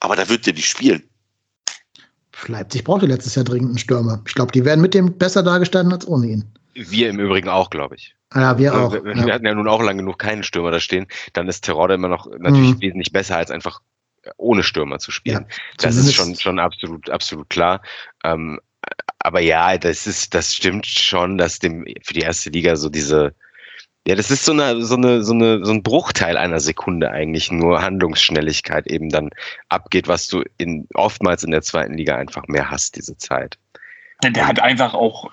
[0.00, 1.02] Aber da wird der nicht spielen.
[2.46, 4.22] Leipzig brauchte letztes Jahr dringend einen Stürmer.
[4.26, 6.44] Ich glaube, die wären mit dem besser dargestanden als ohne ihn.
[6.74, 8.14] Wir im Übrigen auch, glaube ich.
[8.34, 8.92] Ja, wir auch.
[8.92, 9.34] wir, wir Ja.
[9.34, 11.06] hatten ja nun auch lange genug keinen Stürmer da stehen.
[11.32, 12.80] Dann ist Terodde immer noch natürlich Mhm.
[12.80, 13.80] wesentlich besser, als einfach
[14.36, 15.46] ohne Stürmer zu spielen.
[15.48, 17.82] Ja, das ist schon, schon absolut, absolut klar.
[18.24, 18.60] Ähm,
[19.20, 23.34] aber ja, das ist, das stimmt schon, dass dem für die erste Liga so diese,
[24.06, 27.50] ja, das ist so eine, so eine, so eine, so ein Bruchteil einer Sekunde eigentlich
[27.50, 29.30] nur Handlungsschnelligkeit eben dann
[29.68, 33.58] abgeht, was du in oftmals in der zweiten Liga einfach mehr hast, diese Zeit.
[34.24, 35.30] Der hat einfach auch,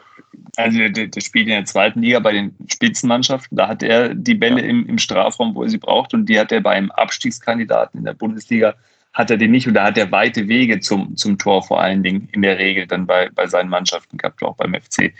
[0.57, 4.35] also der, der spielt in der zweiten Liga bei den Spitzenmannschaften, da hat er die
[4.35, 8.05] Bälle im, im Strafraum, wo er sie braucht, und die hat er beim Abstiegskandidaten in
[8.05, 8.75] der Bundesliga,
[9.15, 12.03] hat er den nicht, und da hat er weite Wege zum, zum Tor vor allen
[12.03, 15.13] Dingen in der Regel dann bei, bei seinen Mannschaften gehabt, auch beim FC.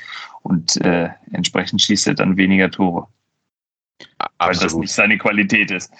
[0.43, 3.07] Und äh, entsprechend schießt er dann weniger Tore,
[4.19, 4.81] A- weil das Absolut.
[4.81, 5.91] nicht seine Qualität ist.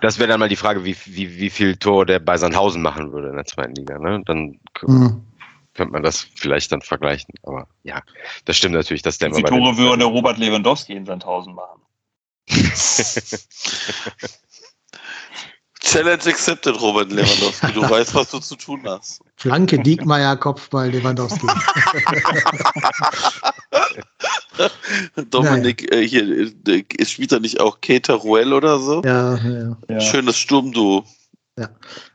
[0.00, 3.12] Das wäre dann mal die Frage, wie, wie, wie viel Tor der bei Sandhausen machen
[3.12, 3.98] würde in der zweiten Liga.
[3.98, 4.22] Ne?
[4.24, 5.22] Dann Mhm.
[5.74, 7.34] könnte man das vielleicht dann vergleichen.
[7.42, 8.02] Aber ja,
[8.46, 11.82] das stimmt natürlich, dass der Wie viele Tore würde Robert Lewandowski in Sandhausen machen?
[15.84, 17.72] Challenge accepted, Robert Lewandowski.
[17.72, 19.20] Du weißt, was du zu tun hast.
[19.36, 21.46] Flanke, Diekmeyer, Kopfball, Lewandowski.
[25.30, 29.02] Dominik, äh, hier, äh, spielt er nicht auch Keter Ruel oder so?
[29.04, 29.76] ja, ja.
[29.88, 30.00] Ja.
[30.00, 31.04] Schönes Sturmduo.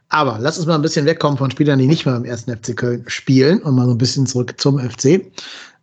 [0.09, 2.76] Aber lass uns mal ein bisschen wegkommen von Spielern, die nicht mehr im ersten FC
[2.76, 5.29] Köln spielen und mal so ein bisschen zurück zum FC.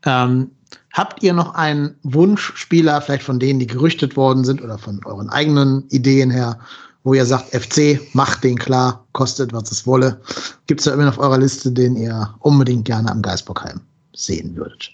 [0.07, 0.51] Ähm,
[0.93, 5.29] habt ihr noch einen Wunschspieler, vielleicht von denen, die gerüchtet worden sind oder von euren
[5.29, 6.59] eigenen Ideen her,
[7.05, 10.21] wo ihr sagt, FC, macht den klar, kostet, was es wolle?
[10.67, 13.81] Gibt es da immer auf eurer Liste, den ihr unbedingt gerne am Geisbockheim
[14.15, 14.91] sehen würdet?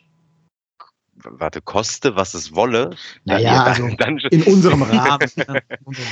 [1.23, 2.91] Warte, koste, was es wolle.
[3.25, 5.29] Naja, dann, also dann, in unserem Rahmen.
[5.37, 5.63] ne?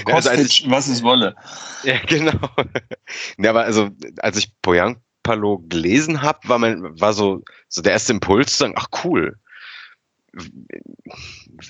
[0.06, 1.34] Ja, also als Kostic, was es wolle.
[1.82, 2.38] Ja, genau.
[3.38, 3.88] ja, aber also,
[4.18, 8.74] als ich Poyampalo gelesen habe, war mein, war so, so der erste Impuls zu sagen,
[8.76, 9.38] ach cool.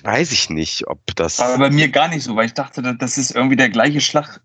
[0.03, 1.39] Weiß ich nicht, ob das.
[1.39, 4.41] Aber bei mir gar nicht so, weil ich dachte, das- ist irgendwie der gleiche Schlag,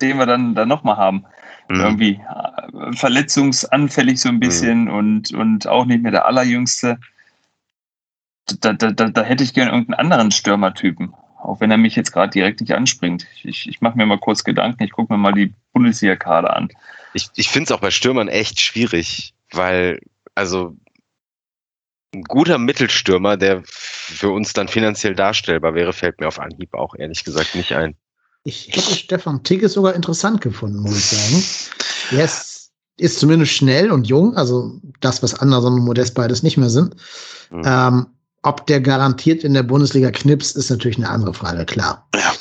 [0.00, 1.24] den wir dann, dann nochmal haben.
[1.70, 1.80] Hm.
[1.80, 6.98] Irgendwie äh, verletzungsanfällig so ein bisschen und, und auch nicht mehr der allerjüngste.
[8.60, 11.14] Da, da, da, da hätte ich gerne irgendeinen anderen Stürmertypen.
[11.42, 13.26] Auch wenn er mich jetzt gerade direkt nicht anspringt.
[13.44, 16.68] Ich, ich mache mir mal kurz Gedanken, ich gucke mir mal die Bundesliga-Kader an.
[17.14, 20.00] Ich, ich finde es auch bei Stürmern echt schwierig, weil,
[20.34, 20.76] also,
[22.14, 26.94] ein guter Mittelstürmer, der für uns dann finanziell darstellbar wäre, fällt mir auf Anhieb auch
[26.96, 27.94] ehrlich gesagt nicht ein.
[28.42, 32.18] Ich hätte Stefan Tigges sogar interessant gefunden, muss ich sagen.
[32.18, 36.56] Er ist, ist zumindest schnell und jung, also das, was Anderson und Modest beides nicht
[36.56, 36.96] mehr sind.
[37.50, 37.62] Hm.
[37.64, 38.06] Ähm,
[38.42, 42.08] ob der garantiert in der Bundesliga knipst, ist natürlich eine andere Frage, klar.
[42.14, 42.32] Ja.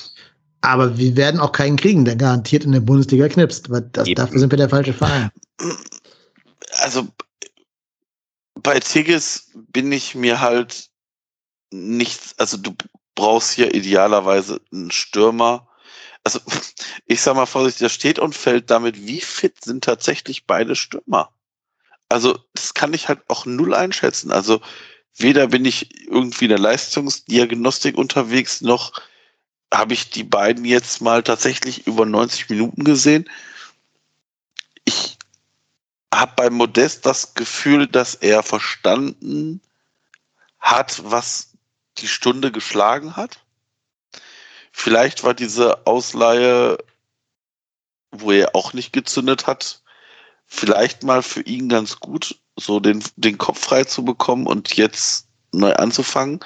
[0.61, 3.69] Aber wir werden auch keinen kriegen, der garantiert in der Bundesliga knipst.
[3.69, 5.29] Weil das, dafür sind wir der falsche Verein.
[6.81, 7.07] Also
[8.61, 10.89] bei Tigges bin ich mir halt
[11.71, 12.75] nichts, also du
[13.15, 15.67] brauchst hier idealerweise einen Stürmer.
[16.23, 16.39] Also
[17.05, 21.33] ich sag mal vorsichtig, der steht und fällt damit, wie fit sind tatsächlich beide Stürmer?
[22.09, 24.31] Also das kann ich halt auch null einschätzen.
[24.31, 24.61] Also
[25.15, 28.93] weder bin ich irgendwie in der Leistungsdiagnostik unterwegs, noch
[29.71, 33.29] habe ich die beiden jetzt mal tatsächlich über 90 Minuten gesehen.
[36.19, 39.61] Habe bei Modest das Gefühl, dass er verstanden
[40.59, 41.53] hat, was
[41.97, 43.39] die Stunde geschlagen hat.
[44.73, 46.77] Vielleicht war diese Ausleihe,
[48.11, 49.81] wo er auch nicht gezündet hat,
[50.45, 55.27] vielleicht mal für ihn ganz gut, so den, den Kopf frei zu bekommen und jetzt
[55.53, 56.41] neu anzufangen.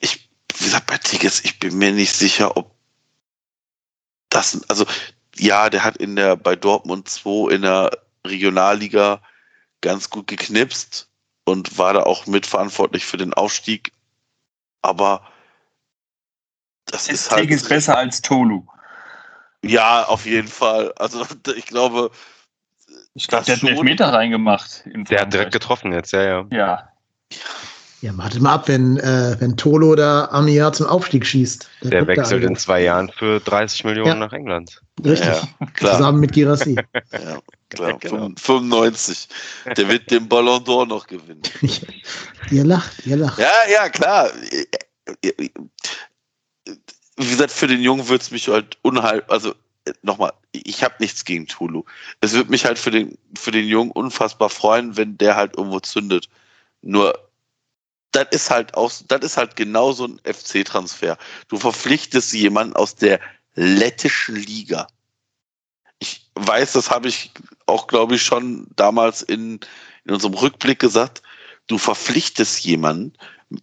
[0.00, 2.74] Ich, wie gesagt, bei Tigges, ich bin mir nicht sicher, ob
[4.30, 4.84] das, also
[5.36, 9.20] ja, der hat in der, bei Dortmund 2 in der Regionalliga
[9.80, 11.08] ganz gut geknipst
[11.44, 13.92] und war da auch mitverantwortlich für den Aufstieg.
[14.80, 15.22] Aber
[16.86, 17.50] das ist, ist halt.
[17.50, 18.66] ist besser als Tolu.
[19.64, 20.92] Ja, auf jeden Fall.
[20.96, 21.26] Also
[21.56, 22.10] ich glaube.
[23.14, 24.84] Ich glaube, der hat einen Elfmeter reingemacht.
[24.86, 26.46] Der hat direkt getroffen jetzt, ja, ja.
[26.50, 26.88] Ja.
[28.02, 31.70] Ja, wartet mal ab, wenn, äh, wenn Tolo da Amia zum Aufstieg schießt.
[31.82, 34.14] Der, der wechselt in zwei Jahren für 30 Millionen ja.
[34.16, 34.82] nach England.
[35.04, 35.28] Richtig.
[35.28, 35.96] Ja, klar.
[35.98, 36.74] Zusammen mit Girassi.
[37.12, 37.38] ja,
[37.72, 37.98] klar.
[37.98, 38.30] Genau.
[38.36, 39.28] 95.
[39.76, 41.42] Der wird den Ballon d'Or noch gewinnen.
[42.50, 43.38] ihr lacht, ihr lacht.
[43.38, 44.30] Ja, ja, klar.
[47.16, 49.54] Wie gesagt, für den Jungen würde es mich halt unheil, also
[50.02, 51.84] nochmal, ich habe nichts gegen Tulu.
[52.20, 55.80] Es würde mich halt für den, für den Jungen unfassbar freuen, wenn der halt irgendwo
[55.80, 56.28] zündet.
[56.82, 57.18] Nur
[58.12, 61.16] das ist halt auch, das ist halt genau so ein FC-Transfer.
[61.48, 63.20] Du verpflichtest jemanden aus der
[63.54, 64.86] lettischen Liga.
[66.34, 67.32] Weiß, das habe ich
[67.66, 69.60] auch, glaube ich, schon damals in,
[70.04, 71.22] in unserem Rückblick gesagt.
[71.66, 73.12] Du verpflichtest jemanden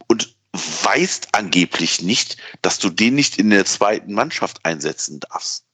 [0.08, 0.36] und
[0.84, 5.66] weißt angeblich nicht, dass du den nicht in der zweiten Mannschaft einsetzen darfst.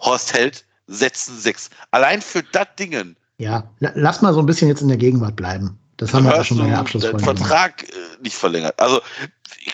[0.00, 1.70] Horst Held setzen sechs.
[1.90, 3.16] Allein für das Dingen.
[3.38, 5.78] Ja, lass mal so ein bisschen jetzt in der Gegenwart bleiben.
[5.96, 7.22] Das haben wir ja schon mal in der Abschlussfolge.
[7.22, 8.78] Vertrag äh, nicht verlängert.
[8.80, 9.00] Also,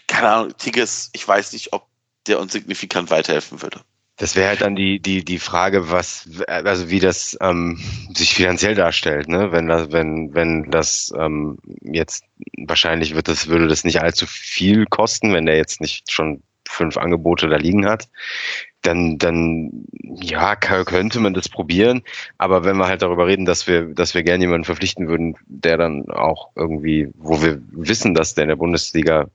[0.06, 1.86] keine Ahnung, Tigges, ich weiß nicht, ob
[2.26, 3.80] der uns signifikant weiterhelfen würde.
[4.16, 7.80] Das wäre halt dann die, die, die Frage, was, also wie das ähm,
[8.14, 9.50] sich finanziell darstellt, ne?
[9.50, 12.24] Wenn das, wenn, wenn das ähm, jetzt
[12.58, 16.96] wahrscheinlich wird das, würde das nicht allzu viel kosten, wenn der jetzt nicht schon fünf
[16.96, 18.08] Angebote da liegen hat
[18.84, 22.02] dann, dann ja, könnte man das probieren.
[22.38, 25.76] Aber wenn wir halt darüber reden, dass wir, dass wir gerne jemanden verpflichten würden, der
[25.78, 29.28] dann auch irgendwie, wo wir wissen, dass der in der Bundesliga,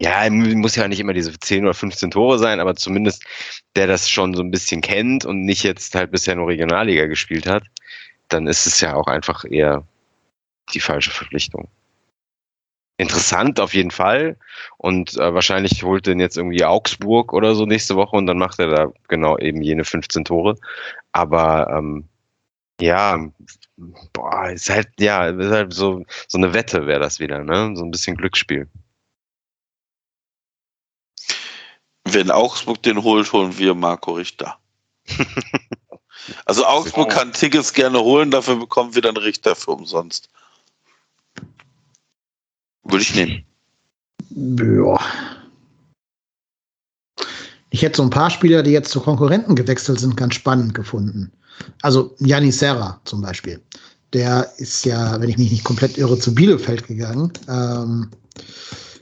[0.00, 3.24] ja, muss ja nicht immer diese 10 oder 15 Tore sein, aber zumindest
[3.76, 7.46] der das schon so ein bisschen kennt und nicht jetzt halt bisher nur Regionalliga gespielt
[7.46, 7.64] hat,
[8.28, 9.86] dann ist es ja auch einfach eher
[10.74, 11.68] die falsche Verpflichtung
[12.98, 14.36] interessant auf jeden Fall.
[14.78, 18.58] Und äh, wahrscheinlich holt den jetzt irgendwie Augsburg oder so nächste Woche und dann macht
[18.58, 20.56] er da genau eben jene 15 Tore.
[21.12, 22.08] Aber ähm,
[22.80, 23.18] ja,
[24.12, 27.74] boah, ist halt, ja, ist halt so, so eine Wette wäre das wieder, ne?
[27.76, 28.68] So ein bisschen Glücksspiel.
[32.16, 34.56] Wenn Augsburg den holt, holen wir Marco Richter.
[36.46, 40.30] also Augsburg kann Tickets gerne holen, dafür bekommen wir dann Richter für umsonst.
[42.84, 43.44] Würde ich nehmen.
[44.30, 44.98] Ja.
[47.68, 51.30] Ich hätte so ein paar Spieler, die jetzt zu Konkurrenten gewechselt sind, ganz spannend gefunden.
[51.82, 53.60] Also Yanni Serra zum Beispiel.
[54.14, 57.30] Der ist ja, wenn ich mich nicht komplett irre, zu Bielefeld gegangen.
[57.46, 58.08] Ähm,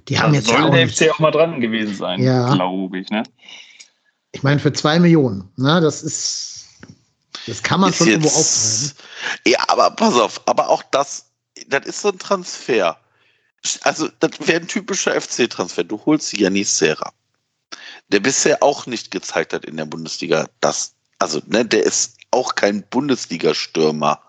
[0.08, 2.54] die haben jetzt soll ja auch der FC auch mal dran gewesen sein, ja.
[2.54, 3.08] glaube ich.
[3.10, 3.22] Ne?
[4.32, 5.50] Ich meine, für zwei Millionen.
[5.56, 6.68] Ne, das ist,
[7.46, 8.94] das kann man ist schon jetzt, irgendwo auftreiben.
[9.46, 11.30] Ja, aber pass auf, aber auch das,
[11.68, 12.98] das ist so ein Transfer
[13.82, 15.84] also das wäre ein typischer FC-Transfer.
[15.84, 17.12] Du holst Janis Serra,
[18.08, 22.54] der bisher auch nicht gezeigt hat in der Bundesliga, dass, also, ne, der ist auch
[22.54, 24.20] kein Bundesliga-Stürmer.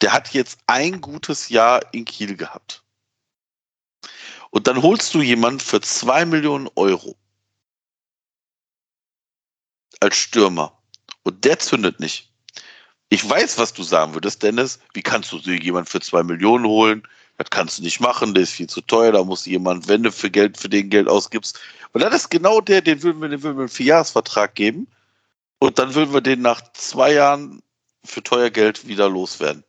[0.00, 2.81] Der hat jetzt ein gutes Jahr in Kiel gehabt.
[4.52, 7.16] Und dann holst du jemanden für zwei Millionen Euro
[10.00, 10.78] als Stürmer.
[11.22, 12.30] Und der zündet nicht.
[13.08, 14.78] Ich weiß, was du sagen würdest, Dennis.
[14.94, 17.02] Wie kannst du jemanden für zwei Millionen holen?
[17.42, 20.12] das kannst du nicht machen, der ist viel zu teuer, da muss jemand, wenn du
[20.12, 21.58] für Geld, für den Geld ausgibst.
[21.92, 24.86] Und dann ist genau der, den würden wir, den würden wir einen Vierjahresvertrag geben.
[25.58, 27.62] Und dann würden wir den nach zwei Jahren
[28.04, 29.64] für teuer Geld wieder loswerden.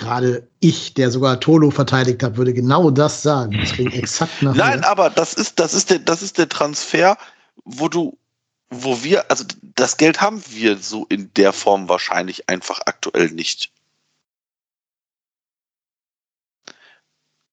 [0.00, 3.56] Gerade ich, der sogar Tolo verteidigt hat, würde genau das sagen.
[3.60, 4.88] Das klingt exakt nach Nein, mir.
[4.88, 7.16] aber das ist, das ist der, das ist der Transfer,
[7.64, 8.18] wo du,
[8.70, 9.44] wo wir, also
[9.76, 13.70] das Geld haben wir so in der Form wahrscheinlich einfach aktuell nicht.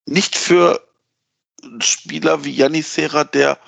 [0.06, 0.88] Nicht für
[1.64, 3.60] einen Spieler wie Janis Serra, der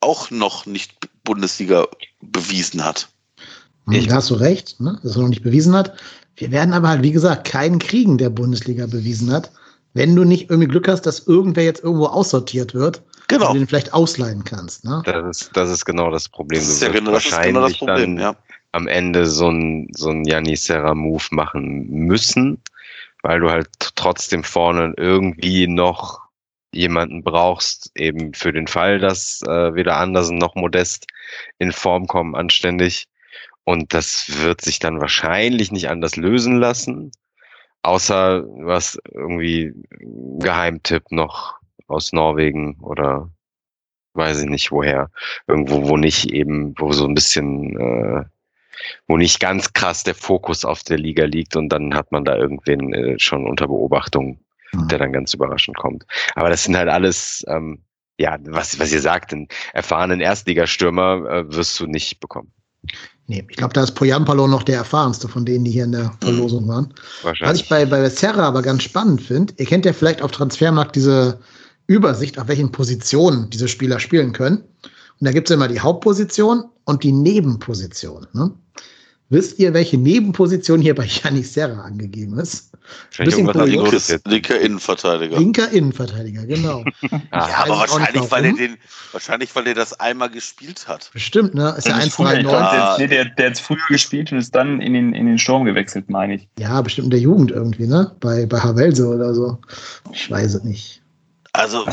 [0.00, 1.86] auch noch nicht Bundesliga
[2.20, 3.08] bewiesen hat.
[3.86, 4.98] Hm, Da hast du recht, ne?
[5.02, 5.96] dass er noch nicht bewiesen hat.
[6.36, 9.50] Wir werden aber halt, wie gesagt, keinen kriegen, der Bundesliga bewiesen hat,
[9.92, 13.52] wenn du nicht irgendwie Glück hast, dass irgendwer jetzt irgendwo aussortiert wird, Genau.
[13.52, 14.84] du den vielleicht ausleihen kannst.
[14.84, 15.02] Ne?
[15.06, 16.60] Das ist, das ist genau das Problem.
[16.60, 18.36] Das Du ist ja wirst genau das, ist genau das Problem, dann ja.
[18.72, 22.58] am Ende so ein, so ein Yannis Serra-Move machen müssen,
[23.22, 26.20] weil du halt trotzdem vorne irgendwie noch
[26.72, 31.06] jemanden brauchst, eben für den Fall, dass äh, weder Andersen noch Modest
[31.58, 33.06] in Form kommen, anständig.
[33.64, 37.12] Und das wird sich dann wahrscheinlich nicht anders lösen lassen,
[37.82, 39.72] außer was irgendwie
[40.38, 43.30] Geheimtipp noch aus Norwegen oder
[44.14, 45.10] weiß ich nicht woher.
[45.46, 48.24] Irgendwo, wo nicht eben, wo so ein bisschen, äh,
[49.08, 52.36] wo nicht ganz krass der Fokus auf der Liga liegt und dann hat man da
[52.36, 54.38] irgendwen äh, schon unter Beobachtung,
[54.74, 54.88] Mhm.
[54.88, 56.04] der dann ganz überraschend kommt.
[56.34, 57.82] Aber das sind halt alles, ähm,
[58.18, 62.52] ja, was, was ihr sagt, einen erfahrenen Erstligastürmer äh, wirst du nicht bekommen.
[63.26, 66.12] Nee, ich glaube, da ist Poyampalo noch der erfahrenste von denen, die hier in der
[66.20, 66.92] Verlosung waren.
[67.22, 70.94] Was ich bei, bei Serra aber ganz spannend finde, ihr kennt ja vielleicht auf Transfermarkt
[70.94, 71.38] diese
[71.86, 74.58] Übersicht, auf welchen Positionen diese Spieler spielen können.
[75.20, 78.26] Und da gibt es immer die Hauptposition und die Nebenposition.
[78.34, 78.50] Ne?
[79.30, 82.70] Wisst ihr, welche Nebenposition hier bei Janis Serra angegeben ist?
[83.16, 84.14] Bisschen kurios.
[84.26, 85.38] Linker Innenverteidiger.
[85.38, 86.84] Linker Innenverteidiger, genau.
[87.32, 88.76] Ja, aber wahrscheinlich, weil er den,
[89.12, 91.10] wahrscheinlich, weil er das einmal gespielt hat.
[91.12, 91.74] Bestimmt, ne?
[91.78, 92.48] Ist ja Der ist früher, ich 1,93.
[92.48, 95.64] glaub, der, der, der hat früher gespielt und ist dann in den, in den Sturm
[95.64, 96.48] gewechselt, meine ich.
[96.58, 98.14] Ja, bestimmt in der Jugend irgendwie, ne?
[98.20, 99.58] Bei, bei Havelse oder so.
[100.12, 101.00] Ich weiß es nicht.
[101.52, 101.86] Also,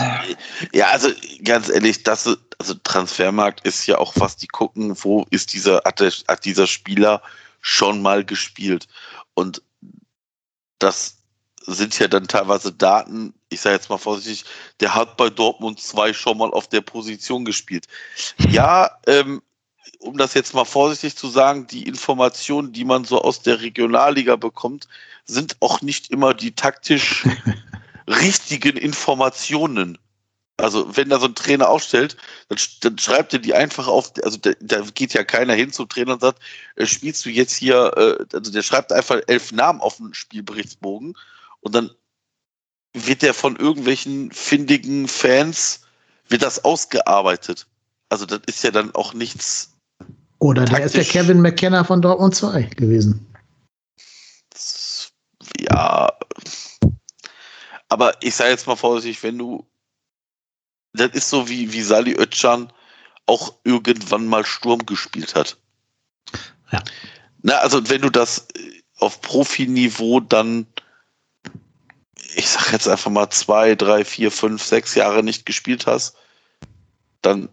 [0.73, 1.09] ja, also
[1.45, 5.99] ganz ehrlich, das, also Transfermarkt ist ja auch was, die gucken, wo ist dieser, hat,
[5.99, 7.23] der, hat dieser Spieler
[7.59, 8.87] schon mal gespielt.
[9.33, 9.63] Und
[10.77, 11.17] das
[11.65, 14.45] sind ja dann teilweise Daten, ich sage jetzt mal vorsichtig,
[14.79, 17.87] der hat bei Dortmund 2 schon mal auf der Position gespielt.
[18.37, 19.41] Ja, ähm,
[19.97, 24.35] um das jetzt mal vorsichtig zu sagen, die Informationen, die man so aus der Regionalliga
[24.35, 24.87] bekommt,
[25.25, 27.25] sind auch nicht immer die taktisch
[28.07, 29.97] richtigen Informationen.
[30.61, 32.17] Also wenn da so ein Trainer aufstellt,
[32.49, 35.89] dann, dann schreibt er die einfach auf, also da, da geht ja keiner hin zum
[35.89, 36.39] Trainer und sagt,
[36.75, 41.17] äh, spielst du jetzt hier, äh, also der schreibt einfach elf Namen auf den Spielberichtsbogen
[41.61, 41.89] und dann
[42.93, 45.81] wird der von irgendwelchen findigen Fans,
[46.27, 47.67] wird das ausgearbeitet.
[48.09, 49.73] Also das ist ja dann auch nichts,
[50.39, 51.05] Oder der ist der.
[51.05, 53.25] Kevin McKenna von Dortmund 2 gewesen.
[55.57, 56.11] ja.
[57.87, 59.65] Aber ich sage jetzt mal vorsichtig, wenn du,
[60.93, 62.71] das ist so wie, wie Sali Özcan
[63.25, 65.57] auch irgendwann mal Sturm gespielt hat.
[66.71, 66.83] Ja.
[67.43, 70.67] Na, also wenn du das äh, auf Profiniveau dann,
[72.35, 76.15] ich sag jetzt einfach mal zwei, drei, vier, fünf, sechs Jahre nicht gespielt hast,
[77.21, 77.49] dann,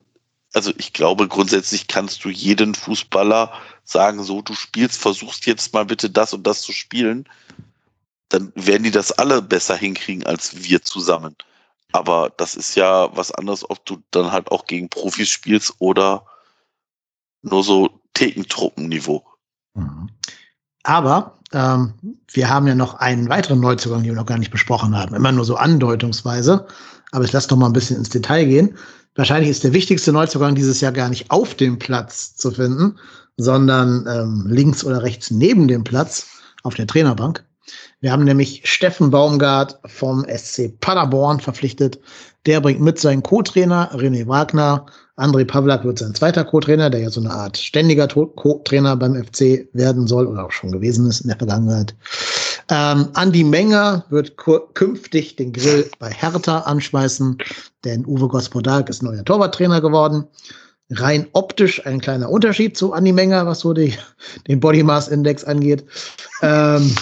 [0.52, 3.52] also ich glaube, grundsätzlich kannst du jeden Fußballer
[3.84, 7.28] sagen, so, du spielst, versuchst jetzt mal bitte das und das zu spielen,
[8.28, 11.34] dann werden die das alle besser hinkriegen als wir zusammen.
[11.92, 16.26] Aber das ist ja was anderes, ob du dann halt auch gegen Profis spielst oder
[17.42, 19.24] nur so Thekentruppenniveau.
[19.74, 20.10] Mhm.
[20.82, 21.94] Aber ähm,
[22.30, 25.14] wir haben ja noch einen weiteren Neuzugang, den wir noch gar nicht besprochen haben.
[25.14, 26.66] Immer nur so andeutungsweise.
[27.12, 28.76] Aber ich lasse doch mal ein bisschen ins Detail gehen.
[29.14, 32.98] Wahrscheinlich ist der wichtigste Neuzugang dieses Jahr gar nicht auf dem Platz zu finden,
[33.36, 36.26] sondern ähm, links oder rechts neben dem Platz
[36.62, 37.44] auf der Trainerbank.
[38.00, 41.98] Wir haben nämlich Steffen Baumgart vom SC Paderborn verpflichtet.
[42.46, 44.86] Der bringt mit seinen Co-Trainer René Wagner.
[45.16, 49.68] André Pavlak wird sein zweiter Co-Trainer, der ja so eine Art ständiger Co-Trainer beim FC
[49.72, 51.94] werden soll oder auch schon gewesen ist in der Vergangenheit.
[52.70, 54.36] Ähm, Andi Menger wird
[54.74, 57.38] künftig den Grill bei Hertha anschmeißen,
[57.84, 60.24] denn Uwe Gospodark ist neuer Torwarttrainer geworden.
[60.90, 63.94] Rein optisch ein kleiner Unterschied zu Andi Menger, was so die,
[64.46, 65.84] den Body Mass Index angeht.
[66.42, 66.94] Ähm,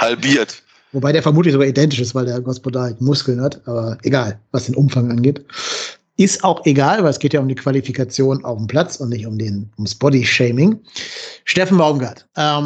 [0.00, 0.62] Halbiert.
[0.92, 4.74] Wobei der vermutlich sogar identisch ist, weil der Gospodarek Muskeln hat, aber egal, was den
[4.74, 5.44] Umfang angeht.
[6.16, 9.26] Ist auch egal, weil es geht ja um die Qualifikation auf dem Platz und nicht
[9.26, 10.78] um den, ums Body-Shaming.
[11.44, 12.26] Steffen Baumgart.
[12.36, 12.64] Ähm,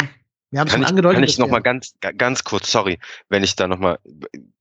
[0.51, 1.15] wir haben Kann schon ich, angedeutet.
[1.17, 2.99] kann ich dass noch wir- mal ganz, ga- ganz kurz, sorry,
[3.29, 3.99] wenn ich da noch mal,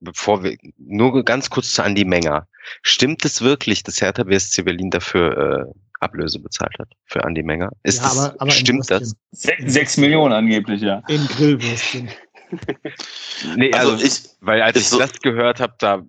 [0.02, 2.48] bevor wir, nur ganz kurz zu Andi Menger.
[2.82, 7.72] Stimmt es wirklich, dass Hertha BSC Berlin dafür äh, Ablöse bezahlt hat für Andi Menger?
[7.84, 9.16] Ist ja, das, aber, aber stimmt das?
[9.32, 11.02] Sech, sechs Millionen angeblich, ja.
[11.08, 12.10] In Grillwürstchen.
[13.56, 16.04] Nee, also, also ich, weil als ich so das gehört habe, da,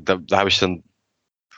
[0.00, 0.82] da, da habe ich dann,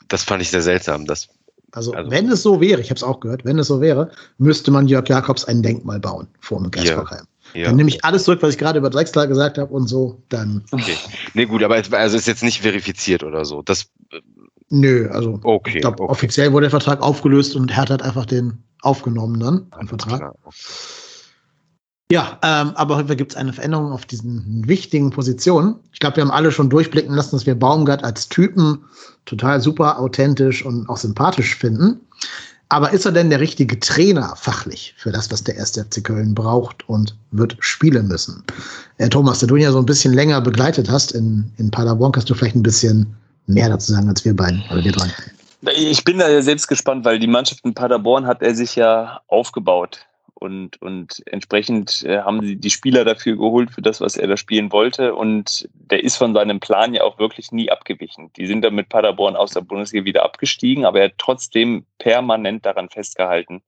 [0.07, 1.05] das fand ich sehr seltsam.
[1.05, 1.27] Das,
[1.71, 4.11] also, also wenn es so wäre, ich habe es auch gehört, wenn es so wäre,
[4.37, 7.25] müsste man Jörg Jakobs ein Denkmal bauen vor dem Geisbockheim.
[7.53, 7.67] Ja, ja.
[7.67, 10.63] Dann nehme ich alles zurück, was ich gerade über Drexler gesagt habe und so, dann.
[10.71, 10.95] Okay.
[11.33, 13.61] Nee, gut, aber es also ist jetzt nicht verifiziert oder so.
[13.61, 13.87] Das,
[14.69, 16.11] Nö, also okay, ich glaube, okay.
[16.11, 20.17] offiziell wurde der Vertrag aufgelöst und Hertha hat einfach den aufgenommen dann, einen Vertrag.
[20.17, 20.35] Klar.
[22.11, 25.75] Ja, ähm, aber heute gibt es eine Veränderung auf diesen wichtigen Positionen.
[25.91, 28.85] Ich glaube, wir haben alle schon durchblicken lassen, dass wir Baumgart als Typen
[29.25, 31.99] total super authentisch und auch sympathisch finden.
[32.69, 36.35] Aber ist er denn der richtige Trainer fachlich für das, was der erste FC Köln
[36.35, 38.43] braucht und wird spielen müssen?
[38.97, 42.11] Herr Thomas, der du ihn ja so ein bisschen länger begleitet hast in, in Paderborn,
[42.11, 43.15] kannst du vielleicht ein bisschen
[43.47, 45.07] mehr dazu sagen als wir beiden oder wir drei?
[45.75, 49.21] Ich bin da ja selbst gespannt, weil die Mannschaft in Paderborn hat er sich ja
[49.27, 50.05] aufgebaut.
[50.45, 54.37] Und, und entsprechend äh, haben sie die Spieler dafür geholt, für das, was er da
[54.37, 55.15] spielen wollte.
[55.15, 58.31] Und der ist von seinem Plan ja auch wirklich nie abgewichen.
[58.37, 62.65] Die sind dann mit Paderborn aus der Bundesliga wieder abgestiegen, aber er hat trotzdem permanent
[62.65, 63.63] daran festgehalten,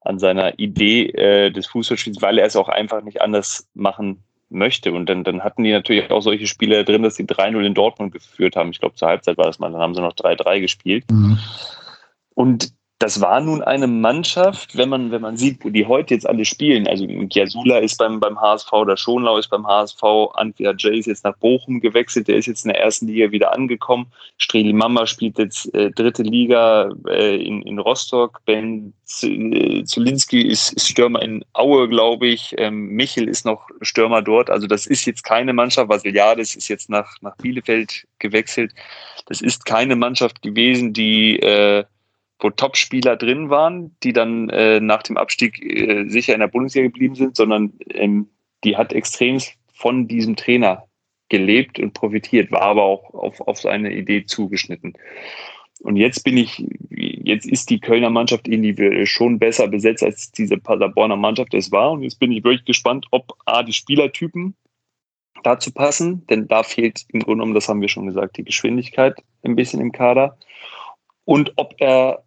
[0.00, 4.92] an seiner Idee äh, des Fußballspiels, weil er es auch einfach nicht anders machen möchte.
[4.92, 8.12] Und dann, dann hatten die natürlich auch solche Spiele drin, dass sie 3-0 in Dortmund
[8.12, 8.70] geführt haben.
[8.70, 11.04] Ich glaube, zur Halbzeit war das mal, dann haben sie noch 3-3 gespielt.
[11.10, 11.38] Mhm.
[12.34, 16.28] Und das war nun eine Mannschaft, wenn man, wenn man sieht, wo die heute jetzt
[16.28, 16.88] alle spielen.
[16.88, 20.02] Also Giasula ist beim, beim HSV, der Schonlau ist beim HSV,
[20.34, 23.54] Antwia Jay ist jetzt nach Bochum gewechselt, der ist jetzt in der ersten Liga wieder
[23.54, 24.08] angekommen.
[24.36, 28.40] Streli Mama spielt jetzt äh, dritte Liga äh, in, in Rostock.
[28.46, 32.56] Ben Zulinski ist, ist Stürmer in Aue, glaube ich.
[32.58, 34.50] Ähm, Michel ist noch Stürmer dort.
[34.50, 35.88] Also das ist jetzt keine Mannschaft.
[35.88, 38.72] Vasiliades ist jetzt nach, nach Bielefeld gewechselt.
[39.26, 41.84] Das ist keine Mannschaft gewesen, die äh,
[42.40, 46.86] wo Top-Spieler drin waren, die dann äh, nach dem Abstieg äh, sicher in der Bundesliga
[46.86, 48.28] geblieben sind, sondern ähm,
[48.64, 49.38] die hat extrem
[49.72, 50.84] von diesem Trainer
[51.28, 54.94] gelebt und profitiert, war aber auch auf, auf seine Idee zugeschnitten.
[55.80, 60.58] Und jetzt bin ich, jetzt ist die Kölner Mannschaft individuell schon besser besetzt, als diese
[60.58, 61.92] Paderborner Mannschaft es war.
[61.92, 64.56] Und jetzt bin ich wirklich gespannt, ob A, die Spielertypen
[65.44, 69.22] dazu passen, denn da fehlt im Grunde genommen, das haben wir schon gesagt, die Geschwindigkeit
[69.44, 70.36] ein bisschen im Kader.
[71.24, 72.24] Und ob er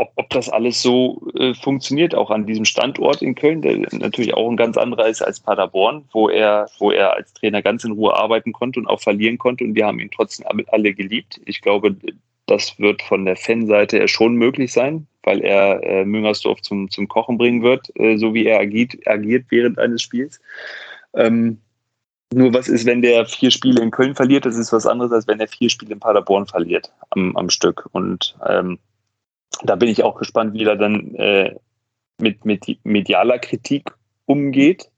[0.00, 4.32] ob, ob das alles so äh, funktioniert, auch an diesem Standort in Köln, der natürlich
[4.34, 7.92] auch ein ganz anderer ist als Paderborn, wo er, wo er als Trainer ganz in
[7.92, 9.64] Ruhe arbeiten konnte und auch verlieren konnte.
[9.64, 11.40] Und wir haben ihn trotzdem alle geliebt.
[11.44, 11.94] Ich glaube,
[12.46, 17.06] das wird von der Fanseite her schon möglich sein, weil er äh, Müngersdorf zum, zum
[17.06, 20.40] Kochen bringen wird, äh, so wie er agiert, agiert während eines Spiels.
[21.14, 21.58] Ähm,
[22.32, 25.26] nur was ist, wenn der vier Spiele in Köln verliert, das ist was anderes, als
[25.26, 27.88] wenn er vier Spiele in Paderborn verliert am, am Stück.
[27.92, 28.78] Und ähm,
[29.62, 31.56] da bin ich auch gespannt, wie er dann äh,
[32.18, 33.92] mit, mit medialer Kritik
[34.26, 34.90] umgeht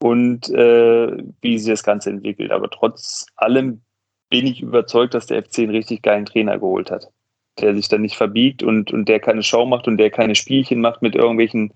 [0.00, 2.50] und äh, wie sich das Ganze entwickelt.
[2.50, 3.82] Aber trotz allem
[4.30, 7.08] bin ich überzeugt, dass der FC einen richtig geilen Trainer geholt hat,
[7.60, 10.80] der sich dann nicht verbiegt und, und der keine Show macht und der keine Spielchen
[10.80, 11.72] macht mit irgendwelchen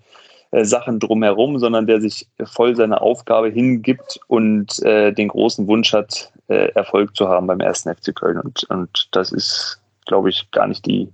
[0.51, 5.93] äh, Sachen drumherum, sondern der sich voll seiner Aufgabe hingibt und äh, den großen Wunsch
[5.93, 8.39] hat, äh, Erfolg zu haben beim ersten FC Köln.
[8.39, 11.09] Und, und das ist, glaube ich, gar nicht die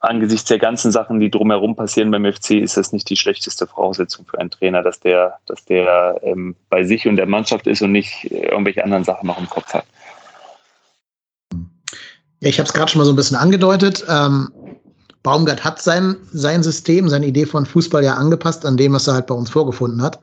[0.00, 4.24] angesichts der ganzen Sachen, die drumherum passieren beim FC, ist das nicht die schlechteste Voraussetzung
[4.26, 7.92] für einen Trainer, dass der, dass der ähm, bei sich und der Mannschaft ist und
[7.92, 9.84] nicht irgendwelche anderen Sachen noch im Kopf hat.
[12.40, 14.04] Ja, ich habe es gerade schon mal so ein bisschen angedeutet.
[14.08, 14.50] Ähm,
[15.22, 19.14] Baumgart hat sein, sein System, seine Idee von Fußball ja angepasst an dem, was er
[19.14, 20.18] halt bei uns vorgefunden hat.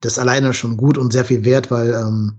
[0.00, 2.34] Das alleine schon gut und sehr viel wert, weil ähm,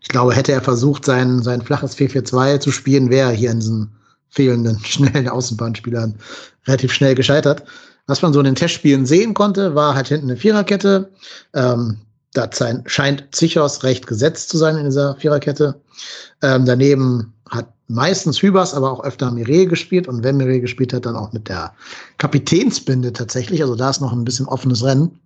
[0.00, 3.60] ich glaube, hätte er versucht, sein, sein flaches 4-4-2 zu spielen, wäre er hier in
[3.60, 3.90] diesem
[4.32, 6.16] fehlenden schnellen Außenbahnspielern
[6.66, 7.62] relativ schnell gescheitert.
[8.06, 11.10] Was man so in den Testspielen sehen konnte, war halt hinten eine Viererkette.
[11.54, 11.98] Ähm,
[12.34, 12.50] da
[12.86, 15.80] scheint Zichos recht gesetzt zu sein in dieser Viererkette.
[16.40, 21.04] Ähm, daneben hat meistens Hübers, aber auch öfter Mire gespielt und wenn Mire gespielt hat,
[21.04, 21.74] dann auch mit der
[22.16, 23.60] Kapitänsbinde tatsächlich.
[23.62, 25.20] Also da ist noch ein bisschen offenes Rennen.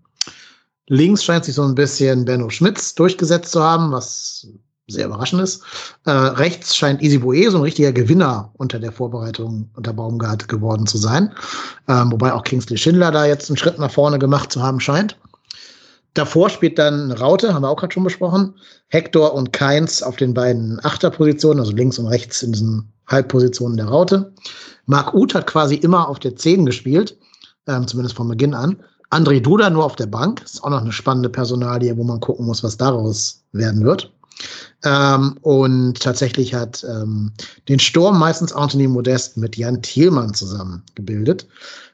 [0.88, 4.48] Links scheint sich so ein bisschen Benno Schmitz durchgesetzt zu haben, was
[4.88, 5.62] sehr überraschend ist.
[6.04, 10.86] Äh, rechts scheint Easy Boe so ein richtiger Gewinner unter der Vorbereitung unter Baumgart geworden
[10.86, 11.32] zu sein.
[11.88, 15.18] Ähm, wobei auch Kingsley Schindler da jetzt einen Schritt nach vorne gemacht zu haben scheint.
[16.14, 18.54] Davor spielt dann Raute, haben wir auch gerade schon besprochen.
[18.88, 23.86] Hector und Keins auf den beiden Achterpositionen, also links und rechts in diesen Halbpositionen der
[23.86, 24.32] Raute.
[24.86, 27.18] Marc Uth hat quasi immer auf der 10 gespielt,
[27.66, 28.82] ähm, zumindest von Beginn an.
[29.10, 30.42] André Duda nur auf der Bank.
[30.42, 34.12] Ist auch noch eine spannende Personalie, wo man gucken muss, was daraus werden wird.
[34.84, 37.32] Ähm, und tatsächlich hat ähm,
[37.68, 41.46] den Sturm meistens Anthony Modest mit Jan Thielmann zusammen gebildet.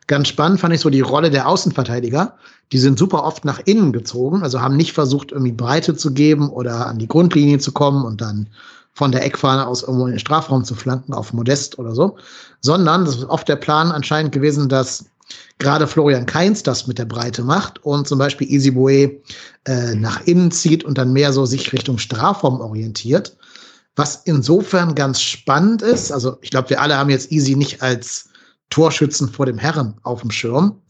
[0.06, 2.36] Ganz spannend fand ich so die Rolle der Außenverteidiger.
[2.72, 6.48] Die sind super oft nach innen gezogen, also haben nicht versucht, irgendwie Breite zu geben
[6.48, 8.48] oder an die Grundlinie zu kommen und dann
[8.94, 12.16] von der Eckfahne aus irgendwo in den Strafraum zu flanken auf Modest oder so,
[12.60, 15.06] sondern das ist oft der Plan anscheinend gewesen, dass
[15.58, 19.20] gerade Florian Kainz das mit der Breite macht und zum Beispiel Easy Boe
[19.64, 23.36] äh, nach innen zieht und dann mehr so sich Richtung Strafraum orientiert.
[23.94, 28.30] Was insofern ganz spannend ist, also ich glaube, wir alle haben jetzt Easy nicht als
[28.70, 30.80] Torschützen vor dem Herren auf dem Schirm.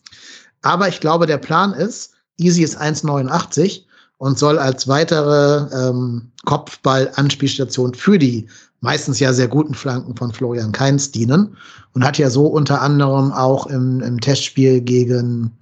[0.63, 3.83] Aber ich glaube, der Plan ist, Easy ist 1,89
[4.19, 8.49] und soll als weitere ähm, Kopfball-Anspielstation für die
[8.83, 11.57] meistens ja sehr guten Flanken von Florian Kainz dienen
[11.95, 15.53] und hat ja so unter anderem auch im, im Testspiel gegen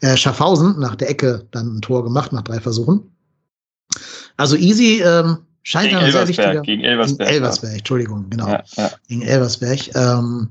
[0.00, 3.00] äh, Schaffhausen nach der Ecke dann ein Tor gemacht, nach drei Versuchen.
[4.36, 6.60] Also Easy ähm, scheint gegen ein sehr wichtiger.
[6.62, 7.28] gegen Elversberg.
[7.28, 8.48] Gegen Elversberg, Entschuldigung, genau.
[8.48, 8.90] Ja, ja.
[9.08, 9.94] Gegen Elversberg.
[9.94, 10.48] Ähm,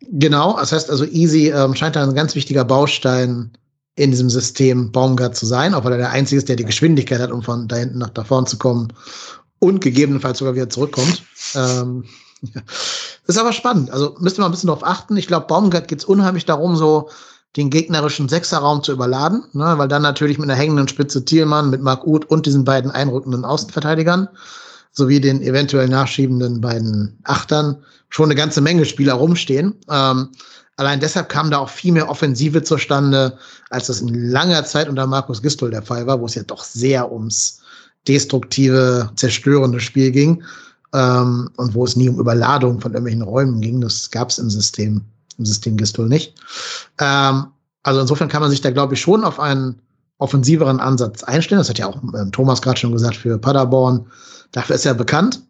[0.00, 3.50] genau, das heißt also Easy ähm, scheint da ein ganz wichtiger Baustein
[3.96, 7.20] in diesem System Baumgart zu sein, auch weil er der Einzige ist, der die Geschwindigkeit
[7.20, 8.88] hat, um von da hinten nach da vorne zu kommen
[9.62, 11.22] und gegebenenfalls sogar wieder zurückkommt.
[11.54, 12.04] Ähm.
[13.28, 13.92] Ist aber spannend.
[13.92, 15.16] Also müsste man ein bisschen darauf achten.
[15.16, 17.08] Ich glaube, Baumgart geht es unheimlich darum, so
[17.56, 21.80] den gegnerischen Sechserraum zu überladen, ne, weil dann natürlich mit einer hängenden Spitze Thielmann, mit
[21.80, 24.28] Marc Uth und diesen beiden einrückenden Außenverteidigern
[24.90, 29.76] sowie den eventuell nachschiebenden beiden Achtern schon eine ganze Menge Spieler rumstehen.
[29.88, 30.30] Ähm,
[30.76, 33.38] allein deshalb kam da auch viel mehr Offensive zustande,
[33.70, 36.64] als das in langer Zeit unter Markus Gistol der Fall war, wo es ja doch
[36.64, 37.61] sehr ums
[38.08, 40.42] destruktive, zerstörende Spiel ging
[40.92, 43.80] ähm, und wo es nie um Überladung von irgendwelchen Räumen ging.
[43.80, 45.02] Das gab es im System,
[45.38, 46.34] im System Gistol nicht.
[46.98, 47.46] Ähm,
[47.82, 49.80] also insofern kann man sich da, glaube ich, schon auf einen
[50.18, 51.60] offensiveren Ansatz einstellen.
[51.60, 54.06] Das hat ja auch ähm, Thomas gerade schon gesagt für Paderborn.
[54.52, 55.42] Dafür ist er bekannt.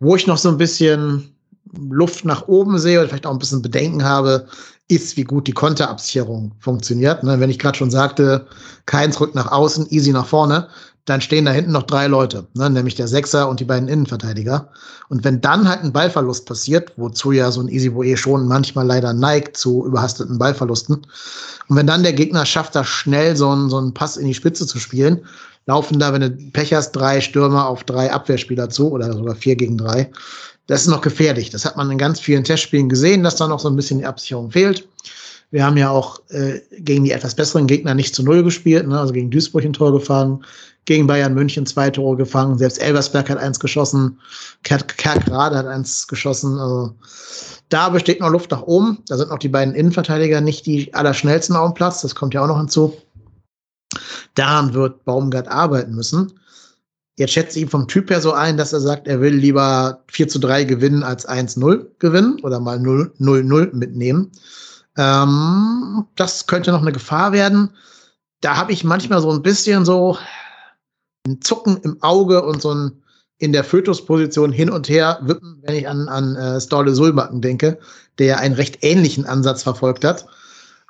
[0.00, 1.34] Wo ich noch so ein bisschen
[1.72, 4.46] Luft nach oben sehe oder vielleicht auch ein bisschen Bedenken habe,
[4.88, 7.22] ist, wie gut die Konterabsicherung funktioniert.
[7.22, 8.46] Ne, wenn ich gerade schon sagte,
[8.86, 10.68] keins rückt nach außen, easy nach vorne,
[11.10, 14.68] dann stehen da hinten noch drei Leute, ne, nämlich der Sechser und die beiden Innenverteidiger.
[15.08, 18.86] Und wenn dann halt ein Ballverlust passiert, wozu ja so ein Easy Boe schon manchmal
[18.86, 21.06] leider neigt zu überhasteten Ballverlusten,
[21.68, 24.34] und wenn dann der Gegner schafft, da schnell so einen, so einen Pass in die
[24.34, 25.20] Spitze zu spielen,
[25.66, 29.54] laufen da, wenn du Pech hast, drei Stürmer auf drei Abwehrspieler zu oder sogar vier
[29.54, 30.10] gegen drei.
[30.66, 31.50] Das ist noch gefährlich.
[31.50, 34.06] Das hat man in ganz vielen Testspielen gesehen, dass da noch so ein bisschen die
[34.06, 34.86] Absicherung fehlt.
[35.52, 38.98] Wir haben ja auch äh, gegen die etwas besseren Gegner nicht zu Null gespielt, ne?
[38.98, 40.44] also gegen Duisburg ein Tor gefangen,
[40.84, 44.18] gegen Bayern München zwei Tore gefangen, selbst Elversberg hat eins geschossen,
[44.62, 46.58] Kerkrade hat eins geschossen.
[46.58, 46.94] Also
[47.68, 48.98] da besteht noch Luft nach oben.
[49.06, 52.42] Da sind noch die beiden Innenverteidiger nicht die allerschnellsten auf dem Platz, das kommt ja
[52.42, 52.96] auch noch hinzu.
[54.34, 56.32] Daran wird Baumgart arbeiten müssen.
[57.16, 60.02] Jetzt schätze ich ihn vom Typ her so ein, dass er sagt, er will lieber
[60.08, 64.32] 4 zu 3 gewinnen als 1-0 gewinnen oder mal 0-0 mitnehmen.
[64.96, 67.70] Ähm, das könnte noch eine Gefahr werden.
[68.40, 70.16] Da habe ich manchmal so ein bisschen so
[71.30, 72.92] ein Zucken im Auge und so ein
[73.40, 77.78] in der Fötusposition hin und her wippen, wenn ich an, an äh, Storle Sulbacken denke,
[78.18, 80.26] der ja einen recht ähnlichen Ansatz verfolgt hat.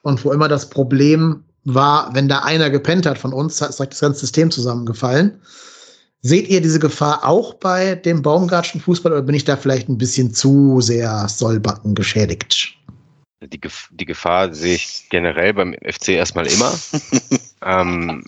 [0.02, 4.00] Und wo immer das Problem war, wenn da einer gepennt hat von uns, ist das
[4.00, 5.40] ganze System zusammengefallen.
[6.22, 9.96] Seht ihr diese Gefahr auch bei dem Baumgartschen Fußball oder bin ich da vielleicht ein
[9.96, 12.76] bisschen zu sehr Sollbacken geschädigt?
[13.42, 16.74] Die, Gef die Gefahr sehe ich generell beim FC erstmal immer.
[17.64, 18.24] ähm,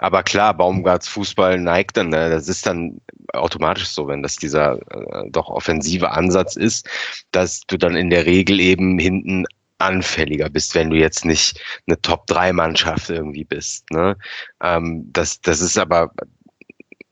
[0.00, 2.30] aber klar, Baumgarts Fußball neigt dann, ne?
[2.30, 3.02] das ist dann
[3.34, 6.88] automatisch so, wenn das dieser äh, doch offensive Ansatz ist,
[7.32, 9.44] dass du dann in der Regel eben hinten
[9.76, 13.90] anfälliger bist, wenn du jetzt nicht eine Top-3-Mannschaft irgendwie bist.
[13.90, 14.16] Ne?
[14.62, 16.12] Ähm, das, das ist aber,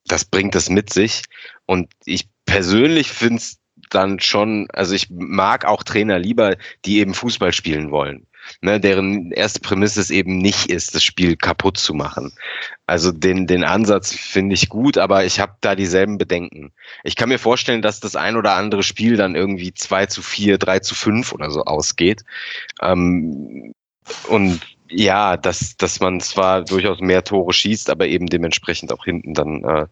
[0.06, 1.24] das bringt es mit sich.
[1.66, 3.58] Und ich persönlich finde es
[3.90, 6.56] dann schon, also ich mag auch Trainer lieber,
[6.86, 8.26] die eben Fußball spielen wollen.
[8.60, 12.32] Ne, deren erste Prämisse es eben nicht ist, das Spiel kaputt zu machen.
[12.86, 16.72] Also den, den Ansatz finde ich gut, aber ich habe da dieselben Bedenken.
[17.04, 20.58] Ich kann mir vorstellen, dass das ein oder andere Spiel dann irgendwie 2 zu 4,
[20.58, 22.24] 3 zu 5 oder so ausgeht.
[22.80, 23.74] Ähm,
[24.28, 24.60] und
[24.90, 29.64] ja, dass, dass man zwar durchaus mehr Tore schießt, aber eben dementsprechend auch hinten dann
[29.64, 29.86] äh,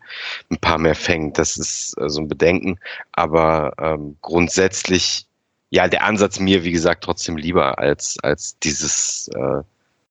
[0.50, 1.38] ein paar mehr fängt.
[1.38, 2.78] Das ist äh, so ein Bedenken.
[3.12, 5.26] Aber ähm, grundsätzlich,
[5.70, 9.62] ja, der Ansatz mir, wie gesagt, trotzdem lieber als, als dieses äh,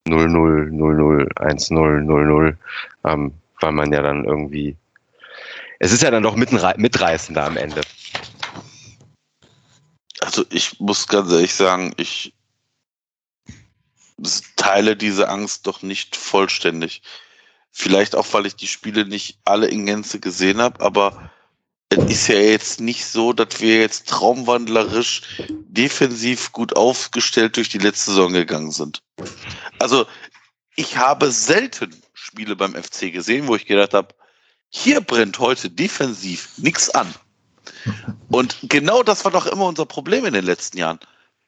[0.07, 2.55] 0-0, 0-0, 1-0, 0-0,
[3.05, 4.75] ähm, weil man ja dann irgendwie,
[5.79, 7.81] es ist ja dann doch mitreißender am Ende.
[10.21, 12.33] Also ich muss ganz ehrlich sagen, ich
[14.55, 17.01] teile diese Angst doch nicht vollständig.
[17.71, 21.31] Vielleicht auch, weil ich die Spiele nicht alle in Gänze gesehen habe, aber
[21.89, 27.77] es ist ja jetzt nicht so, dass wir jetzt traumwandlerisch defensiv gut aufgestellt durch die
[27.77, 29.01] letzte Saison gegangen sind.
[29.79, 30.05] Also
[30.75, 34.15] ich habe selten Spiele beim FC gesehen, wo ich gedacht habe,
[34.69, 37.13] hier brennt heute defensiv nichts an.
[38.29, 40.99] Und genau das war doch immer unser Problem in den letzten Jahren.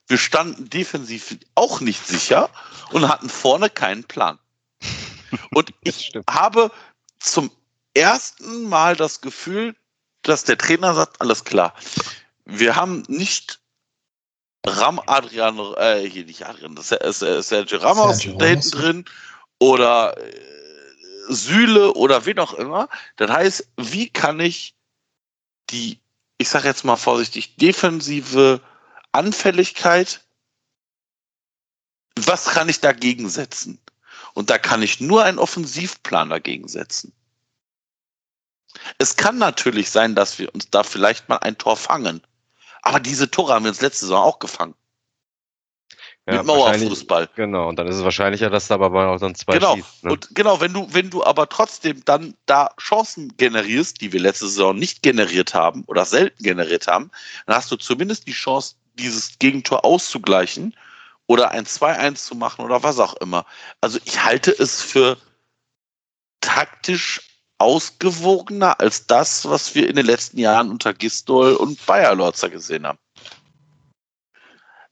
[0.08, 2.50] Wir standen defensiv auch nicht sicher
[2.92, 4.40] und hatten vorne keinen Plan.
[5.52, 6.72] Und ich habe
[7.20, 7.52] zum
[7.94, 9.76] ersten Mal das Gefühl,
[10.28, 11.74] dass der Trainer sagt, alles klar,
[12.46, 13.60] wir haben nicht
[14.66, 19.06] Ram Adrian, äh, hier nicht Adrian, das ist äh, Sergio Ramos Sergio da hinten drin
[19.60, 20.48] oder äh,
[21.30, 22.90] Sühle oder wen auch immer.
[23.16, 24.76] Das heißt, wie kann ich
[25.70, 26.00] die,
[26.38, 28.62] ich sage jetzt mal vorsichtig, defensive
[29.12, 30.26] Anfälligkeit,
[32.16, 33.80] was kann ich dagegen setzen?
[34.34, 37.14] Und da kann ich nur einen Offensivplan dagegen setzen.
[38.98, 42.22] Es kann natürlich sein, dass wir uns da vielleicht mal ein Tor fangen.
[42.82, 44.76] Aber diese Tore haben wir uns letzte Saison auch gefangen.
[46.28, 47.30] Ja, mit Mauerfußball.
[47.36, 50.12] Genau, und dann ist es wahrscheinlicher, dass da aber auch dann zwei Genau, schießt, ne?
[50.12, 54.48] und genau, wenn du, wenn du aber trotzdem dann da Chancen generierst, die wir letzte
[54.48, 57.12] Saison nicht generiert haben oder selten generiert haben,
[57.46, 60.76] dann hast du zumindest die Chance, dieses Gegentor auszugleichen
[61.28, 63.46] oder ein 2-1 zu machen oder was auch immer.
[63.80, 65.18] Also ich halte es für
[66.42, 67.22] taktisch
[67.58, 72.86] ausgewogener als das, was wir in den letzten Jahren unter Gistol und Bayer Lorzer gesehen
[72.86, 73.00] haben.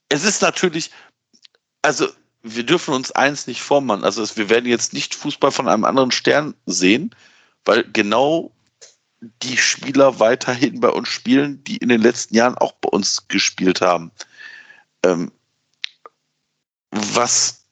[0.10, 0.92] Es ist natürlich,
[1.82, 2.08] also
[2.42, 4.04] wir dürfen uns eins nicht vormachen.
[4.04, 7.16] Also wir werden jetzt nicht Fußball von einem anderen Stern sehen,
[7.66, 8.52] weil genau
[9.42, 13.82] die Spieler weiterhin bei uns spielen, die in den letzten Jahren auch bei uns gespielt
[13.82, 14.12] haben.
[15.04, 15.32] Ähm,
[16.92, 17.66] was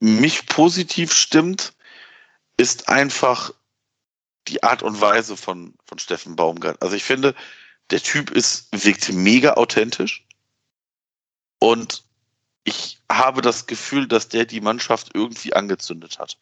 [0.00, 1.72] mich positiv stimmt,
[2.56, 3.52] ist einfach
[4.48, 6.80] die Art und Weise von, von Steffen Baumgart.
[6.82, 7.34] Also ich finde,
[7.90, 10.26] der Typ ist, wirkt mega authentisch
[11.58, 12.04] und
[12.64, 16.38] ich habe das Gefühl, dass der die Mannschaft irgendwie angezündet hat.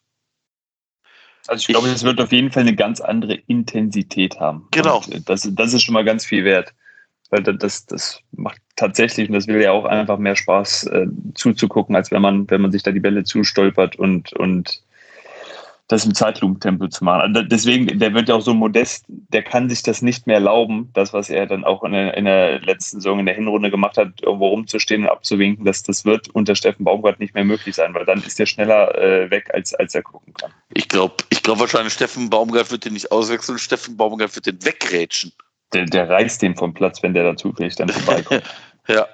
[1.47, 4.67] Also ich glaube, es wird auf jeden Fall eine ganz andere Intensität haben.
[4.71, 5.03] Genau.
[5.25, 6.73] das, das ist schon mal ganz viel wert.
[7.31, 11.95] Weil das, das macht tatsächlich, und das will ja auch einfach mehr Spaß äh, zuzugucken,
[11.95, 14.83] als wenn man, wenn man sich da die Bälle zustolpert und, und
[15.91, 17.21] das im Zeitlupentempo zu machen.
[17.21, 20.89] Also deswegen, der wird ja auch so modest, der kann sich das nicht mehr erlauben,
[20.93, 23.97] das, was er dann auch in der, in der letzten Saison in der Hinrunde gemacht
[23.97, 27.93] hat, irgendwo rumzustehen und abzuwinken, das, das wird unter Steffen Baumgart nicht mehr möglich sein,
[27.93, 30.51] weil dann ist er schneller äh, weg, als, als er gucken kann.
[30.73, 34.63] Ich glaube ich glaub wahrscheinlich, Steffen Baumgart wird den nicht auswechseln, Steffen Baumgart wird den
[34.63, 35.33] wegrätschen.
[35.73, 38.43] Der, der reißt den vom Platz, wenn der da zufällig dann vorbeikommt.
[38.87, 39.07] ja,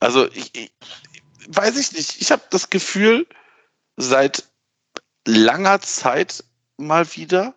[0.00, 0.72] also ich, ich
[1.48, 2.20] weiß ich nicht.
[2.20, 3.26] Ich habe das Gefühl,
[3.96, 4.44] seit
[5.26, 6.44] langer Zeit
[6.76, 7.54] mal wieder,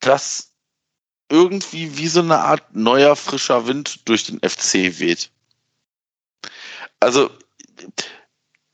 [0.00, 0.52] dass
[1.28, 5.30] irgendwie wie so eine Art neuer frischer Wind durch den FC weht.
[7.00, 7.30] Also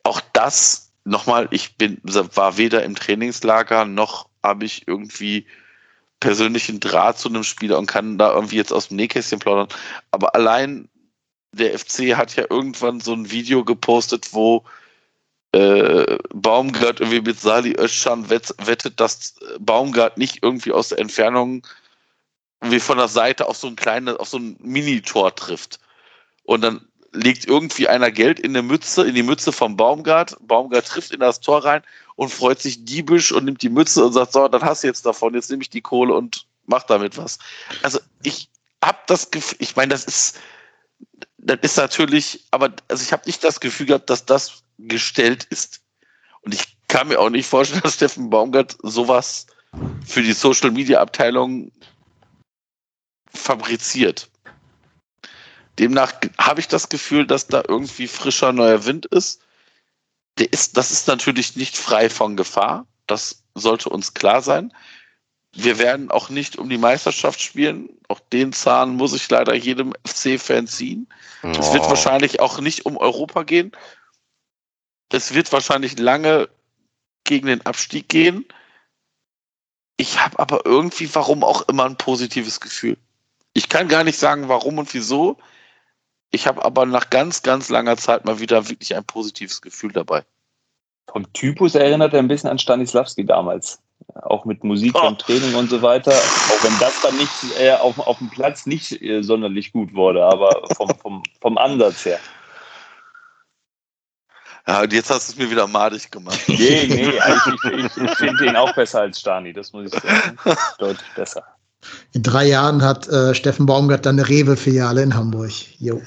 [0.04, 5.46] auch das nochmal, ich bin war weder im Trainingslager noch habe ich irgendwie
[6.20, 9.68] persönlichen Draht zu einem Spieler und kann da irgendwie jetzt aus dem Nähkästchen plaudern.
[10.10, 10.88] Aber allein
[11.52, 14.64] der FC hat ja irgendwann so ein Video gepostet, wo
[15.52, 21.66] äh, Baumgart irgendwie mit Sali Özcan wett, wettet, dass Baumgart nicht irgendwie aus der Entfernung
[22.62, 25.78] wie von der Seite auf so ein kleines, auf so ein Mini-Tor trifft.
[26.44, 30.36] Und dann legt irgendwie einer Geld in eine Mütze, in die Mütze vom Baumgart.
[30.40, 31.82] Baumgart trifft in das Tor rein
[32.16, 35.04] und freut sich diebisch und nimmt die Mütze und sagt, so, dann hast du jetzt
[35.04, 37.38] davon, jetzt nehme ich die Kohle und mach damit was.
[37.82, 38.48] Also ich
[38.82, 40.38] hab das Gefühl, ich meine, das ist,
[41.38, 45.80] das ist natürlich, aber also ich habe nicht das Gefühl gehabt, dass das gestellt ist.
[46.42, 49.46] Und ich kann mir auch nicht vorstellen, dass Steffen Baumgart sowas
[50.06, 51.72] für die Social Media Abteilung
[53.32, 54.28] fabriziert.
[55.78, 59.40] Demnach habe ich das Gefühl, dass da irgendwie frischer neuer Wind ist.
[60.38, 60.76] Der ist.
[60.76, 62.86] Das ist natürlich nicht frei von Gefahr.
[63.06, 64.72] Das sollte uns klar sein.
[65.54, 67.88] Wir werden auch nicht um die Meisterschaft spielen.
[68.08, 71.08] Auch den Zahn muss ich leider jedem FC-Fan ziehen.
[71.42, 71.48] Oh.
[71.48, 73.72] Es wird wahrscheinlich auch nicht um Europa gehen.
[75.12, 76.48] Es wird wahrscheinlich lange
[77.24, 78.46] gegen den Abstieg gehen.
[79.96, 82.96] Ich habe aber irgendwie, warum auch immer, ein positives Gefühl.
[83.52, 85.36] Ich kann gar nicht sagen, warum und wieso.
[86.30, 90.24] Ich habe aber nach ganz, ganz langer Zeit mal wieder wirklich ein positives Gefühl dabei.
[91.10, 93.80] Vom Typus erinnert er ein bisschen an Stanislavski damals.
[94.14, 95.06] Auch mit Musik oh.
[95.06, 96.12] und Training und so weiter.
[96.12, 100.24] Auch wenn das dann nicht äh, auf, auf dem Platz nicht äh, sonderlich gut wurde,
[100.24, 102.18] aber vom, vom, vom Ansatz her.
[104.66, 106.38] Ja, und jetzt hast du es mir wieder madig gemacht.
[106.48, 110.38] Nee, nee, ich, ich, ich finde ihn auch besser als Stani, das muss ich sagen.
[110.78, 111.42] Deutlich besser.
[112.12, 115.50] In drei Jahren hat äh, Steffen Baumgart dann eine Rewe-Filiale in Hamburg.
[115.80, 116.00] Jo.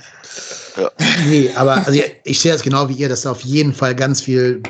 [0.78, 0.90] Ja.
[1.26, 4.22] Nee, aber also ich sehe das genau wie ihr, dass da auf jeden Fall ganz
[4.22, 4.64] viel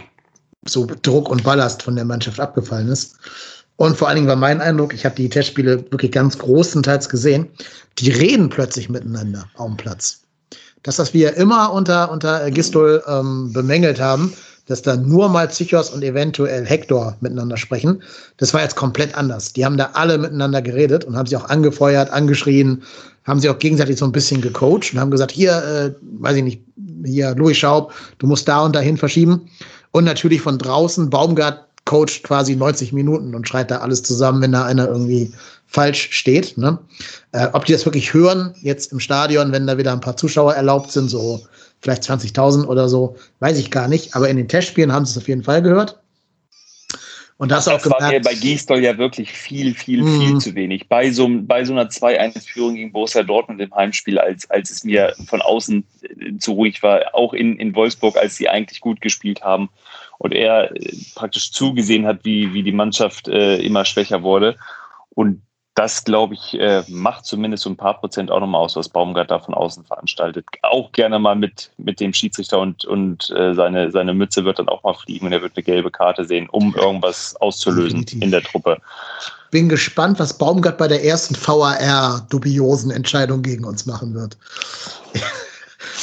[0.67, 3.17] so Druck und Ballast von der Mannschaft abgefallen ist.
[3.77, 7.49] Und vor allen Dingen war mein Eindruck, ich habe die Testspiele wirklich ganz großenteils gesehen,
[7.99, 10.24] die reden plötzlich miteinander auf dem Platz.
[10.85, 14.31] Das, was wir immer unter, unter Gistol ähm, bemängelt haben,
[14.67, 18.03] dass da nur mal Psychos und eventuell Hector miteinander sprechen.
[18.37, 19.51] Das war jetzt komplett anders.
[19.53, 22.83] Die haben da alle miteinander geredet und haben sie auch angefeuert, angeschrien,
[23.23, 26.43] haben sie auch gegenseitig so ein bisschen gecoacht und haben gesagt, hier, äh, weiß ich
[26.43, 26.61] nicht,
[27.03, 29.49] hier, Louis Schaub, du musst da und dahin verschieben.
[29.89, 34.51] Und natürlich von draußen, Baumgart coacht quasi 90 Minuten und schreit da alles zusammen, wenn
[34.51, 35.31] da einer irgendwie
[35.75, 36.57] falsch steht.
[36.57, 36.79] Ne?
[37.33, 40.55] Äh, ob die das wirklich hören, jetzt im Stadion, wenn da wieder ein paar Zuschauer
[40.55, 41.41] erlaubt sind, so
[41.81, 44.15] vielleicht 20.000 oder so, weiß ich gar nicht.
[44.15, 45.99] Aber in den Testspielen haben sie es auf jeden Fall gehört.
[47.37, 50.21] Und das, das auch gemerkt, war mir bei Gisdol ja wirklich viel, viel, mm.
[50.21, 50.87] viel zu wenig.
[50.87, 55.13] Bei so, bei so einer 2-1-Führung gegen Borussia Dortmund im Heimspiel, als, als es mir
[55.27, 59.43] von außen äh, zu ruhig war, auch in, in Wolfsburg, als sie eigentlich gut gespielt
[59.43, 59.69] haben
[60.17, 64.55] und er äh, praktisch zugesehen hat, wie, wie die Mannschaft äh, immer schwächer wurde.
[65.09, 65.41] Und
[65.75, 69.29] das, glaube ich, äh, macht zumindest so ein paar Prozent auch nochmal aus, was Baumgart
[69.29, 70.45] da von außen veranstaltet.
[70.61, 74.69] Auch gerne mal mit, mit dem Schiedsrichter und, und äh, seine, seine Mütze wird dann
[74.69, 78.23] auch mal fliegen und er wird eine gelbe Karte sehen, um irgendwas auszulösen Definitiv.
[78.23, 78.77] in der Truppe.
[79.51, 84.37] Bin gespannt, was Baumgart bei der ersten VAR-dubiosen Entscheidung gegen uns machen wird.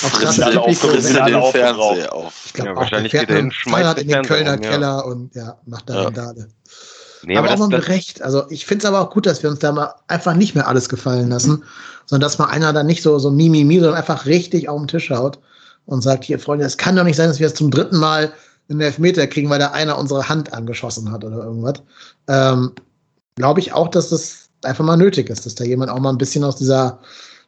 [0.05, 2.43] Auf das alle aufgerissen den Fernseher auf.
[2.47, 4.71] Ich glaube, ja, wahrscheinlich geht er hin, schmeißt in den Kölner um, ja.
[4.71, 6.03] Keller und ja, macht da ja.
[6.03, 6.49] Randale.
[7.25, 8.23] Nee, aber, aber auch mal recht.
[8.23, 10.67] Also ich finde es aber auch gut, dass wir uns da mal einfach nicht mehr
[10.67, 11.65] alles gefallen lassen,
[12.07, 15.11] sondern dass mal einer da nicht so, so mimimi, sondern einfach richtig auf den Tisch
[15.11, 15.39] haut
[15.87, 18.33] und sagt, hier, Freunde, es kann doch nicht sein, dass wir jetzt zum dritten Mal
[18.69, 21.83] einen Elfmeter kriegen, weil da einer unsere Hand angeschossen hat oder irgendwas.
[22.29, 22.73] Ähm,
[23.37, 26.19] Glaube ich auch, dass das einfach mal nötig ist, dass da jemand auch mal ein
[26.19, 26.99] bisschen aus dieser,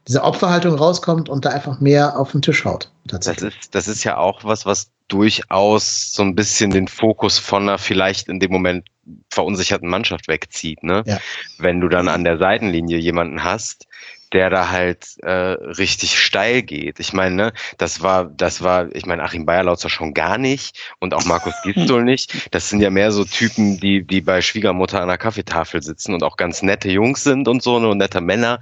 [0.09, 2.91] dieser Opferhaltung rauskommt und da einfach mehr auf den Tisch haut.
[3.05, 7.65] Das ist, das ist ja auch was, was durchaus so ein bisschen den Fokus von
[7.65, 8.89] einer vielleicht in dem Moment
[9.31, 10.83] verunsicherten Mannschaft wegzieht.
[10.83, 11.03] Ne?
[11.07, 11.19] Ja.
[11.59, 13.87] Wenn du dann an der Seitenlinie jemanden hast,
[14.35, 16.99] der da halt äh, richtig steil geht.
[16.99, 21.15] Ich meine, ne, das war, das war, ich meine, Achim Bayerlautzer schon gar nicht und
[21.15, 22.49] auch Markus Gistol nicht.
[22.51, 26.25] Das sind ja mehr so Typen, die, die bei Schwiegermutter an der Kaffeetafel sitzen und
[26.25, 28.61] auch ganz nette Jungs sind und so, ne, nette Männer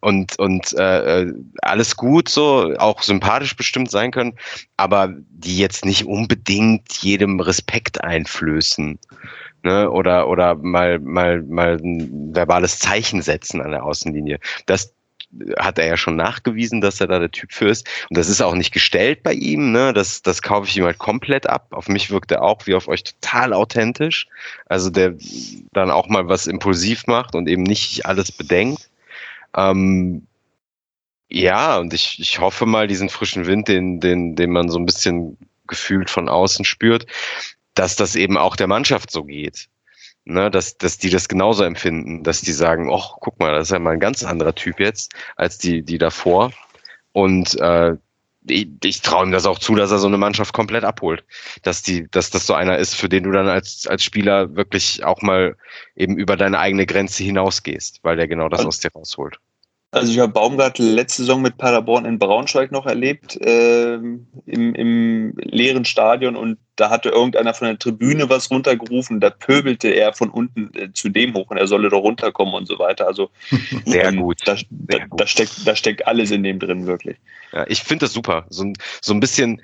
[0.00, 4.36] und, und äh, äh, alles gut, so, auch sympathisch bestimmt sein können,
[4.76, 8.98] aber die jetzt nicht unbedingt jedem Respekt einflößen
[9.64, 14.38] ne, oder, oder mal, mal, mal ein verbales Zeichen setzen an der Außenlinie.
[14.66, 14.94] Das
[15.58, 17.88] hat er ja schon nachgewiesen, dass er da der Typ für ist.
[18.08, 19.92] Und das ist auch nicht gestellt bei ihm, ne?
[19.92, 21.68] Das, das kaufe ich ihm halt komplett ab.
[21.70, 24.28] Auf mich wirkt er auch wie auf euch total authentisch.
[24.66, 25.14] Also der
[25.72, 28.88] dann auch mal was impulsiv macht und eben nicht alles bedenkt.
[29.56, 30.26] Ähm,
[31.28, 34.86] ja, und ich, ich hoffe mal, diesen frischen Wind, den, den, den man so ein
[34.86, 35.36] bisschen
[35.66, 37.06] gefühlt von außen spürt,
[37.74, 39.68] dass das eben auch der Mannschaft so geht.
[40.26, 43.72] Ne, dass, dass die das genauso empfinden, dass die sagen, oh, guck mal, das ist
[43.72, 46.50] ja mal ein ganz anderer Typ jetzt als die, die davor.
[47.12, 47.96] Und äh,
[48.48, 51.24] ich, ich traue ihm das auch zu, dass er so eine Mannschaft komplett abholt.
[51.62, 55.04] Dass die, dass das so einer ist, für den du dann als, als Spieler wirklich
[55.04, 55.56] auch mal
[55.96, 59.38] eben über deine eigene Grenze hinausgehst, weil der genau das aus dir rausholt.
[59.94, 65.34] Also ich habe Baumgart letzte Saison mit Paderborn in Braunschweig noch erlebt, äh, im, im
[65.36, 70.30] leeren Stadion und da hatte irgendeiner von der Tribüne was runtergerufen, da pöbelte er von
[70.30, 73.06] unten äh, zu dem hoch und er solle doch runterkommen und so weiter.
[73.06, 73.30] Also
[73.86, 74.38] sehr ähm, gut.
[74.44, 75.20] Da, da, gut.
[75.20, 77.16] da, steckt, da steckt alles in dem drin, wirklich.
[77.52, 78.46] Ja, ich finde das super.
[78.48, 79.62] So, so ein bisschen,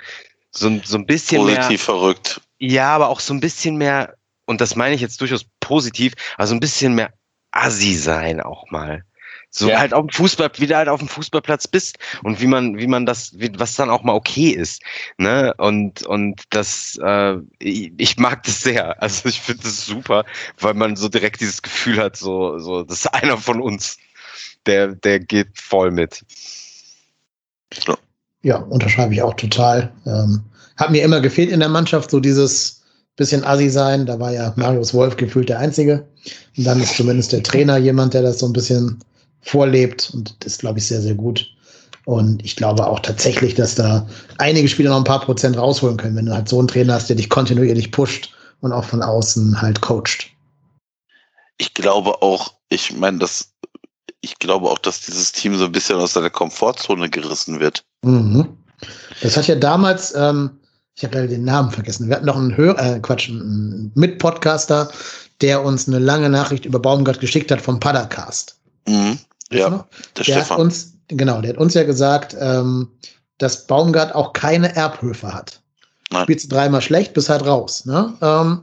[0.52, 2.40] so, so ein bisschen Positiv mehr, verrückt.
[2.58, 4.14] Ja, aber auch so ein bisschen mehr,
[4.46, 7.12] und das meine ich jetzt durchaus positiv, also ein bisschen mehr
[7.50, 9.04] Assi sein auch mal.
[9.52, 9.80] So ja.
[9.80, 12.86] halt auf dem Fußball, wie du halt auf dem Fußballplatz bist und wie man, wie
[12.86, 14.80] man das, wie, was dann auch mal okay ist.
[15.18, 15.52] Ne?
[15.58, 19.02] Und, und das, äh, ich, ich mag das sehr.
[19.02, 20.24] Also ich finde das super,
[20.60, 23.98] weil man so direkt dieses Gefühl hat, so, so, das ist einer von uns.
[24.66, 26.24] Der, der geht voll mit.
[27.86, 27.98] Ja,
[28.42, 29.92] ja unterschreibe ich auch total.
[30.06, 30.44] Ähm,
[30.76, 32.82] hat mir immer gefehlt in der Mannschaft, so dieses
[33.16, 34.06] bisschen assi sein.
[34.06, 36.06] Da war ja Marius Wolf gefühlt der Einzige.
[36.56, 39.02] Und dann ist zumindest der Trainer jemand, der das so ein bisschen
[39.42, 41.46] vorlebt und das ist, glaube ich, sehr, sehr gut.
[42.04, 44.06] Und ich glaube auch tatsächlich, dass da
[44.38, 47.08] einige Spieler noch ein paar Prozent rausholen können, wenn du halt so einen Trainer hast,
[47.08, 50.30] der dich kontinuierlich pusht und auch von außen halt coacht.
[51.58, 53.52] Ich glaube auch, ich meine, dass
[54.22, 57.84] ich glaube auch, dass dieses Team so ein bisschen aus seiner Komfortzone gerissen wird.
[58.02, 58.48] Mhm.
[59.22, 60.50] Das hat ja damals, ähm,
[60.94, 62.08] ich habe leider den Namen vergessen.
[62.08, 64.90] Wir hatten noch einen Hörer, äh, Quatsch, einen Mitpodcaster,
[65.40, 68.58] der uns eine lange Nachricht über Baumgart geschickt hat vom Padercast.
[68.86, 69.18] Mhm.
[69.52, 69.86] Ja,
[70.16, 70.60] der Der hat Stefan.
[70.60, 72.88] uns, genau, der hat uns ja gesagt, ähm,
[73.38, 75.60] dass Baumgart auch keine Erbhöfe hat.
[76.10, 76.24] Nein.
[76.24, 77.84] Spielt sie dreimal schlecht, bis halt raus.
[77.86, 78.12] Ne?
[78.20, 78.62] Ähm,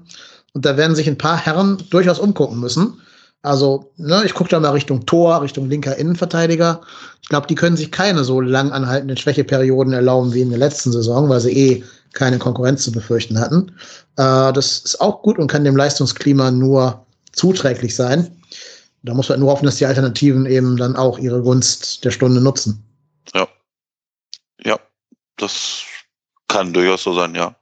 [0.54, 3.00] und da werden sich ein paar Herren durchaus umgucken müssen.
[3.44, 6.82] Also, ne, ich gucke da mal Richtung Tor, Richtung linker Innenverteidiger.
[7.22, 10.92] Ich glaube, die können sich keine so lang anhaltenden Schwächeperioden erlauben wie in der letzten
[10.92, 11.84] Saison, weil sie eh
[12.14, 13.72] keine Konkurrenz zu befürchten hatten.
[14.18, 18.32] Äh, das ist auch gut und kann dem Leistungsklima nur zuträglich sein.
[19.08, 22.42] Da muss man nur hoffen, dass die Alternativen eben dann auch ihre Gunst der Stunde
[22.42, 22.84] nutzen.
[23.34, 23.48] Ja.
[24.64, 24.80] Ja,
[25.38, 25.84] das
[26.48, 27.56] kann durchaus so sein, ja.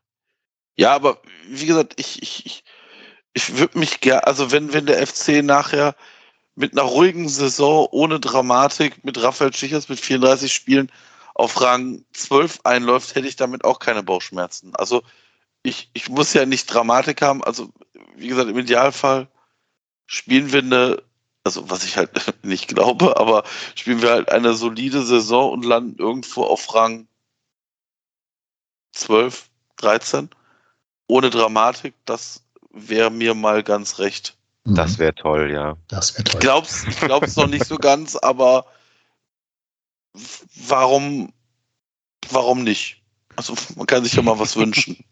[0.76, 2.64] Ja, aber wie gesagt, ich, ich, ich,
[3.34, 5.96] ich würde mich gerne, also wenn, wenn der FC nachher
[6.56, 10.92] mit einer ruhigen Saison ohne Dramatik mit Raphael Schichers mit 34 Spielen
[11.36, 14.76] auf Rang 12 einläuft, hätte ich damit auch keine Bauchschmerzen.
[14.76, 15.04] Also
[15.64, 17.44] ich, ich muss ja nicht Dramatik haben.
[17.44, 17.70] Also,
[18.16, 19.28] wie gesagt, im Idealfall
[20.08, 21.04] spielen wir eine,
[21.46, 22.10] also was ich halt
[22.44, 23.44] nicht glaube, aber
[23.76, 27.08] spielen wir halt eine solide Saison und landen irgendwo auf Rang
[28.94, 30.30] 12, 13.
[31.08, 34.36] Ohne Dramatik, das wäre mir mal ganz recht.
[34.68, 35.78] Das wäre toll, ja.
[35.88, 36.42] das wäre Ich toll.
[36.42, 38.66] glaub's, ich glaub's noch nicht so ganz, aber
[40.56, 41.32] warum,
[42.30, 43.04] warum nicht?
[43.36, 45.06] Also man kann sich ja mal was wünschen.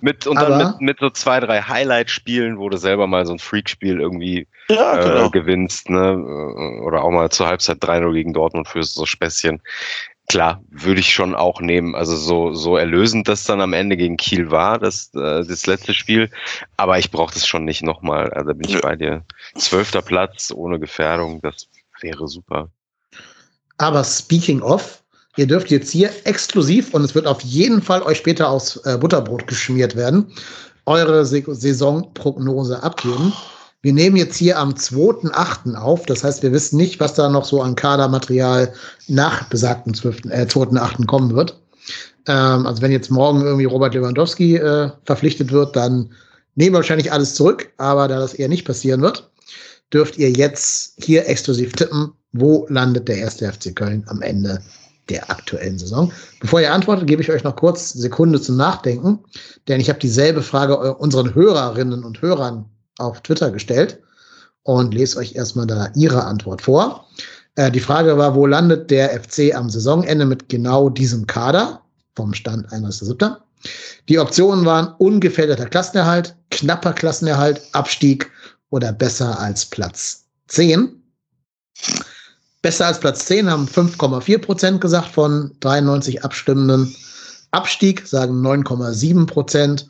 [0.00, 3.38] Mit, und dann mit, mit so zwei, drei Highlight-Spielen, wo du selber mal so ein
[3.38, 5.30] Freak-Spiel irgendwie Ja, äh, genau.
[5.30, 6.12] gewinnst, ne?
[6.12, 9.60] Äh, Oder auch mal zur Halbzeit 3-0 gegen Dortmund für so Späßchen.
[10.28, 11.94] Klar, würde ich schon auch nehmen.
[11.94, 15.94] Also so, so erlösend das dann am Ende gegen Kiel war, das, äh, das letzte
[15.94, 16.30] Spiel.
[16.76, 18.30] Aber ich brauche das schon nicht nochmal.
[18.32, 19.24] Also bin ich bei dir.
[19.56, 21.68] Zwölfter Platz ohne Gefährdung, das
[22.00, 22.68] wäre super.
[23.78, 25.02] Aber speaking of,
[25.38, 28.98] ihr dürft jetzt hier exklusiv, und es wird auf jeden Fall euch später aus äh,
[28.98, 30.26] Butterbrot geschmiert werden,
[30.86, 33.32] eure Se Saisonprognose abgeben.
[33.80, 35.76] Wir nehmen jetzt hier am 2.8.
[35.76, 36.04] auf.
[36.06, 38.72] Das heißt, wir wissen nicht, was da noch so an Kadermaterial
[39.06, 41.06] nach besagten 12., äh, 2.8.
[41.06, 41.60] kommen wird.
[42.26, 46.10] Ähm, also wenn jetzt morgen irgendwie Robert Lewandowski äh, verpflichtet wird, dann
[46.56, 47.70] nehmen wir wahrscheinlich alles zurück.
[47.76, 49.30] Aber da das eher nicht passieren wird,
[49.92, 54.60] dürft ihr jetzt hier exklusiv tippen, wo landet der erste FC Köln am Ende
[55.08, 56.12] der aktuellen Saison.
[56.40, 59.20] Bevor ihr antwortet, gebe ich euch noch kurz Sekunde zum Nachdenken,
[59.66, 62.66] denn ich habe dieselbe Frage unseren Hörerinnen und Hörern
[62.98, 64.00] auf Twitter gestellt
[64.62, 67.06] und lese euch erstmal da ihre Antwort vor.
[67.54, 71.82] Äh, die Frage war, wo landet der FC am Saisonende mit genau diesem Kader
[72.14, 73.36] vom Stand 31.7.?
[74.08, 78.30] Die Optionen waren ungefährdeter Klassenerhalt, knapper Klassenerhalt, Abstieg
[78.70, 81.02] oder besser als Platz 10.
[82.68, 86.94] Besser als Platz 10 haben 5,4 Prozent gesagt von 93 Abstimmenden.
[87.50, 89.88] Abstieg sagen 9,7 Prozent.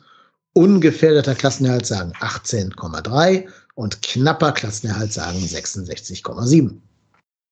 [0.53, 6.77] Ungefährdeter Klassenerhalt sagen 18,3 und knapper Klassenerhalt sagen 66,7.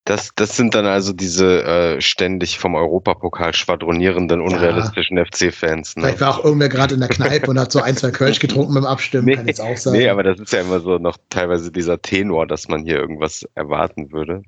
[0.05, 5.97] Das, das sind dann also diese äh, ständig vom Europapokal schwadronierenden, unrealistischen FC-Fans.
[5.97, 6.03] Ne?
[6.03, 8.75] Vielleicht war auch irgendwer gerade in der Kneipe und hat so ein, zwei Kölsch getrunken
[8.75, 9.91] beim Abstimmen, Nee, kann jetzt auch sein.
[9.91, 13.45] Nee, aber das ist ja immer so noch teilweise dieser Tenor, dass man hier irgendwas
[13.55, 14.43] erwarten würde.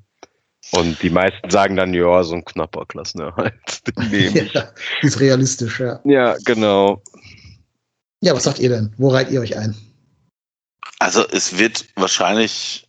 [0.72, 3.88] Und die meisten sagen dann, ja, so ein knapper Klassenerhalt.
[3.88, 4.54] Den nehme ich.
[4.54, 4.72] ja,
[5.02, 6.00] ist realistisch, ja.
[6.04, 7.02] Ja, genau.
[8.22, 8.94] Ja, was sagt ihr denn?
[8.98, 9.76] Wo reiht ihr euch ein?
[11.00, 12.88] Also es wird wahrscheinlich,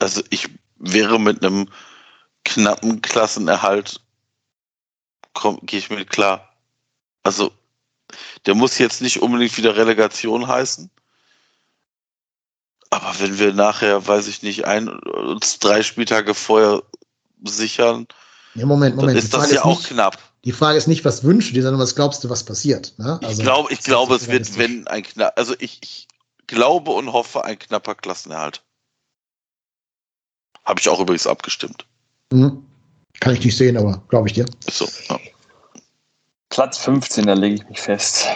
[0.00, 0.48] also ich
[0.78, 1.68] wäre mit einem
[2.44, 4.00] knappen Klassenerhalt,
[5.32, 6.52] komm, gehe ich mit klar.
[7.22, 7.52] Also
[8.46, 10.90] der muss jetzt nicht unbedingt wieder Relegation heißen.
[12.90, 16.82] Aber wenn wir nachher, weiß ich nicht, ein, uns drei Spieltage vorher
[17.50, 18.06] sichern,
[18.54, 19.18] Ja, Moment, dann Moment.
[19.18, 20.18] ist das ja ist auch nicht, knapp.
[20.44, 22.94] die Frage ist nicht, was wünschst du dir, sondern was glaubst du, was passiert?
[22.98, 23.18] Ne?
[23.22, 26.08] Ich Also, glaube, ich das ist glaube, es wird, wenn ein knapp, also ich, ich
[26.46, 28.62] glaube und hoffe, ein knapper Klassenerhalt.
[30.64, 31.86] Habe ich auch übrigens abgestimmt.
[32.32, 32.64] Mhm.
[33.20, 34.46] Kann ich nicht sehen, aber glaube ich dir.
[34.66, 34.88] Ist so.
[35.08, 35.18] Ja.
[36.48, 38.26] Platz 15, da lege ich mich fest.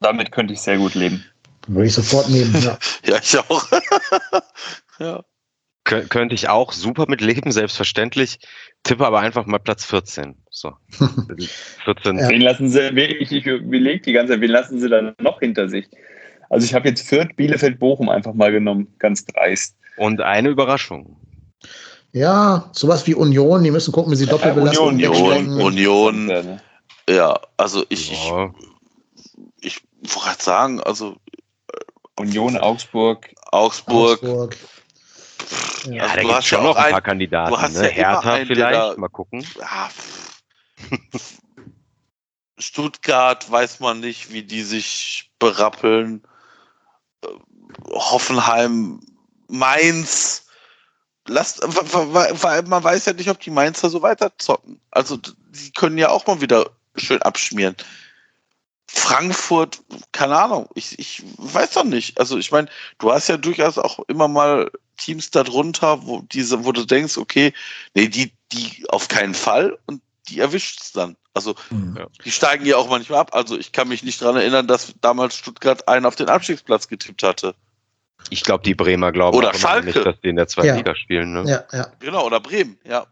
[0.00, 1.24] Damit könnte ich sehr gut leben.
[1.66, 2.54] Würde ich sofort nehmen.
[2.62, 2.78] Ja.
[3.06, 3.66] ja, ich auch.
[4.98, 5.24] ja.
[5.84, 8.38] Kön könnte ich auch super mit leben, selbstverständlich.
[8.84, 10.34] Tippe aber einfach mal Platz 14.
[10.50, 10.72] So.
[11.84, 12.18] 14.
[12.18, 12.28] Ja.
[12.30, 15.68] Wen lassen Sie, ich, ich überlege die ganze Zeit, wen lassen Sie dann noch hinter
[15.68, 15.86] sich?
[16.50, 19.76] Also ich habe jetzt Fürth, Bielefeld, Bochum einfach mal genommen, ganz dreist.
[19.96, 21.16] Und eine Überraschung.
[22.12, 25.60] ja, sowas wie Union, die müssen gucken, wie sie Doppelbelastung Union, wegstecken.
[25.60, 26.60] Union, Union, Ja, ne?
[27.08, 28.52] ja, also ich, ich, Ja.
[29.60, 31.16] ich wollte gerade sagen, also
[32.16, 33.28] Union, Augsburg.
[33.50, 34.56] Augsburg, Augsburg.
[35.86, 36.02] Ja.
[36.04, 37.50] Also da gibt es schon ja noch ein paar Kandidaten.
[37.50, 37.82] du hast ne?
[37.82, 39.42] ja Hertha einen, vielleicht, mal gucken.
[39.42, 41.38] pff.
[42.58, 46.22] Stuttgart weiß man nicht, wie die sich berappeln.
[47.22, 47.28] Äh,
[47.90, 49.00] Hoffenheim,
[49.48, 50.46] Mainz,
[51.26, 54.80] lasst, vor allem man weiß ja nicht, ob die Mainzer so weiter zocken.
[54.90, 57.76] Also die können ja auch mal wieder schön abschmieren.
[58.94, 59.80] Frankfurt,
[60.12, 62.18] keine Ahnung, ich, ich weiß doch nicht.
[62.18, 62.68] Also ich meine,
[62.98, 67.52] du hast ja durchaus auch immer mal Teams darunter, wo diese, wo du denkst, okay,
[67.94, 71.16] nee, die, die auf keinen Fall und die erwischt es dann.
[71.34, 71.98] Also mhm.
[72.24, 73.34] die steigen ja auch manchmal ab.
[73.34, 77.22] Also ich kann mich nicht daran erinnern, dass damals Stuttgart einen auf den Abstiegsplatz getippt
[77.24, 77.54] hatte.
[78.30, 79.86] Ich glaube, die Bremer glauben oder Schalke.
[79.86, 80.76] nicht, dass die in der zweiten ja.
[80.76, 81.32] Liga spielen.
[81.32, 81.50] Ne?
[81.50, 81.88] Ja, ja.
[81.98, 83.06] Genau, oder Bremen, ja.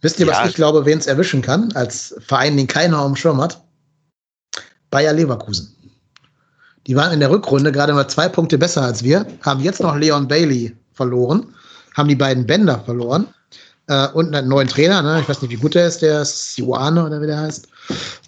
[0.00, 0.46] Wisst ihr, was ja.
[0.46, 3.64] ich glaube, wen es erwischen kann, als Verein, den keiner auf dem Schirm hat?
[4.94, 5.74] Bayer Leverkusen.
[6.86, 9.96] Die waren in der Rückrunde gerade mal zwei Punkte besser als wir, haben jetzt noch
[9.96, 11.52] Leon Bailey verloren,
[11.96, 13.26] haben die beiden Bänder verloren
[13.88, 15.18] äh, und einen neuen Trainer, ne?
[15.20, 17.66] ich weiß nicht, wie gut der ist, der ist Joane oder wie der heißt.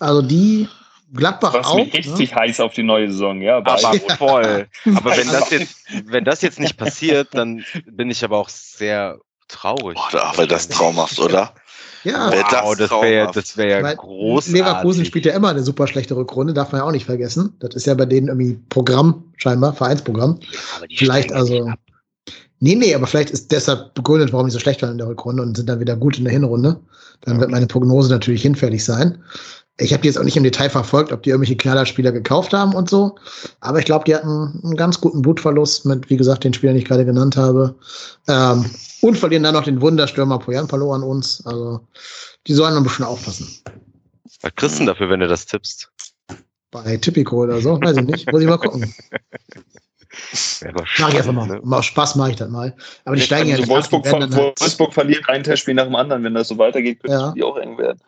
[0.00, 0.68] Also die
[1.14, 1.76] Gladbach Was auch.
[1.76, 1.98] Mich ne?
[2.00, 2.36] richtig ne?
[2.36, 3.58] heiß auf die neue Saison, ja.
[3.58, 4.16] Aber ja.
[4.16, 4.66] voll.
[4.92, 5.76] Aber wenn das jetzt,
[6.06, 9.96] wenn das jetzt nicht passiert, dann bin ich aber auch sehr traurig.
[10.10, 11.54] Boah, aber das traumhaft, oder?
[12.04, 14.52] Ja, wow, das, wäre das wäre ja großartig.
[14.52, 17.54] Leverkusen spielt ja immer eine super schlechte Rückrunde, darf man ja auch nicht vergessen.
[17.60, 20.38] Das ist ja bei denen irgendwie Programm, scheinbar, Vereinsprogramm.
[20.40, 21.72] Ja, vielleicht also.
[22.58, 25.42] Nee, nee, aber vielleicht ist deshalb begründet, warum die so schlecht waren in der Rückrunde
[25.42, 26.80] und sind dann wieder gut in der Hinrunde.
[27.20, 27.40] Dann okay.
[27.42, 29.22] wird meine Prognose natürlich hinfällig sein.
[29.78, 32.74] Ich habe die jetzt auch nicht im Detail verfolgt, ob die irgendwelche Knallerspieler gekauft haben
[32.74, 33.16] und so.
[33.60, 36.82] Aber ich glaube, die hatten einen ganz guten Blutverlust mit, wie gesagt, den Spielern, die
[36.82, 37.74] ich gerade genannt habe.
[38.26, 38.70] Ähm,
[39.02, 41.44] und verlieren dann noch den Wunderstürmer Poyan verloren uns.
[41.44, 41.80] Also,
[42.46, 43.48] die sollen ein bisschen aufpassen.
[44.40, 45.90] Was kriegst du denn dafür, wenn du das tippst?
[46.70, 48.32] Bei Tipico oder so, weiß ich nicht.
[48.32, 48.94] Muss ich mal gucken.
[50.98, 51.46] Mach ich einfach mal.
[51.46, 51.60] Ne?
[51.62, 52.74] Mal Spaß mache ich das mal.
[53.04, 53.68] Aber die ja, steigen ja nicht.
[53.68, 56.24] Wolfsburg, ab, Wolfsburg verliert ein Testspiel nach dem anderen.
[56.24, 57.32] Wenn das so weitergeht, könnte ja.
[57.32, 58.00] die auch eng werden.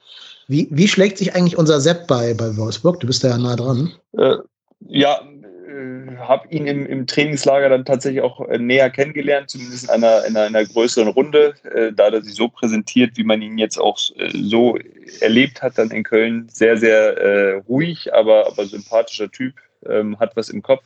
[0.49, 2.99] Wie, wie schlägt sich eigentlich unser Sepp bei, bei Wolfsburg?
[3.01, 3.93] Du bist da ja nah dran.
[4.17, 4.37] Äh,
[4.81, 5.21] ja,
[5.69, 10.25] äh, habe ihn im, im, Trainingslager dann tatsächlich auch äh, näher kennengelernt, zumindest in einer,
[10.25, 11.55] in einer, in einer größeren Runde.
[11.65, 14.79] Äh, da er sich so präsentiert, wie man ihn jetzt auch äh, so
[15.21, 16.49] erlebt hat, dann in Köln.
[16.51, 19.55] Sehr, sehr äh, ruhig, aber, aber sympathischer Typ,
[19.87, 20.83] ähm, hat was im Kopf.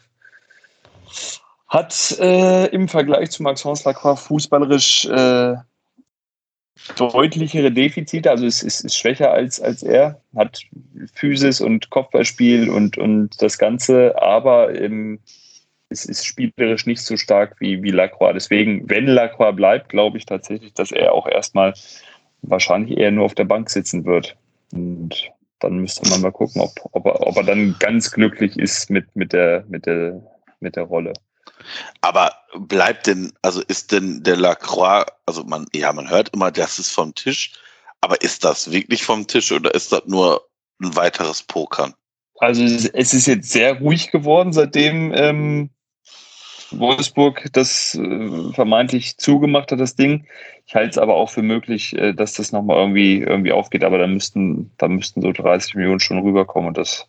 [1.68, 5.08] Hat äh, im Vergleich zu Max Horslacroix fußballerisch
[6.96, 10.62] deutlichere Defizite, also es ist, ist, schwächer als, als er, hat
[11.14, 15.20] Physis und Kopfballspiel und, und das Ganze, aber ähm,
[15.88, 18.32] es ist spielerisch nicht so stark wie, wie Lacroix.
[18.32, 21.74] Deswegen, wenn Lacroix bleibt, glaube ich tatsächlich, dass er auch erstmal
[22.40, 24.36] wahrscheinlich eher nur auf der Bank sitzen wird.
[24.72, 25.30] Und
[25.60, 29.14] dann müsste man mal gucken, ob, ob, er, ob er dann ganz glücklich ist mit,
[29.14, 30.20] mit, der, mit, der,
[30.60, 31.12] mit der Rolle.
[32.00, 36.78] Aber bleibt denn, also ist denn der Lacroix, also man, ja, man hört immer, das
[36.78, 37.52] ist vom Tisch,
[38.00, 40.48] aber ist das wirklich vom Tisch oder ist das nur
[40.80, 41.94] ein weiteres Pokern?
[42.38, 45.70] Also es ist jetzt sehr ruhig geworden, seitdem ähm,
[46.72, 50.26] Wolfsburg das äh, vermeintlich zugemacht hat, das Ding.
[50.66, 53.98] Ich halte es aber auch für möglich, äh, dass das nochmal irgendwie, irgendwie aufgeht, aber
[53.98, 57.08] da müssten, da müssten so 30 Millionen schon rüberkommen und das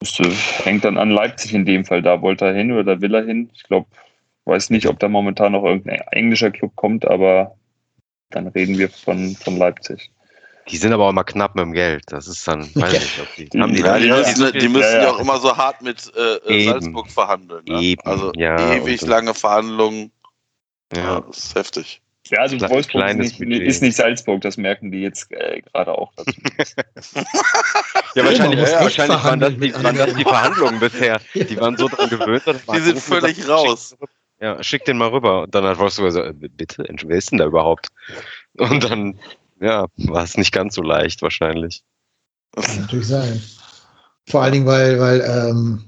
[0.00, 0.18] das
[0.64, 2.02] hängt dann an Leipzig in dem Fall.
[2.02, 3.50] Da wollte er hin oder da will er hin.
[3.54, 3.88] Ich glaube,
[4.44, 7.56] weiß nicht, ob da momentan noch irgendein englischer Club kommt, aber
[8.30, 10.10] dann reden wir von, von Leipzig.
[10.68, 12.04] Die sind aber auch immer knapp mit dem Geld.
[12.08, 12.98] Das ist dann, weiß ja.
[12.98, 15.38] nicht, ob die, die haben die, ja, die, müssen, die müssen ja, ja, auch immer
[15.38, 17.64] so hart mit äh, Salzburg verhandeln.
[17.66, 17.80] Ne?
[17.80, 20.12] Eben, also ewig lange Verhandlungen.
[20.94, 21.20] Ja.
[21.20, 22.02] das ist heftig.
[22.30, 25.92] Ja, also Kle Wolfsburg ist nicht, ist nicht, Salzburg, das merken die jetzt äh, gerade
[25.92, 26.12] auch
[28.14, 31.20] ja, wahrscheinlich, ja, wahrscheinlich waren, das die, waren das die Verhandlungen bisher.
[31.34, 32.42] Die waren so dran gewöhnt.
[32.46, 33.96] Die sind völlig gesagt, raus.
[33.98, 34.10] Schick,
[34.40, 35.42] ja, schick den mal rüber.
[35.42, 37.88] Und dann hat Wolfsburg so, äh, bitte, wer ist denn da überhaupt?
[38.58, 39.18] Und dann,
[39.60, 41.82] ja, war es nicht ganz so leicht wahrscheinlich.
[42.52, 43.42] Das kann natürlich sein.
[44.26, 45.84] Vor allen Dingen, weil, weil ähm,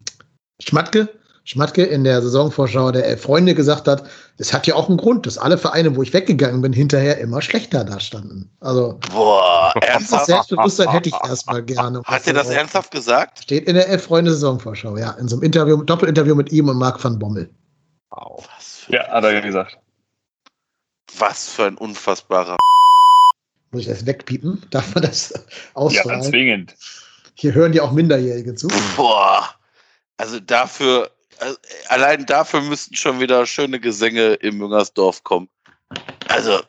[0.62, 1.08] Schmatke
[1.44, 4.08] Schmatke in der Saisonvorschau der Elf Freunde gesagt hat,
[4.38, 7.42] es hat ja auch einen Grund, dass alle Vereine, wo ich weggegangen bin, hinterher immer
[7.42, 8.50] schlechter dastanden.
[8.60, 10.26] Also, Boah, ernsthaft?
[10.26, 12.02] Selbstbewusstsein hätte ich erstmal gerne.
[12.04, 13.40] Hat er das ernsthaft gesagt?
[13.42, 15.12] Steht in der Elf Freunde Saisonvorschau, ja.
[15.12, 17.50] In so einem Interview, Doppelinterview mit ihm und Marc van Bommel.
[18.10, 18.46] Wow.
[18.88, 19.78] Ja, hat er gesagt.
[21.18, 22.56] Was für ein unfassbarer.
[23.70, 24.62] Muss ich das wegpiepen?
[24.70, 25.32] Darf man das
[25.74, 26.22] ausstrahlen?
[26.22, 26.74] Ja, zwingend.
[27.34, 28.68] Hier hören ja auch Minderjährige zu.
[28.96, 29.48] Boah.
[30.16, 31.19] Also dafür, also,
[31.88, 35.48] allein dafür müssten schon wieder schöne Gesänge im Müngersdorf kommen.
[36.28, 36.60] Also,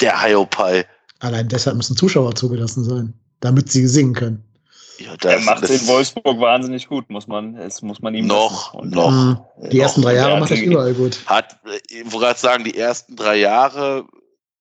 [0.00, 0.86] der Hiopai.
[1.20, 4.44] Allein deshalb müssen Zuschauer zugelassen sein, damit sie singen können.
[4.98, 8.74] Ja, er macht es in Wolfsburg wahnsinnig gut, muss man, es muss man ihm noch,
[8.84, 9.10] noch.
[9.10, 9.38] Mhm.
[9.70, 9.84] Die noch.
[9.84, 11.18] ersten drei Jahre macht er überall gut.
[11.26, 11.56] Hat,
[11.88, 14.06] ich wollte gerade sagen, die ersten drei Jahre,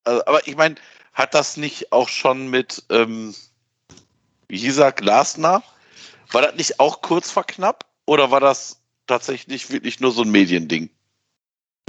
[0.03, 0.75] also, aber ich meine,
[1.13, 3.35] hat das nicht auch schon mit, ähm,
[4.47, 5.61] wie hieß er, Glasner?
[6.31, 7.85] War das nicht auch kurz vor knapp?
[8.05, 10.89] Oder war das tatsächlich wirklich nur so ein Mediending.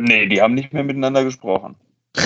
[0.01, 1.77] Nee, die haben nicht mehr miteinander gesprochen.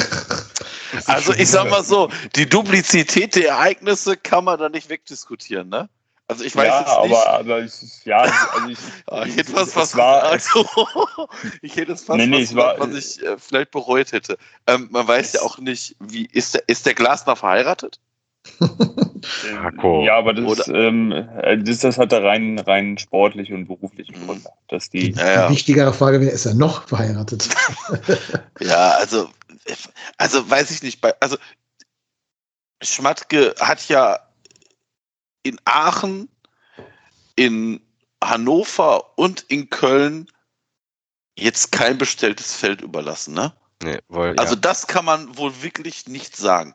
[1.07, 5.91] Also ich sag mal so, die Duplizität der Ereignisse kann man da nicht wegdiskutieren, ne?
[6.27, 7.27] Also ich weiß ja, jetzt nicht.
[7.27, 8.19] Aber, aber ich, ja,
[8.53, 10.65] also ich, Ah, ich hätte was, was war, also,
[11.63, 14.39] ich hätte es fast Nee, nee, was, es war- was ich äh, vielleicht bereut hätte.
[14.67, 18.01] Ähm, man weiß ja auch nicht, wie ist der, ist der Glasner verheiratet?
[19.83, 24.27] Ja, aber das, ähm, äh, das, das hat da rein, rein sportlich und berufliche Mhm.
[24.27, 25.48] Gründe, dass die Ja, ja.
[25.48, 27.48] Die wichtigere Frage wäre, ist er noch verheiratet?
[28.60, 29.28] Ja, also,
[30.16, 31.05] also weiß ich nicht.
[31.20, 31.36] Also
[32.82, 34.18] Schmatke hat ja
[35.43, 36.28] in Aachen,
[37.36, 37.80] in
[38.22, 40.26] Hannover und in Köln
[41.38, 43.52] jetzt kein bestelltes Feld überlassen, ne?
[43.82, 44.60] Nee, wohl, Also ja.
[44.60, 46.74] das kann man wohl wirklich nicht sagen.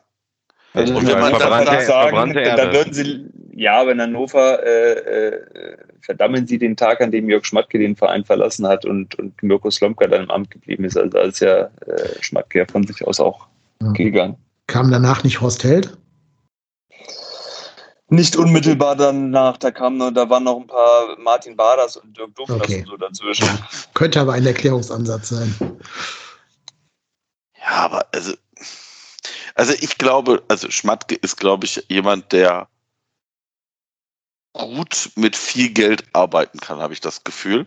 [0.72, 2.72] Also Und wenn man dann sagt, ich sagen, verbrannte da Erde.
[2.72, 7.78] würden sie, ja, in Hannover äh, äh, verdammen sie den Tag, an dem Jörg Schmatke
[7.78, 10.96] den Verein verlassen hat und, und Mirko Slomka dann im Amt geblieben ist.
[10.96, 13.46] Also da ist ja äh, Schmatke ja von sich aus auch
[13.82, 13.92] Ja.
[13.92, 14.36] gegangen.
[14.66, 15.96] Kam danach nicht Horst Held?
[18.08, 22.34] Nicht unmittelbar danach, da kamen noch, da waren noch ein paar Martin Baders und Dirk
[22.34, 22.80] Duffners Okay.
[22.80, 23.48] und so dazwischen.
[23.94, 25.54] Könnte aber ein Erklärungsansatz sein.
[27.58, 28.34] Ja, aber also,
[29.54, 32.68] also ich glaube, also Schmatke ist, glaube ich, jemand, der
[34.52, 37.66] gut mit viel Geld arbeiten kann, habe ich das Gefühl.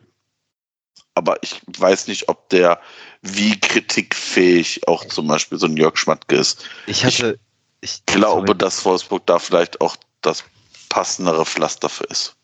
[1.14, 2.80] Aber ich weiß nicht, ob der
[3.22, 6.66] wie kritikfähig auch zum Beispiel so ein Jörg Schmatke ist.
[6.88, 7.40] ich hatte.
[7.82, 8.57] Ich glaube, sorry.
[8.57, 10.44] dass Wolfsburg da vielleicht auch das
[10.90, 12.36] passendere Pflaster für ist.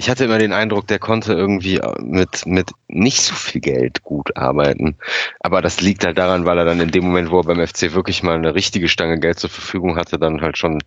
[0.00, 4.34] Ich hatte immer den Eindruck, der konnte irgendwie mit, mit nicht so viel Geld gut
[4.34, 4.96] arbeiten.
[5.40, 7.92] Aber das liegt halt daran, weil er dann in dem Moment, wo er beim FC
[7.92, 10.82] wirklich mal eine richtige Stange Geld zur Verfügung hatte, dann halt schon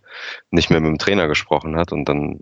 [0.50, 1.92] nicht mehr mit dem Trainer gesprochen hat.
[1.92, 2.40] Und dann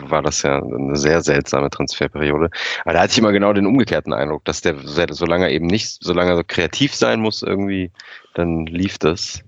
[0.00, 2.48] war das ja eine sehr seltsame Transferperiode.
[2.84, 4.76] Aber da hatte ich immer genau den umgekehrten Eindruck, dass der,
[5.10, 7.90] solange er eben nicht, solange er so kreativ sein muss, irgendwie,
[8.32, 9.44] dann lief das.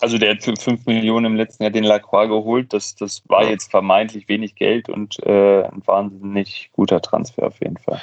[0.00, 2.72] Also der hat für 5 Millionen im letzten Jahr den Lacroix geholt.
[2.72, 7.78] Das, das war jetzt vermeintlich wenig Geld und äh, ein wahnsinnig guter Transfer auf jeden
[7.78, 8.00] Fall.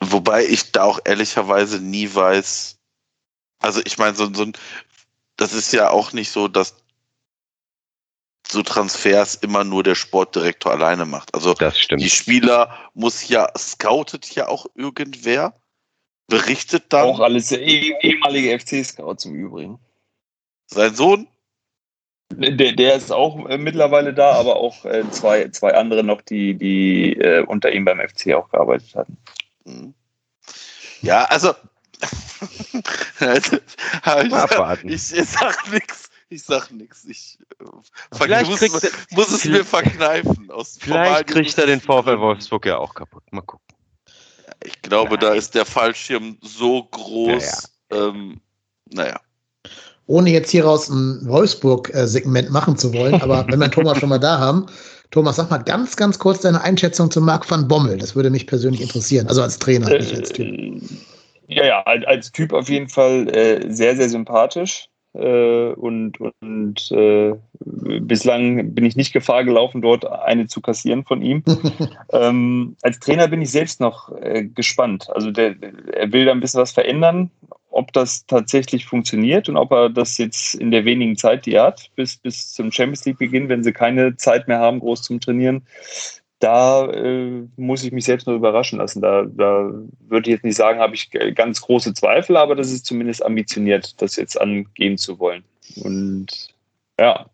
[0.00, 2.78] Wobei ich da auch ehrlicherweise nie weiß,
[3.60, 4.46] also ich meine, so, so
[5.36, 6.76] das ist ja auch nicht so, dass
[8.46, 11.34] so Transfers immer nur der Sportdirektor alleine macht.
[11.34, 12.02] Also Das stimmt.
[12.02, 15.54] die Spieler muss ja, scoutet ja auch irgendwer,
[16.26, 17.50] berichtet dann Auch alles
[18.24, 19.78] ehemalige FC-Scouts im Übrigen.
[20.66, 21.28] sein Sohn.
[22.32, 26.54] Der, der ist auch äh, mittlerweile da, aber auch äh, zwei, zwei andere noch, die,
[26.54, 29.18] die äh, unter ihm beim FC auch gearbeitet hatten.
[29.66, 29.94] Hm.
[31.02, 31.54] Ja, also,
[33.20, 33.58] also
[34.02, 34.88] abwarten.
[34.88, 36.10] ich, ich sag nix.
[36.30, 37.04] Ich sag nix.
[37.04, 37.64] Ich äh,
[38.16, 40.50] Vielleicht muss, kriegt muss es mir verkneifen.
[40.50, 42.18] Aus Vielleicht kriegt er den VfL.
[42.18, 43.22] Wolfsburg ja auch kaputt.
[43.30, 43.76] Mal gucken.
[44.64, 45.38] Ich glaube, da Nein.
[45.38, 47.73] ist der Fallschirm so groß.
[47.94, 48.40] Ähm,
[48.92, 49.20] naja.
[50.06, 54.38] Ohne jetzt hieraus ein Wolfsburg-Segment machen zu wollen, aber wenn wir Thomas schon mal da
[54.38, 54.66] haben,
[55.10, 57.96] Thomas, sag mal ganz, ganz kurz deine Einschätzung zu Marc van Bommel.
[57.98, 59.28] Das würde mich persönlich interessieren.
[59.28, 60.46] Also als Trainer, nicht als Typ.
[60.46, 60.80] Äh,
[61.46, 64.88] ja, ja, als, als Typ auf jeden Fall äh, sehr, sehr sympathisch.
[65.14, 71.22] Äh, und und äh, bislang bin ich nicht Gefahr gelaufen, dort eine zu kassieren von
[71.22, 71.44] ihm.
[72.12, 75.08] ähm, als Trainer bin ich selbst noch äh, gespannt.
[75.14, 75.54] Also der,
[75.92, 77.30] er will da ein bisschen was verändern,
[77.74, 81.64] ob das tatsächlich funktioniert und ob er das jetzt in der wenigen Zeit, die er
[81.64, 85.20] hat, bis, bis zum Champions League Beginn, wenn sie keine Zeit mehr haben, groß zum
[85.20, 85.62] Trainieren,
[86.38, 89.00] da äh, muss ich mich selbst noch überraschen lassen.
[89.00, 92.86] Da, da würde ich jetzt nicht sagen, habe ich ganz große Zweifel, aber das ist
[92.86, 95.42] zumindest ambitioniert, das jetzt angehen zu wollen.
[95.76, 96.54] Und
[96.98, 97.26] ja,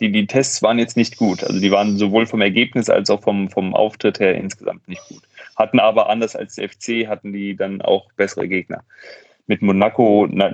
[0.00, 1.44] die, die Tests waren jetzt nicht gut.
[1.44, 5.22] Also die waren sowohl vom Ergebnis als auch vom, vom Auftritt her insgesamt nicht gut.
[5.54, 8.82] Hatten aber anders als der FC, hatten die dann auch bessere Gegner.
[9.46, 10.46] Mit Monaco, na,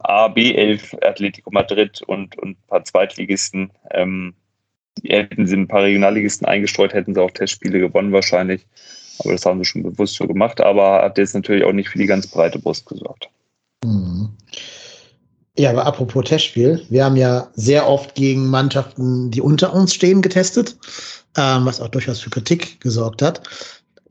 [0.00, 3.70] A, B11, Atletico Madrid und, und ein paar Zweitligisten.
[3.92, 4.34] Ähm,
[5.02, 8.66] hätten sie ein paar Regionalligisten eingestreut, hätten sie auch Testspiele gewonnen wahrscheinlich.
[9.20, 10.60] Aber das haben sie schon bewusst so gemacht.
[10.60, 13.28] Aber hat jetzt natürlich auch nicht für die ganz breite Brust gesorgt.
[13.84, 14.30] Mhm.
[15.56, 20.20] Ja, aber apropos Testspiel, wir haben ja sehr oft gegen Mannschaften, die unter uns stehen,
[20.20, 20.76] getestet,
[21.36, 23.42] ähm, was auch durchaus für Kritik gesorgt hat.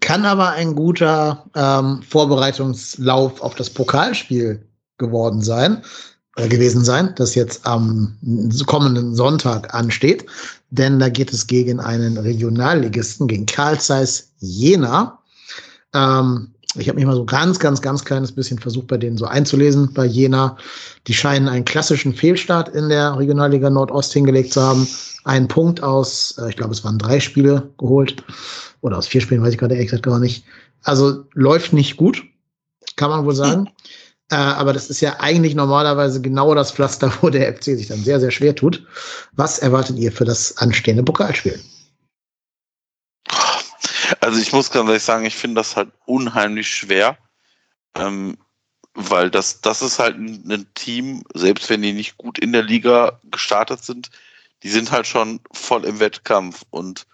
[0.04, 4.62] Kann aber ein guter ähm, Vorbereitungslauf auf das Pokalspiel
[4.98, 5.82] geworden sein,
[6.36, 8.18] äh, gewesen sein, das jetzt am
[8.66, 10.26] kommenden Sonntag ansteht.
[10.72, 15.20] Denn da geht es gegen einen Regionalligisten, gegen Karl Zeiss Jena.
[15.94, 19.26] Ähm, ich habe mich mal so ganz, ganz, ganz kleines bisschen versucht, bei denen so
[19.26, 20.58] einzulesen, bei Jena.
[21.08, 24.88] Die scheinen einen klassischen Fehlstart in der Regionalliga Nordost hingelegt zu haben.
[25.24, 28.24] Einen Punkt aus, äh, ich glaube, es waren drei Spiele geholt.
[28.82, 30.46] Oder aus vier Spielen, weiß ich gerade ehrlich gesagt gar nicht.
[30.84, 32.24] Also läuft nicht gut.
[32.96, 33.70] kann man wohl sagen.
[34.30, 38.04] Äh, aber das ist ja eigentlich normalerweise genau das Pflaster, wo der FC sich dann
[38.04, 38.86] sehr, sehr schwer tut.
[39.34, 41.60] Was erwartet ihr für das anstehende Pokalspiel?
[44.34, 47.20] Also ich muss ganz ehrlich sagen, ich finde das halt unheimlich schwer,
[47.94, 48.36] ähm,
[48.96, 52.64] weil das, das ist halt ein, ein, Team, selbst wenn die nicht gut in der
[52.64, 54.10] Liga gestartet sind,
[54.64, 57.06] die sind halt schon voll im Wettkampf und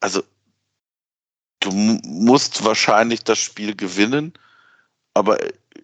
[0.00, 0.24] also
[1.60, 4.32] du musst wahrscheinlich das Spiel gewinnen,
[5.14, 5.38] aber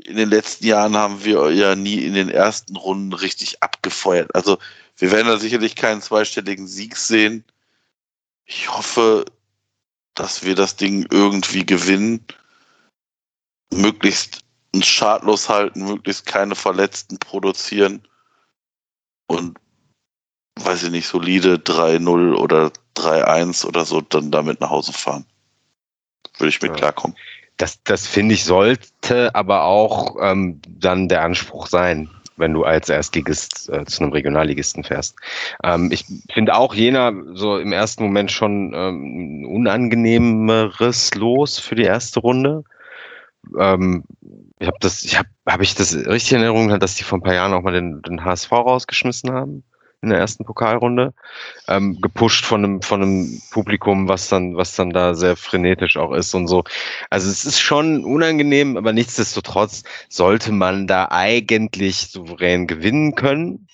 [0.04, 4.34] in den letzten Jahren haben wir ja nie in den ersten Runden richtig abgefeuert.
[4.34, 4.58] Also
[4.96, 7.44] wir werden da sicherlich keinen zweistelligen Sieg sehen.
[8.46, 9.24] Ich hoffe,
[10.14, 12.24] dass wir das Ding irgendwie gewinnen,
[13.72, 14.44] möglichst
[14.74, 18.06] uns schadlos halten, möglichst keine Verletzten produzieren
[19.26, 19.58] und
[20.56, 25.26] weiß ich nicht, solide 3-0 oder 3-1 oder so dann damit nach Hause fahren.
[26.38, 26.76] Würde ich mit ja.
[26.76, 27.16] klarkommen.
[27.56, 32.88] Das, das finde ich sollte aber auch ähm, dann der Anspruch sein, wenn du als
[32.88, 35.16] Erstligist äh, zu einem Regionalligisten fährst.
[35.62, 41.74] Ähm, ich finde auch Jena so im ersten Moment schon ähm, ein unangenehmeres Los für
[41.74, 42.64] die erste Runde.
[43.58, 44.04] Ähm,
[44.58, 47.22] ich habe das, ich habe, habe ich das richtig in Erinnerung, dass die vor ein
[47.22, 49.64] paar Jahren auch mal den, den HSV rausgeschmissen haben?
[50.04, 51.12] In der ersten Pokalrunde,
[51.68, 56.12] ähm, gepusht von einem, von einem Publikum, was dann, was dann da sehr frenetisch auch
[56.12, 56.64] ist und so.
[57.10, 63.66] Also es ist schon unangenehm, aber nichtsdestotrotz sollte man da eigentlich souverän gewinnen können,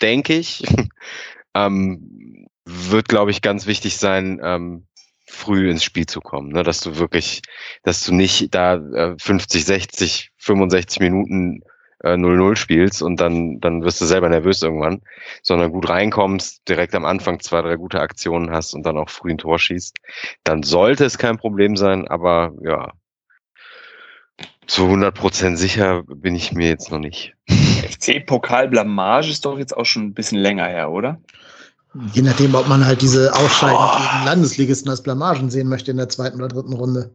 [0.00, 0.62] denke ich.
[1.54, 4.86] ähm, wird, glaube ich, ganz wichtig sein, ähm,
[5.26, 6.62] früh ins Spiel zu kommen, ne?
[6.62, 7.42] dass du wirklich,
[7.82, 11.62] dass du nicht da äh, 50, 60, 65 Minuten
[12.04, 15.02] 0-0 äh, spielst und dann, dann wirst du selber nervös irgendwann,
[15.42, 19.30] sondern gut reinkommst, direkt am Anfang zwei, drei gute Aktionen hast und dann auch früh
[19.30, 19.96] ein Tor schießt,
[20.44, 22.92] dann sollte es kein Problem sein, aber ja,
[24.66, 27.34] zu 100% sicher bin ich mir jetzt noch nicht.
[27.48, 31.18] FC-Pokal-Blamage ist doch jetzt auch schon ein bisschen länger her, oder?
[32.12, 33.96] Je nachdem, ob man halt diese Ausscheidung oh.
[33.96, 37.10] gegen Landesligisten als Blamagen sehen möchte in der zweiten oder dritten Runde.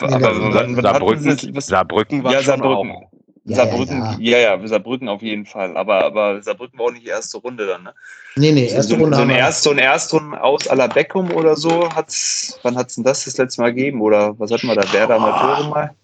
[0.00, 2.90] Aber, aber Saarbrücken, Saarbrücken war ja, schon Saarbrücken.
[2.90, 3.12] auch.
[3.44, 4.56] Ja, Saarbrücken, ja, ja.
[4.56, 5.76] ja, Saarbrücken auf jeden Fall.
[5.76, 7.94] Aber, aber Saarbrücken war auch nicht die erste Runde dann, ne?
[8.36, 9.16] Nee, nee, erste so, Runde.
[9.16, 12.94] So, ein Erst, so ein Erstrunden aus à la Beckum oder so hat's, wann hat's
[12.94, 14.00] denn das das letzte Mal gegeben?
[14.00, 14.90] Oder was hatten wir da?
[14.92, 15.94] Werder Amateure mal?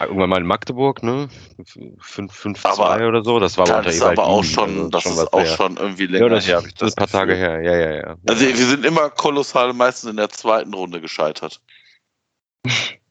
[0.00, 1.28] Irgendwann mal in Magdeburg, ne?
[1.58, 3.38] 5-2 oder so.
[3.38, 6.26] Das war aber, das ist aber auch schon, also das ist auch schon irgendwie länger
[6.26, 6.62] ja, das, her.
[6.76, 8.16] Das ist ein paar Tage her, ja, ja, ja.
[8.28, 11.60] Also wir sind immer kolossal meistens in der zweiten Runde gescheitert.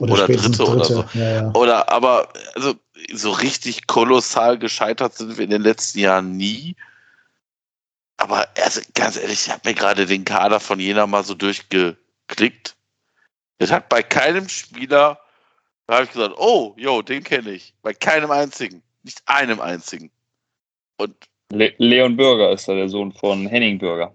[0.00, 1.04] Oder, oder dritte, dritte, oder so.
[1.14, 1.52] Ja, ja.
[1.54, 2.74] Oder aber also
[3.12, 6.76] so richtig kolossal gescheitert sind wir in den letzten Jahren nie.
[8.16, 12.76] Aber also ganz ehrlich, ich habe mir gerade den Kader von Jena mal so durchgeklickt.
[13.58, 15.18] Es hat bei keinem Spieler,
[15.86, 17.74] da habe ich gesagt, oh, jo, den kenne ich.
[17.82, 18.82] Bei keinem einzigen.
[19.02, 20.10] Nicht einem einzigen.
[20.96, 21.14] Und
[21.50, 24.12] Le Leon Bürger ist da der Sohn von Henning Bürger.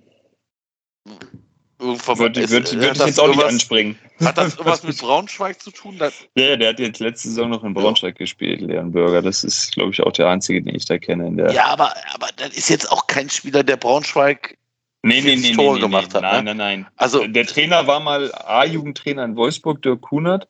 [1.80, 4.00] Würde, ist, würde, würde ich jetzt auch nicht anspringen.
[4.20, 6.00] Hat das irgendwas mit Braunschweig zu tun?
[6.36, 8.24] ja, der hat jetzt letzte Saison noch in Braunschweig ja.
[8.26, 9.22] gespielt, Leon Bürger.
[9.22, 11.54] Das ist, glaube ich, auch der einzige, den ich da kenne.
[11.54, 14.58] ja, aber, aber das ist jetzt auch kein Spieler, der Braunschweig
[15.04, 16.22] nee, nee, nee, Tore nee, gemacht nee, hat.
[16.24, 16.56] Nein, ne?
[16.56, 16.88] nein, nein.
[16.96, 20.48] Also, der Trainer war mal A-Jugendtrainer in Wolfsburg, Dirk Kunert.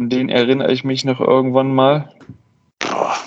[0.00, 2.14] An den erinnere ich mich noch irgendwann mal.
[2.78, 3.18] Boah.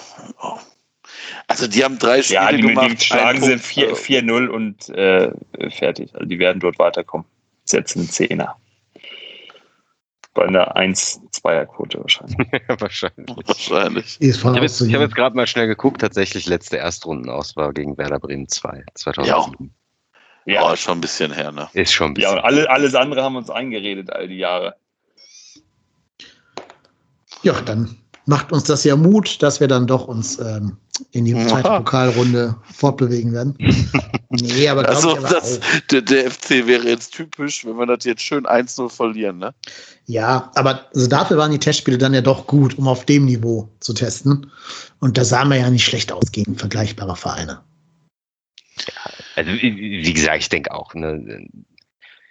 [1.52, 2.92] Also die haben drei Spiele ja, die, gemacht.
[2.92, 5.32] Die schlagen sie 4-0 und äh,
[5.70, 6.14] fertig.
[6.14, 7.26] Also die werden dort weiterkommen.
[7.66, 8.56] Setzen Zehner.
[10.34, 12.38] Bei einer 1-2er-Quote wahrscheinlich.
[12.68, 13.36] wahrscheinlich.
[13.46, 14.18] wahrscheinlich.
[14.20, 18.48] Ich habe jetzt, hab jetzt gerade mal schnell geguckt, tatsächlich letzte Erstrundenauswahl gegen Werder Bremen
[18.48, 19.74] 2, 2007.
[20.46, 20.72] Ja, ja.
[20.72, 21.70] Oh, schon ein bisschen her, ne?
[21.74, 22.32] Ist schon ein bisschen.
[22.32, 24.76] Ja, und alle, alles andere haben uns eingeredet all die Jahre.
[27.44, 30.78] Ja, dann macht uns das ja Mut, dass wir dann doch uns ähm,
[31.12, 33.56] in die zweite Pokalrunde fortbewegen werden.
[34.30, 38.22] nee, aber also aber das, der, der, FC wäre jetzt typisch, wenn wir das jetzt
[38.22, 39.54] schön 1-0 verlieren, ne?
[40.06, 43.70] Ja, aber also dafür waren die Testspiele dann ja doch gut, um auf dem Niveau
[43.80, 44.52] zu testen.
[45.00, 47.62] Und da sahen wir ja nicht schlecht aus gegen vergleichbare Vereine.
[48.78, 50.94] Ja, also wie gesagt, ich denke auch.
[50.94, 51.48] Ne?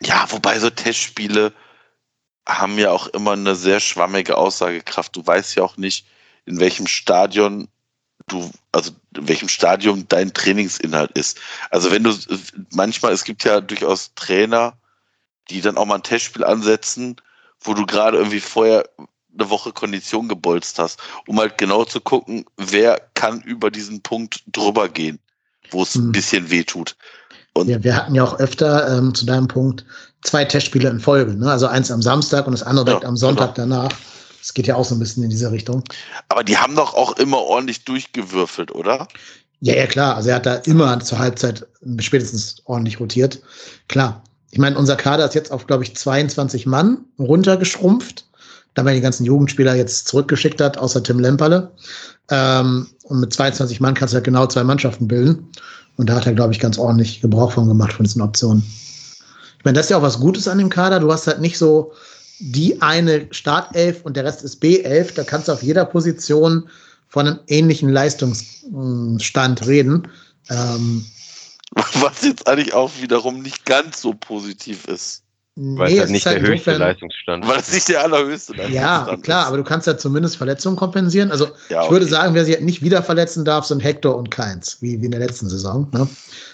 [0.02, 1.52] Ja, wobei so Testspiele
[2.58, 5.14] haben ja auch immer eine sehr schwammige Aussagekraft.
[5.16, 6.06] Du weißt ja auch nicht,
[6.46, 7.68] in welchem Stadion
[8.26, 11.38] du, also in welchem Stadium dein Trainingsinhalt ist.
[11.70, 12.14] Also wenn du,
[12.72, 14.76] manchmal, es gibt ja durchaus Trainer,
[15.50, 17.16] die dann auch mal ein Testspiel ansetzen,
[17.60, 18.88] wo du gerade irgendwie vorher
[19.32, 24.42] eine Woche Kondition gebolzt hast, um halt genau zu gucken, wer kann über diesen Punkt
[24.46, 25.18] drüber gehen,
[25.70, 26.08] wo es hm.
[26.08, 26.96] ein bisschen weh tut.
[27.54, 29.84] Und ja, wir hatten ja auch öfter ähm, zu deinem Punkt
[30.22, 31.34] zwei Testspiele in Folge.
[31.34, 31.50] Ne?
[31.50, 33.76] Also eins am Samstag und das andere direkt ja, am Sonntag genau.
[33.76, 33.92] danach.
[34.38, 35.84] Das geht ja auch so ein bisschen in diese Richtung.
[36.28, 39.06] Aber die haben doch auch immer ordentlich durchgewürfelt, oder?
[39.60, 40.16] Ja, ja, klar.
[40.16, 41.66] Also er hat da immer zur Halbzeit
[41.98, 43.40] spätestens ordentlich rotiert.
[43.88, 44.22] Klar.
[44.52, 48.26] Ich meine, unser Kader ist jetzt auf, glaube ich, 22 Mann runtergeschrumpft.
[48.74, 51.70] Da man die ganzen Jugendspieler jetzt zurückgeschickt hat, außer Tim Lemperle.
[52.30, 55.50] Ähm, und mit 22 Mann kannst du halt genau zwei Mannschaften bilden.
[56.00, 58.62] Und da hat er, glaube ich, ganz ordentlich Gebrauch von gemacht, von diesen Optionen.
[59.58, 60.98] Ich meine, das ist ja auch was Gutes an dem Kader.
[60.98, 61.92] Du hast halt nicht so
[62.38, 65.12] die eine Startelf und der Rest ist B11.
[65.14, 66.70] Da kannst du auf jeder Position
[67.08, 70.08] von einem ähnlichen Leistungsstand reden.
[70.48, 71.04] Ähm,
[71.74, 75.22] was jetzt eigentlich auch wiederum nicht ganz so positiv ist.
[75.56, 78.74] Weil nee, es halt nicht halt der höchste Leistungsstand Weil es nicht der allerhöchste Leistungsstand
[78.74, 79.48] Ja, klar, ist.
[79.48, 81.30] aber du kannst ja zumindest Verletzungen kompensieren.
[81.30, 84.30] Also ja, ich würde sagen, wer sich halt nicht wieder verletzen darf, sind Hector und
[84.30, 85.88] Keins, wie, wie in der letzten Saison.
[85.92, 86.08] Ne?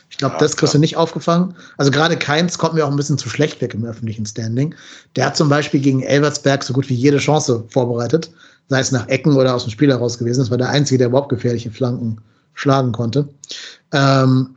[0.09, 1.55] Ich glaube, ja, das kriegst du nicht aufgefangen.
[1.77, 4.75] Also gerade Keins kommt mir auch ein bisschen zu schlecht weg im öffentlichen Standing.
[5.15, 8.31] Der hat zum Beispiel gegen Elversberg so gut wie jede Chance vorbereitet,
[8.69, 10.41] sei es nach Ecken oder aus dem Spiel heraus gewesen.
[10.41, 12.19] Das war der Einzige, der überhaupt gefährliche Flanken
[12.55, 13.29] schlagen konnte.
[13.93, 14.56] Ähm,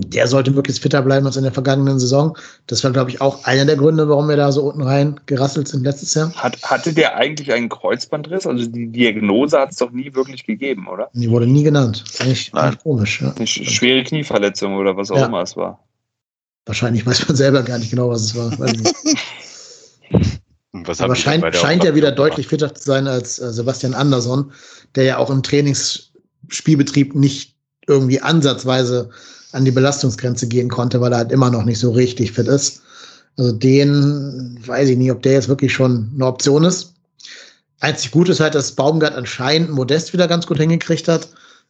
[0.00, 2.38] der sollte möglichst fitter bleiben als in der vergangenen Saison.
[2.68, 5.66] Das war, glaube ich, auch einer der Gründe, warum wir da so unten rein gerasselt
[5.66, 6.32] sind letztes Jahr.
[6.34, 8.46] Hat, hatte der eigentlich einen Kreuzbandriss?
[8.46, 11.10] Also die Diagnose hat es doch nie wirklich gegeben, oder?
[11.14, 12.04] Die wurde nie genannt.
[12.20, 13.20] Eigentlich, eigentlich komisch.
[13.20, 13.34] Ja.
[13.34, 15.26] Eine schwere Knieverletzung oder was auch ja.
[15.26, 15.82] immer es war.
[16.64, 18.52] Wahrscheinlich weiß man selber gar nicht genau, was es war.
[20.72, 24.52] was Aber scheint, scheint ja wieder deutlich fitter zu sein als äh, Sebastian Andersson,
[24.94, 27.56] der ja auch im Trainingsspielbetrieb nicht
[27.88, 29.10] irgendwie ansatzweise
[29.52, 32.82] an die Belastungsgrenze gehen konnte, weil er halt immer noch nicht so richtig fit ist.
[33.36, 36.94] Also den weiß ich nicht, ob der jetzt wirklich schon eine Option ist.
[37.80, 41.28] Einzig gut ist halt, dass Baumgart anscheinend Modest wieder ganz gut hingekriegt hat.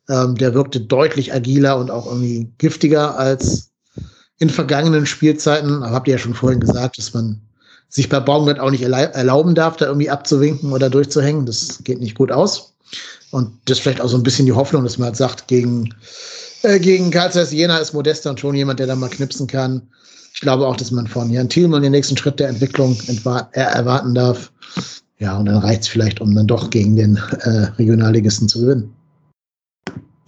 [0.08, 3.68] Ähm, der wirkte deutlich agiler und auch irgendwie giftiger als
[4.38, 5.82] in vergangenen Spielzeiten.
[5.82, 7.42] Aber habt ihr ja schon vorhin gesagt, dass man
[7.90, 11.44] sich bei Baumgart auch nicht erlauben darf, da irgendwie abzuwinken oder durchzuhängen.
[11.44, 12.74] Das geht nicht gut aus.
[13.30, 15.94] Und das ist vielleicht auch so ein bisschen die Hoffnung, dass man halt sagt, gegen
[16.62, 19.82] äh, gegen Karl Zeiss Jena ist Modesta und schon jemand, der da mal knipsen kann.
[20.34, 22.96] Ich glaube auch, dass man von Jan Thielmann den nächsten Schritt der Entwicklung
[23.52, 24.52] erwarten darf.
[25.18, 28.94] Ja, und dann reicht es vielleicht, um dann doch gegen den äh, Regionalligisten zu gewinnen.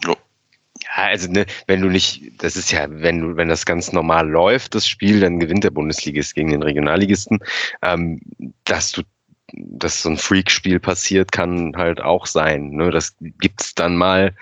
[0.04, 4.28] Ja, also ne, wenn du nicht, das ist ja, wenn du, wenn das ganz normal
[4.28, 7.38] läuft, das Spiel, dann gewinnt der Bundesligist gegen den Regionalligisten.
[7.82, 8.20] Ähm,
[8.64, 9.02] dass du
[9.52, 12.70] dass so ein Freak-Spiel passiert, kann halt auch sein.
[12.70, 12.90] Ne?
[12.90, 14.34] Das gibt's dann mal.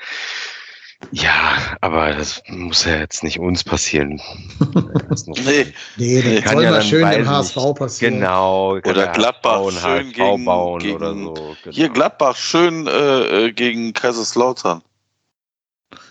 [1.13, 4.21] Ja, aber das muss ja jetzt nicht uns passieren.
[5.27, 8.15] nee, nee, das kann soll ja mal schön dem HSV passieren.
[8.15, 8.73] Genau.
[8.73, 11.35] Oder Gladbach schön HSV gegen, bauen gegen, oder so.
[11.35, 11.57] Genau.
[11.71, 14.83] Hier Gladbach schön äh, äh, gegen Kaiserslautern.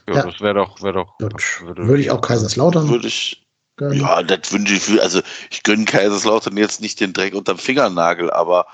[0.07, 0.25] Ja, ja.
[0.25, 1.19] das wäre doch, wäre doch.
[1.19, 2.89] Würde, würde ich auch Kaiserslautern.
[2.89, 3.43] Würde ich.
[3.75, 3.99] Gönnen.
[3.99, 5.01] Ja, das wünsche ich.
[5.01, 8.65] Also ich gönne Kaiserslautern jetzt nicht den Dreck unterm Fingernagel, aber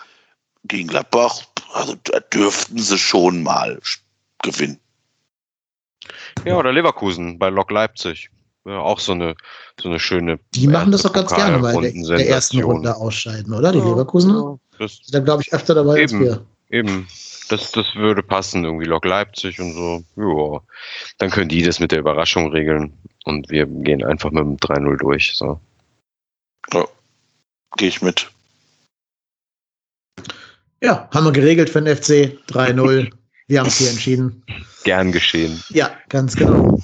[0.63, 1.41] gegen Gladbach,
[1.73, 3.81] also da dürften sie schon mal
[4.41, 4.79] gewinnen.
[6.45, 8.29] Ja, oder Leverkusen bei Lok Leipzig.
[8.65, 9.35] Ja, auch so eine,
[9.81, 10.39] so eine schöne.
[10.53, 13.71] Die machen das doch ganz gerne mal in der, ersten Runde ausscheiden, oder?
[13.71, 14.57] Die ja, Leverkusener?
[14.79, 16.45] Das sind da, glaube ich, öfter dabei eben, als wir.
[16.69, 17.07] Eben.
[17.49, 20.03] Das, das würde passen, irgendwie Lok Leipzig und so.
[20.15, 20.61] Ja.
[21.17, 22.93] Dann können die das mit der Überraschung regeln
[23.25, 25.35] und wir gehen einfach mit dem 3-0 durch.
[25.35, 25.59] So.
[26.73, 26.85] Ja,
[27.75, 28.31] gehe ich mit.
[30.81, 33.11] Ja, haben wir geregelt für den FC 3-0.
[33.47, 34.43] Wir haben es hier entschieden.
[34.83, 35.63] Gern geschehen.
[35.69, 36.79] Ja, ganz genau.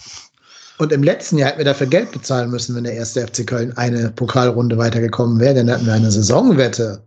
[0.77, 3.75] Und im letzten Jahr hätten wir dafür Geld bezahlen müssen, wenn der erste FC Köln
[3.75, 5.55] eine Pokalrunde weitergekommen wäre.
[5.55, 7.03] Dann hätten wir eine Saisonwette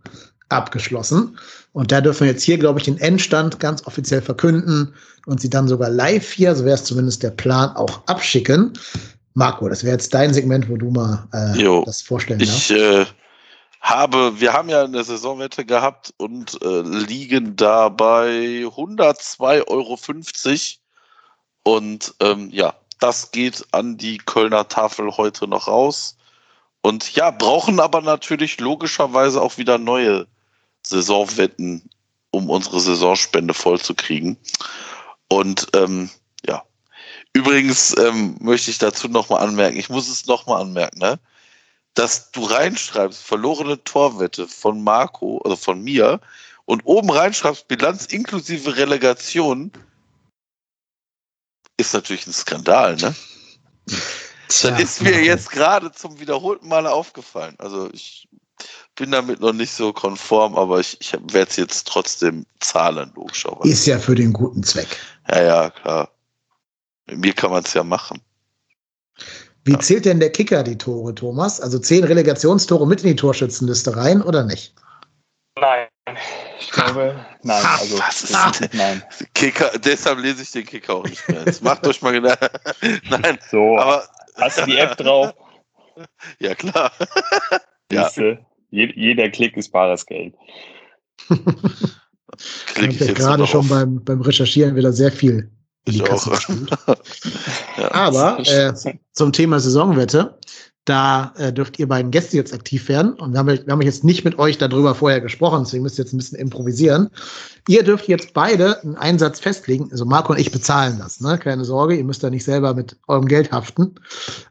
[0.50, 1.38] abgeschlossen.
[1.72, 4.94] Und da dürfen wir jetzt hier, glaube ich, den Endstand ganz offiziell verkünden
[5.26, 8.74] und sie dann sogar live hier, so wäre es zumindest der Plan, auch abschicken.
[9.34, 12.70] Marco, das wäre jetzt dein Segment, wo du mal äh, das vorstellen darfst.
[12.70, 13.06] Ich äh,
[13.80, 19.98] habe, wir haben ja eine Saisonwette gehabt und äh, liegen da bei 102,50 Euro.
[21.62, 26.16] Und ähm, ja, das geht an die Kölner Tafel heute noch raus.
[26.82, 30.26] Und ja, brauchen aber natürlich logischerweise auch wieder neue
[30.84, 31.88] Saisonwetten,
[32.30, 34.36] um unsere Saisonspende vollzukriegen.
[35.28, 36.10] Und ähm,
[36.44, 36.62] ja,
[37.32, 41.20] übrigens ähm, möchte ich dazu nochmal anmerken, ich muss es nochmal anmerken, ne?
[41.94, 46.20] dass du reinschreibst, verlorene Torwette von Marco, also von mir,
[46.64, 49.72] und oben reinschreibst, Bilanz inklusive Relegation,
[51.76, 53.14] ist natürlich ein Skandal, ne?
[54.48, 54.70] Tja.
[54.70, 57.54] Das ist mir jetzt gerade zum wiederholten Male aufgefallen.
[57.58, 58.28] Also ich
[58.94, 63.72] bin damit noch nicht so konform, aber ich, ich werde es jetzt trotzdem zahlen, logischerweise.
[63.72, 64.98] Ist ja für den guten Zweck.
[65.28, 66.10] Ja, ja, klar.
[67.06, 68.20] Mit mir kann man es ja machen.
[69.64, 71.60] Wie zählt denn der Kicker die Tore, Thomas?
[71.60, 74.74] Also zehn Relegationstore mit in die Torschützenliste rein oder nicht?
[75.58, 75.88] Nein.
[76.60, 77.62] Ich glaube, nein.
[77.62, 79.02] Ha, Also, was ist das- nein.
[79.34, 81.42] Kicker, deshalb lese ich den Kicker auch nicht mehr.
[81.46, 82.46] Jetzt macht euch mal Gedanken.
[83.10, 84.06] Nein, So, aber
[84.36, 85.32] hast du die App drauf?
[86.38, 86.92] ja klar.
[87.92, 88.04] Ja.
[88.04, 88.38] Siehste,
[88.70, 90.34] je, jeder Klick ist bares Geld.
[92.38, 93.68] Ich Klicke ich habe jetzt gerade schon auf.
[93.68, 95.50] beim, beim Recherchieren wieder sehr viel
[95.84, 96.30] in die Ich Kasse.
[97.76, 97.92] Ja.
[97.92, 98.72] Aber äh,
[99.12, 100.38] zum Thema Saisonwette,
[100.84, 103.12] da äh, dürft ihr beiden Gäste jetzt aktiv werden.
[103.14, 106.04] Und wir haben, wir haben jetzt nicht mit euch darüber vorher gesprochen, deswegen müsst ihr
[106.04, 107.08] jetzt ein bisschen improvisieren.
[107.68, 109.88] Ihr dürft jetzt beide einen Einsatz festlegen.
[109.92, 111.38] Also Marco und ich bezahlen das, ne?
[111.38, 113.94] Keine Sorge, ihr müsst da nicht selber mit eurem Geld haften.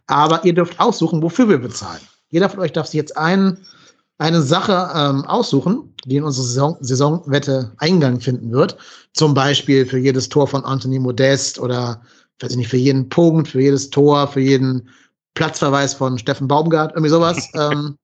[0.07, 2.01] Aber ihr dürft aussuchen, wofür wir bezahlen.
[2.29, 3.57] Jeder von euch darf sich jetzt einen,
[4.17, 8.77] eine Sache ähm, aussuchen, die in unsere Saison, Saisonwette Eingang finden wird.
[9.13, 12.01] Zum Beispiel für jedes Tor von Anthony Modest oder,
[12.39, 14.87] weiß ich nicht, für jeden Punkt, für jedes Tor, für jeden
[15.33, 17.49] Platzverweis von Steffen Baumgart, irgendwie sowas.
[17.55, 17.97] ähm,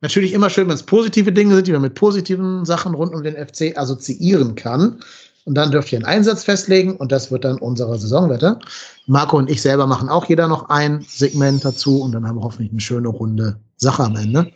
[0.00, 3.22] natürlich immer schön, wenn es positive Dinge sind, die man mit positiven Sachen rund um
[3.22, 5.00] den FC assoziieren kann.
[5.44, 8.58] Und dann dürft ihr einen Einsatz festlegen und das wird dann unsere Saisonwette.
[9.06, 12.42] Marco und ich selber machen auch jeder noch ein Segment dazu und dann haben wir
[12.42, 14.52] hoffentlich eine schöne runde Sache am Ende.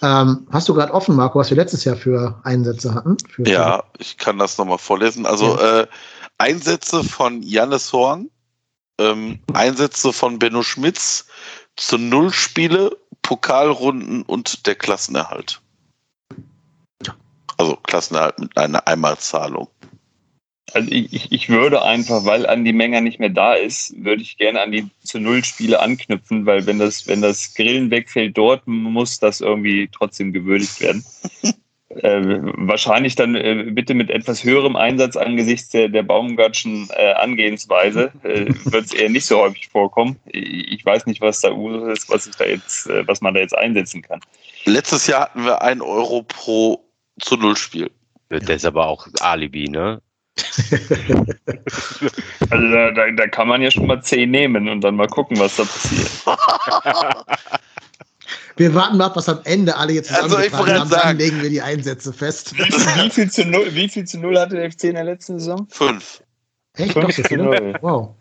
[0.00, 3.16] Ähm, hast du gerade offen, Marco, was wir letztes Jahr für Einsätze hatten?
[3.28, 5.26] Für Ja, ich kann das nochmal vorlesen.
[5.26, 5.86] Also äh,
[6.36, 8.30] Einsätze von Jannis Horn,
[8.98, 11.26] ähm, Einsätze von Benno Schmitz
[11.76, 15.60] zu Nullspiele, Pokalrunden und der Klassenerhalt.
[17.56, 19.68] Also Klassenerhalt mit einer Einmalzahlung.
[20.74, 24.60] Also ich, ich, würde einfach, weil Andi Menger nicht mehr da ist, würde ich gerne
[24.60, 29.18] an die zu Null Spiele anknüpfen, weil wenn das, wenn das Grillen wegfällt dort, muss
[29.18, 31.04] das irgendwie trotzdem gewürdigt werden.
[31.90, 38.12] äh, wahrscheinlich dann äh, bitte mit etwas höherem Einsatz angesichts der, der Baumgartschen äh, Angehensweise
[38.24, 40.16] äh, wird es eher nicht so häufig vorkommen.
[40.26, 43.40] Ich weiß nicht, was da Usus ist, was ich da jetzt, äh, was man da
[43.40, 44.20] jetzt einsetzen kann.
[44.64, 46.84] Letztes Jahr hatten wir ein Euro pro
[47.20, 47.90] zu Null-Spiel.
[48.28, 50.02] Das ist aber auch Alibi, ne?
[52.50, 55.38] Also da, da, da kann man ja schon mal 10 nehmen und dann mal gucken,
[55.38, 56.08] was da passiert.
[58.58, 61.00] Wir warten mal ab, was am Ende alle jetzt Also, ich wollte zusammengetragen haben, dann
[61.00, 62.56] sagen- legen wir die Einsätze fest.
[62.58, 65.66] Wie viel zu null, wie viel zu null hatte der FC in der letzten Saison?
[65.70, 66.22] Fünf.
[66.76, 66.92] Echt?
[66.92, 67.74] Fünf zu null.
[67.80, 68.14] Wow.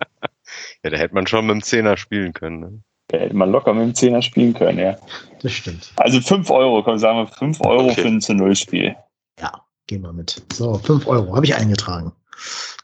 [0.84, 2.60] Ja, da hätte man schon mit dem Zehner spielen können.
[2.60, 2.80] Ne?
[3.10, 4.98] Da hätte man locker mit dem Zehner spielen können, ja.
[5.42, 5.92] Das stimmt.
[5.98, 8.02] Also 5 Euro, komm, sagen wir 5 Euro Okay.
[8.02, 8.96] für ein zu null Spiel.
[9.40, 10.42] Ja, gehen wir mit.
[10.54, 12.12] So, 5 Euro habe ich eingetragen.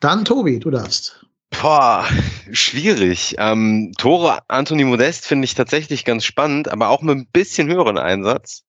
[0.01, 1.25] Dann, Tobi, du darfst.
[1.61, 2.05] Boah,
[2.51, 3.35] schwierig.
[3.37, 7.97] Ähm, Tore Anthony Modest finde ich tatsächlich ganz spannend, aber auch mit ein bisschen höheren
[7.97, 8.63] Einsatz.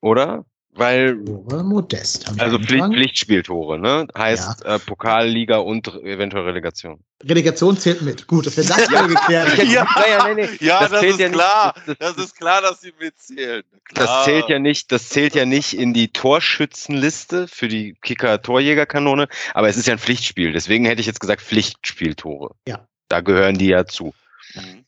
[0.00, 0.44] Oder?
[0.78, 2.30] Weil, Tore Modest.
[2.38, 2.84] also Pflicht.
[2.86, 4.06] Pflichtspieltore, ne?
[4.16, 7.00] Heißt äh, Pokalliga und eventuell Relegation.
[7.24, 8.26] Relegation zählt mit.
[8.26, 9.70] Gut, dass wir das mal geklärt haben.
[9.70, 10.64] Ja, ja, nee, nee.
[10.66, 11.74] Ja, das, zählt ist ja nicht- klar.
[11.86, 13.62] das- Das ist klar, dass sie mitzählen.
[13.84, 14.06] Klar.
[14.06, 19.68] Das zählt ja nicht, das zählt ja nicht in die Torschützenliste für die Kicker-Torjägerkanone, aber
[19.68, 20.52] es ist ja ein Pflichtspiel.
[20.52, 22.54] Deswegen hätte ich jetzt gesagt Pflichtspieltore.
[22.68, 22.86] Ja.
[23.08, 24.12] Da gehören die ja zu.
[24.54, 24.84] Mhm.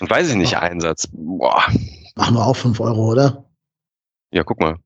[0.00, 0.60] Und weiß ich nicht, Ja.
[0.60, 1.08] Einsatz.
[1.12, 1.64] Boah.
[2.16, 3.43] Machen wir auch 5 Euro, oder?
[4.34, 4.76] Ja, guck mal.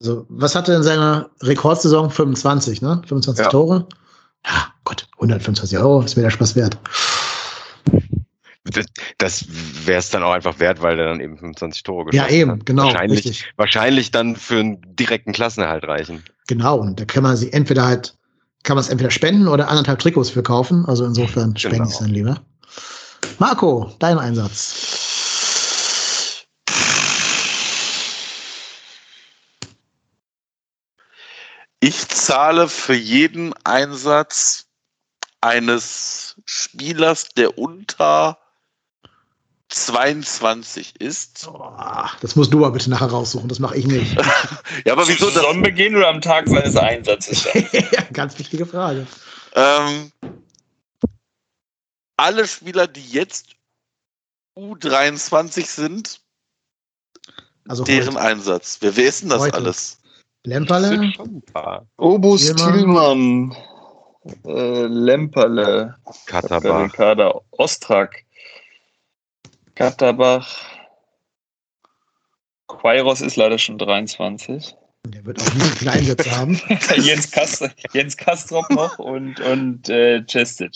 [0.00, 3.02] Also, was hatte in seiner Rekordsaison 25, ne?
[3.06, 3.50] 25 Ja.
[3.50, 3.86] Tore?
[4.44, 6.78] Ja, Gott, 125 Euro ist mir der Spaß wert.
[8.64, 8.86] Das,
[9.18, 9.44] das
[9.86, 12.50] wäre es dann auch einfach wert, weil der dann eben 25 Tore Ja, geschossen eben,
[12.52, 12.66] hat.
[12.66, 13.52] genau, Wahrscheinlich, richtig.
[13.56, 16.24] wahrscheinlich dann für einen direkten Klassenerhalt reichen.
[16.46, 18.16] Genau, und da kann man sie entweder halt,
[18.62, 20.86] kann man es entweder spenden oder anderthalb Trikots für kaufen.
[20.86, 21.88] Also insofern spende Genau.
[21.88, 22.40] ich es dann lieber.
[23.38, 25.01] Marco, dein Einsatz.
[31.82, 34.66] Ich zahle für jeden Einsatz
[35.40, 38.38] eines Spielers, der unter
[39.68, 41.48] 22 ist.
[42.20, 44.16] Das musst du mal bitte nachher raussuchen, das mache ich nicht.
[44.84, 45.42] Ja, aber wieso das?
[45.42, 47.48] Sonnenbeginn oder am Tag seines Einsatzes?
[48.12, 49.06] Ganz wichtige Frage.
[49.54, 50.12] Ähm,
[52.16, 53.56] alle Spieler, die jetzt
[54.56, 56.20] U23 sind,
[57.68, 58.78] Also deren heute Einsatz.
[58.80, 59.54] Wer, wer ist denn das Heute.
[59.56, 59.98] alles?
[60.44, 61.12] Lemperle.
[61.98, 62.54] Obus.
[62.54, 63.54] Thielmann,
[64.44, 65.96] äh, Lemperle,
[66.26, 66.84] Katterbach.
[66.84, 68.24] Ricarda Ostrak,
[69.74, 70.48] Katterbach,
[72.66, 74.74] Quairos ist leider schon 23.
[75.06, 76.60] der wird auch nicht so viele Einsätze haben.
[76.96, 80.72] Jens, Kast Jens Kastrop noch und, und äh, Cestic.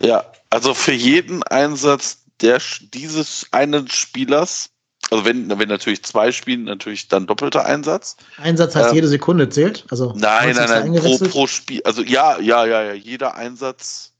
[0.00, 2.60] Ja, also für jeden Einsatz der,
[2.94, 4.70] dieses einen Spielers,
[5.10, 8.16] also wenn, wenn natürlich zwei spielen, natürlich dann doppelter Einsatz.
[8.38, 9.84] Einsatz heißt, Ähm, jede Sekunde zählt.
[9.90, 10.68] Also Nein, 90.
[10.68, 11.82] nein, nein, pro, pro Spiel.
[11.84, 14.12] Also ja, ja, ja, ja, jeder Einsatz.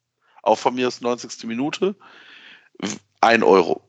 [0.43, 1.44] auch von mir aus 90.
[1.44, 1.94] Minute,
[3.20, 3.82] 1 Euro.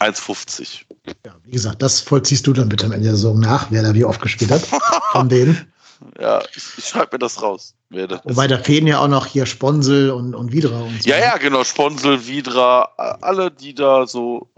[0.00, 0.84] 1,50.
[1.24, 3.94] Ja, wie gesagt, das vollziehst du dann bitte am Ende der Saison nach, wer da
[3.94, 4.62] wie oft gespielt hat.
[5.12, 5.72] Von denen.
[6.18, 7.74] Ja, ich, ich schreibe mir das raus.
[7.90, 11.08] Wer das Wobei da fehlen ja auch noch hier Sponsel und, und Vidra und so.
[11.08, 11.62] Ja, ja, genau.
[11.62, 12.88] Sponsel, Vidra,
[13.20, 14.50] alle, die da so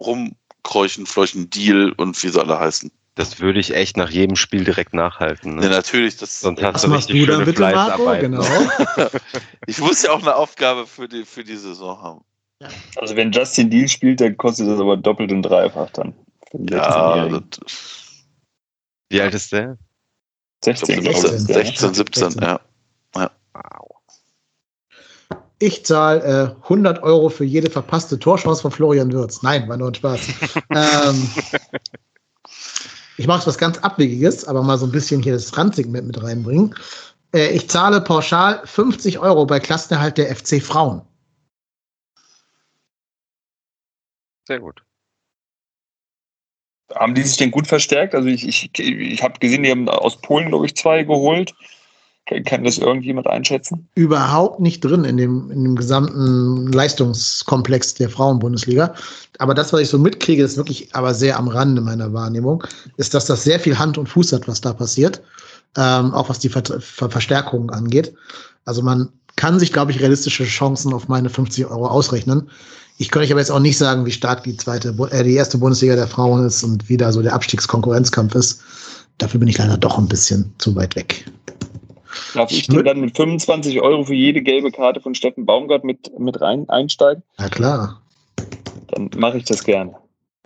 [0.65, 2.91] rumkreuchen, fleuchen, Deal und wie sie alle heißen.
[3.17, 5.61] Das würde ich echt nach jedem Spiel direkt nachhalten.
[5.63, 5.71] Ja, Ne?
[5.71, 6.17] natürlich.
[6.17, 8.03] Das, Sonst hast Was du machst richtig du dann schöne bitte, Marco?
[8.03, 8.21] Fleißarbeit.
[8.23, 9.11] Genau.
[9.67, 12.25] ich muss ja auch eine Aufgabe für die, für die Saison haben.
[12.97, 16.15] Also wenn Justin Deal spielt, dann kostet das aber doppelt und dreifach dann.
[16.53, 17.51] Ja, 16-Jährigen.
[17.51, 18.25] das-
[19.11, 19.77] Wie alt ist der?
[20.65, 21.19] 16, glaube ich.
[21.19, 21.65] 17, ist der, ne?
[21.65, 22.61] 16, 17, ja.
[25.59, 29.43] Ich zahle äh, 100 Euro für jede verpasste Torchance von Florian Würz.
[29.43, 30.21] Nein, war nur ein Spaß.
[30.71, 31.31] ähm,
[33.17, 36.75] ich mache was ganz Abwegiges, aber mal so ein bisschen hier das Randsegment mit reinbringen.
[37.35, 41.03] Äh, ich zahle pauschal 50 Euro bei Klassenerhalt der FC Frauen.
[44.47, 44.83] Sehr gut.
[46.95, 48.15] Haben die sich denn gut verstärkt?
[48.15, 51.55] Also ich, ich, ich habe gesehen, die haben aus Polen, glaube ich, zwei geholt.
[52.27, 53.87] Kann, das irgendjemand einschätzen?
[53.95, 58.95] Überhaupt nicht drin in dem, in dem gesamten Leistungskomplex der Frauenbundesliga.
[59.39, 62.65] Aber das, was ich so mitkriege, ist wirklich aber sehr am Rande meiner Wahrnehmung,
[62.97, 65.23] ist, dass das sehr viel Hand und Fuß hat, was da passiert.
[65.77, 68.15] Ähm, auch was die Ver Ver Verstärkungen angeht.
[68.65, 72.49] Also man kann sich, glaube ich, realistische Chancen auf meine 50 Euro ausrechnen.
[72.97, 75.97] Ich könnte aber jetzt auch nicht sagen, wie stark die zweite, äh, die erste Bundesliga
[75.97, 78.63] der Frauen ist und wie da so der Abstiegskonkurrenzkampf ist.
[79.19, 81.27] Dafür bin ich leider doch ein bisschen zu weit weg.
[82.35, 86.19] Darf ich denn dann mit 25 Euro für jede gelbe Karte von Steffen Baumgart mit,
[86.19, 87.23] mit rein einsteigen?
[87.39, 88.03] Na klar.
[88.89, 89.95] Dann mache ich das gerne.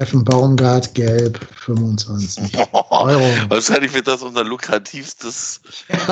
[0.00, 3.24] Steffen Baumgart, gelb, 25 Euro.
[3.48, 5.60] Wahrscheinlich wird das unser lukrativstes,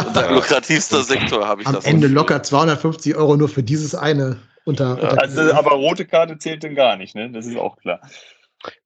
[0.05, 4.41] unser lukrativster Sektor, habe ich Am das Ende locker 250 Euro nur für dieses eine
[4.65, 4.95] unter.
[4.95, 7.31] unter Also, aber rote Karte zählt dann gar nicht, ne?
[7.31, 8.01] Das ist auch klar.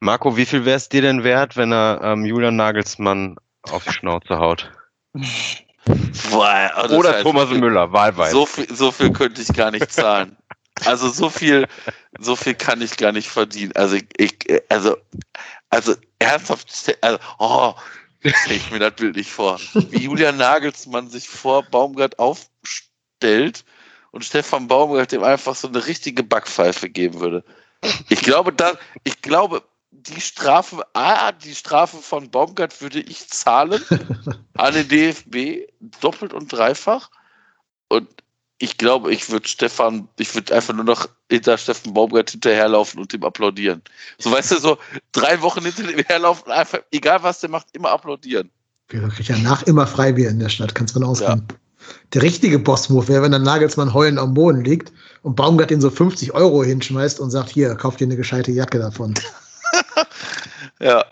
[0.00, 3.36] Marco, wie viel wäre es dir denn wert, wenn er ähm, Julian Nagelsmann
[3.70, 4.70] auf die Schnauze haut?
[6.30, 8.32] Boah, das Oder heißt, Thomas Müller, wahlweise.
[8.32, 10.36] So viel, so viel könnte ich gar nicht zahlen.
[10.84, 11.66] Also so viel,
[12.18, 13.72] so viel kann ich gar nicht verdienen.
[13.74, 14.38] Also ich,
[14.68, 14.96] also,
[15.68, 16.68] also ernsthaft,
[17.02, 17.74] also, oh,
[18.20, 19.60] stell ich mir das Bild nicht vor.
[19.74, 23.64] Wie Julian Nagelsmann sich vor Baumgart aufstellt
[24.10, 27.44] und Stefan Baumgart dem einfach so eine richtige Backpfeife geben würde.
[28.08, 28.72] Ich glaube, da,
[29.04, 33.82] ich glaube, die Strafe, ah, die Strafe von Baumgart würde ich zahlen
[34.56, 35.68] an den DFB
[36.00, 37.10] doppelt und dreifach.
[37.88, 38.08] Und
[38.58, 43.12] ich glaube, ich würde Stefan, ich würde einfach nur noch hinter Steffen Baumgart hinterherlaufen und
[43.12, 43.82] ihm applaudieren.
[44.18, 44.78] So weißt du, so
[45.12, 48.50] drei Wochen hinter dem herlaufen, einfach, egal was der macht, immer applaudieren.
[48.88, 51.46] Da kriegt ja nach immer Freibier in der Stadt, kannst du ausgehen.
[52.12, 54.92] Der richtige Boss-Move wäre, wenn dann Nagelsmann heulend am Boden liegt
[55.22, 58.78] und Baumgart den so 50 Euro hinschmeißt und sagt, hier, kauf dir eine gescheite Jacke
[58.78, 59.14] davon.
[60.80, 61.04] Ja.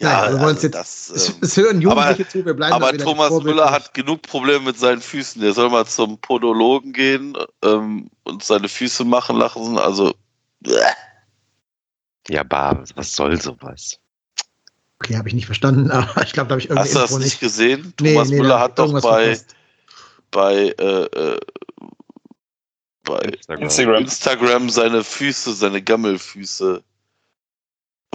[0.00, 3.30] Ja, wir wollen's jetzt- das, Es, ähm, es hören Jugendliche zu, wir bleiben aber Thomas.
[3.42, 5.40] Müller hat genug Probleme mit seinen Füßen.
[5.40, 9.78] Der soll mal zum Podologen gehen ähm, und seine Füße machen lassen.
[9.78, 10.12] Also,
[10.66, 10.72] äh,
[12.28, 13.98] Ja, bah, was soll sowas?
[14.98, 17.18] Okay, habe ich nicht verstanden, aber ich glaube, da habe ich irgendwie hast du das
[17.18, 17.94] nicht gesehen?
[18.00, 19.38] Nee, Thomas nee, Müller hat doch bei,
[20.32, 21.40] bei, äh, äh,
[23.04, 23.62] bei Instagram.
[23.62, 24.02] Instagram.
[24.02, 26.82] Instagram seine Füße, seine Gammelfüße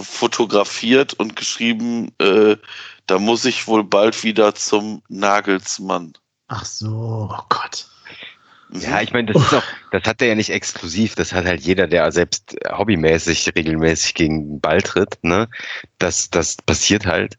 [0.02, 2.56] fotografiert und geschrieben, äh,
[3.06, 6.12] da muss ich wohl bald wieder zum Nagelsmann.
[6.48, 7.86] Ach so, oh Gott.
[8.70, 8.80] Mhm.
[8.80, 9.62] Ja, ich meine, das ist auch,
[9.92, 11.14] das hat er ja nicht exklusiv.
[11.14, 15.48] Das hat halt jeder, der selbst hobbymäßig regelmäßig gegen den Ball tritt, ne?
[15.98, 17.36] Das, das passiert halt.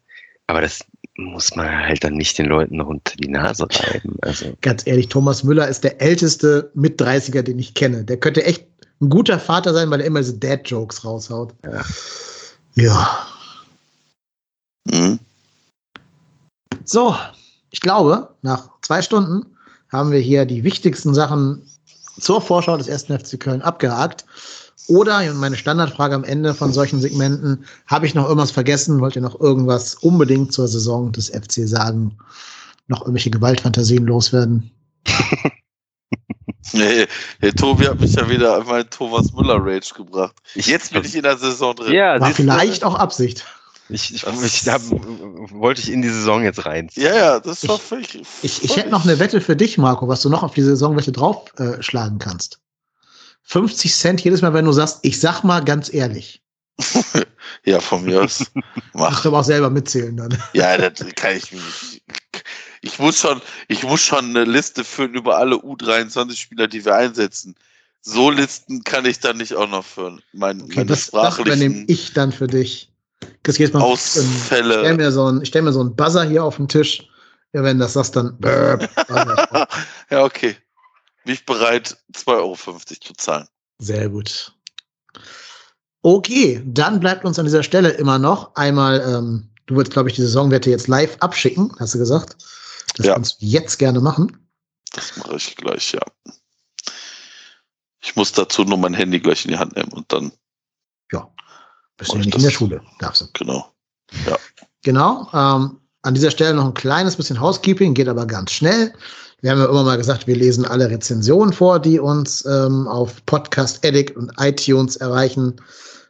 [0.48, 0.82] Aber das
[1.16, 4.18] muss man halt dann nicht den Leuten noch unter die Nase reiben.
[4.22, 8.04] Also, Ganz ehrlich, Thomas Müller ist der älteste Mit-30er, den ich kenne.
[8.04, 8.66] Der könnte echt
[9.02, 11.54] ein guter Vater sein, weil er immer diese Dad-Jokes raushaut.
[11.66, 11.84] Ja.
[12.76, 13.28] Ja.
[14.86, 15.20] Mhm.
[16.86, 17.16] So,
[17.70, 19.46] ich glaube, nach zwei Stunden
[19.92, 21.62] haben wir hier die wichtigsten Sachen
[22.20, 23.06] zur Vorschau des 1.
[23.06, 24.26] FC Köln abgehakt.
[24.88, 29.00] Oder meine Standardfrage am Ende von solchen Segmenten, habe ich noch irgendwas vergessen?
[29.00, 32.18] Wollt ihr noch irgendwas unbedingt zur Saison des FC sagen?
[32.88, 34.72] Noch irgendwelche Gewaltfantasien loswerden?
[36.74, 37.08] Nee,
[37.42, 40.36] der Tobi hat mich ja wieder einmal Thomas Müller Rage gebracht.
[40.56, 41.94] Jetzt bin ich in der Saison drin.
[41.94, 43.46] ja, War du, vielleicht auch Absicht.
[43.90, 46.90] ich, ich, ich hab, wollte ich in die Saison jetzt rein.
[46.94, 48.22] Ja, ja, das war Ich- völlig.
[48.44, 51.12] Ich, ich hätte noch eine Wette für dich, Marco, was du noch auf die Saisonwette
[51.12, 52.60] draufschlagen äh, schlagen kannst.
[53.44, 56.42] 50 Cent jedes Mal, wenn du sagst, ich sag mal ganz ehrlich.
[57.64, 58.46] Ja, von mir aus.
[58.94, 59.22] Mach.
[59.22, 60.36] du aber auch selber mitzählen dann.
[60.54, 62.01] Ja, das kann ich mir nicht.
[62.82, 67.56] Ich muss schon, ich muss schon eine Liste führen über alle U23-Spieler, die wir einsetzen.
[68.02, 70.22] So Listen kann ich dann nicht auch noch führen.
[70.34, 72.92] Mein, okay, das, das übernehme ich dann für dich.
[73.44, 74.74] Das geht mal Ausfälle.
[74.74, 77.08] Ich stelle mir, so ein, stell mir so einen Buzzer hier auf den Tisch.
[77.54, 78.38] Ja, wenn das sagst, dann.
[80.10, 80.56] ja, okay.
[81.24, 83.48] Bin ich bereit, 2,50 Euro zu zahlen.
[83.78, 84.54] Sehr gut.
[86.02, 90.16] Okay, dann bleibt uns an dieser Stelle immer noch einmal, ähm, du würdest, glaube ich,
[90.16, 92.38] die Saisonwette jetzt live abschicken, hast du gesagt.
[92.96, 93.14] Das ja.
[93.14, 94.50] kannst du jetzt gerne machen.
[94.94, 96.02] Das mache ich gleich, ja.
[98.02, 100.32] Ich muss dazu nur mein Handy gleich in die Hand nehmen und dann.
[101.12, 101.32] Ja.
[101.98, 103.28] Bist du ja nicht in der Schule, darfst du.
[103.34, 103.72] Genau.
[104.26, 104.38] Ja.
[104.84, 105.30] Genau.
[105.34, 108.94] Ähm, an dieser Stelle noch ein kleines bisschen Housekeeping, geht aber ganz schnell.
[109.42, 113.24] Wir haben ja immer mal gesagt, wir lesen alle Rezensionen vor, die uns ähm, auf
[113.26, 115.56] Podcast Addict und iTunes erreichen.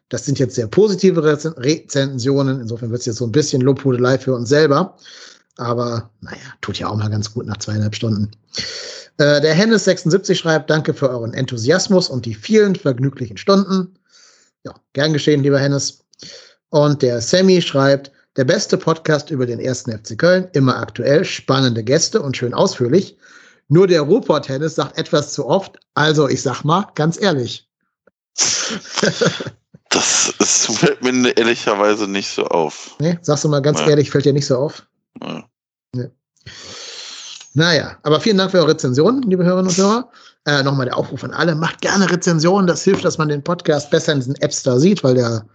[0.10, 2.62] Das sind jetzt sehr positive Rezensionen.
[2.62, 4.98] Insofern wird es jetzt so ein bisschen Lobhudelei für uns selber.
[5.58, 8.32] Aber naja, tut ja auch mal ganz gut nach zweieinhalb Stunden.
[9.18, 13.94] Äh, der Hennes76 schreibt, danke für euren Enthusiasmus und die vielen vergnüglichen Stunden.
[14.64, 16.00] Ja, gern geschehen, lieber Hennes.
[16.70, 21.84] Und der Sammy schreibt, der beste Podcast über den ersten FC Köln, immer aktuell, spannende
[21.84, 23.18] Gäste und schön ausführlich.
[23.68, 25.78] Nur der Ruhrport Hennes sagt etwas zu oft.
[25.94, 27.68] Also ich sag mal, ganz ehrlich.
[29.90, 32.96] das, das fällt mir ehrlicherweise nicht so auf.
[33.00, 33.90] Nee, sagst du mal ganz ja.
[33.90, 34.88] ehrlich, fällt dir nicht so auf?
[35.22, 35.44] Ja.
[35.94, 36.10] Nee.
[37.54, 40.10] Naja, aber vielen Dank für eure Rezensionen, liebe Hörerinnen und Hörer.
[40.46, 42.68] Äh, Nochmal der Aufruf an alle, macht gerne Rezensionen.
[42.68, 45.46] Das hilft, dass man den Podcast besser in diesen Apps da sieht, weil der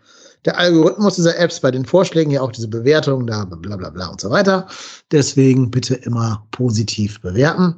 [0.47, 4.07] der Algorithmus dieser Apps bei den Vorschlägen ja auch diese Bewertungen da, bla bla bla
[4.07, 4.66] und so weiter.
[5.11, 7.77] Deswegen bitte immer positiv bewerten.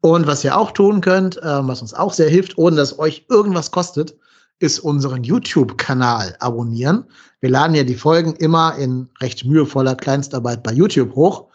[0.00, 3.26] Und was ihr auch tun könnt, äh, was uns auch sehr hilft, ohne dass euch
[3.28, 4.16] irgendwas kostet,
[4.60, 7.04] ist unseren YouTube-Kanal abonnieren.
[7.40, 11.48] Wir laden ja die Folgen immer in recht mühevoller Kleinstarbeit bei YouTube hoch.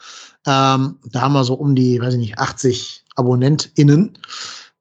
[0.46, 4.18] Ähm, da haben wir so um die, weiß ich nicht, 80 AbonnentInnen.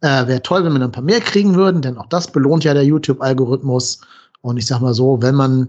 [0.01, 2.75] Äh, Wäre toll, wenn wir ein paar mehr kriegen würden, denn auch das belohnt ja
[2.75, 4.01] der YouTube-Algorithmus.
[4.41, 5.69] Und ich sag mal so, wenn man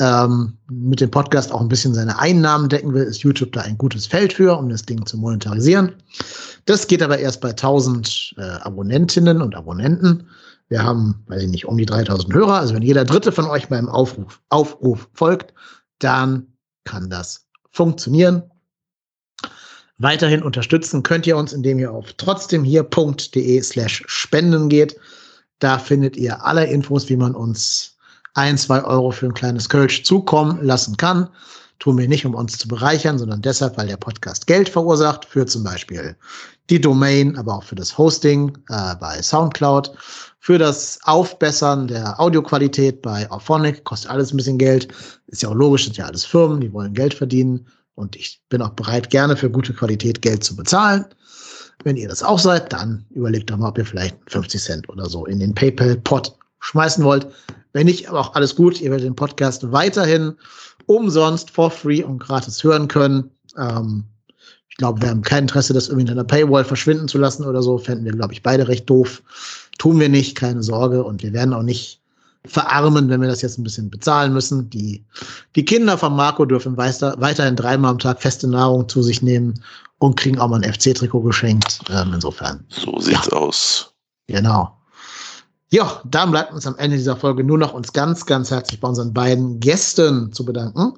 [0.00, 3.78] ähm, mit dem Podcast auch ein bisschen seine Einnahmen decken will, ist YouTube da ein
[3.78, 5.92] gutes Feld für, um das Ding zu monetarisieren.
[6.66, 10.26] Das geht aber erst bei 1000 äh, Abonnentinnen und Abonnenten.
[10.68, 12.54] Wir haben, weiß ich nicht, um die 3000 Hörer.
[12.54, 15.52] Also wenn jeder dritte von euch beim Aufruf, Aufruf folgt,
[15.98, 16.54] dann
[16.84, 18.42] kann das funktionieren.
[19.98, 24.96] Weiterhin unterstützen könnt ihr uns, indem ihr auf trotzdemhier.de slash spenden geht.
[25.60, 27.96] Da findet ihr alle Infos, wie man uns
[28.34, 31.28] ein, zwei Euro für ein kleines Kölsch zukommen lassen kann.
[31.84, 35.44] Tun wir nicht, um uns zu bereichern, sondern deshalb, weil der Podcast Geld verursacht, für
[35.44, 36.16] zum Beispiel
[36.70, 39.92] die Domain, aber auch für das Hosting äh, bei SoundCloud,
[40.40, 44.88] für das Aufbessern der Audioqualität bei Auphonic, kostet alles ein bisschen Geld.
[45.26, 47.66] Ist ja auch logisch, sind ja alles Firmen, die wollen Geld verdienen.
[47.96, 51.04] Und ich bin auch bereit, gerne für gute Qualität Geld zu bezahlen.
[51.82, 55.04] Wenn ihr das auch seid, dann überlegt doch mal, ob ihr vielleicht 50 Cent oder
[55.04, 57.26] so in den PayPal-Pot schmeißen wollt.
[57.74, 58.80] Wenn nicht, aber auch alles gut.
[58.80, 60.34] Ihr werdet den Podcast weiterhin
[60.86, 63.30] umsonst, for free und gratis hören können.
[63.58, 64.04] Ähm,
[64.68, 67.62] ich glaube, wir haben kein Interesse, das irgendwie in einer Paywall verschwinden zu lassen oder
[67.62, 67.78] so.
[67.78, 69.22] Fänden wir, glaube ich, beide recht doof.
[69.78, 71.04] Tun wir nicht, keine Sorge.
[71.04, 72.00] Und wir werden auch nicht
[72.44, 74.68] verarmen, wenn wir das jetzt ein bisschen bezahlen müssen.
[74.70, 75.04] Die,
[75.54, 79.54] die Kinder von Marco dürfen weiter, weiterhin dreimal am Tag feste Nahrung zu sich nehmen
[79.98, 81.80] und kriegen auch mal ein FC-Trikot geschenkt.
[81.88, 82.64] Ähm, insofern.
[82.68, 83.38] So sieht's ja.
[83.38, 83.94] aus.
[84.26, 84.76] Genau.
[85.74, 88.86] Ja, dann bleibt uns am Ende dieser Folge nur noch uns ganz, ganz herzlich bei
[88.86, 90.92] unseren beiden Gästen zu bedanken.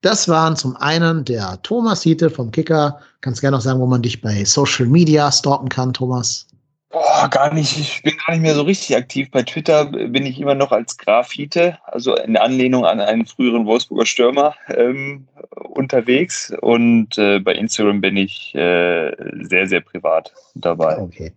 [0.00, 2.98] Das waren zum einen der Thomas Hiete vom Kicker.
[3.20, 6.48] Kannst gerne noch sagen, wo man dich bei Social Media stalken kann, Thomas?
[6.90, 7.76] Boah, gar nicht.
[7.78, 9.30] Ich bin gar nicht mehr so richtig aktiv.
[9.30, 14.06] Bei Twitter bin ich immer noch als Grafite, also in Anlehnung an einen früheren Wolfsburger
[14.06, 16.50] Stürmer, ähm, unterwegs.
[16.62, 20.98] Und äh, bei Instagram bin ich äh, sehr, sehr privat dabei.
[20.98, 21.32] Okay.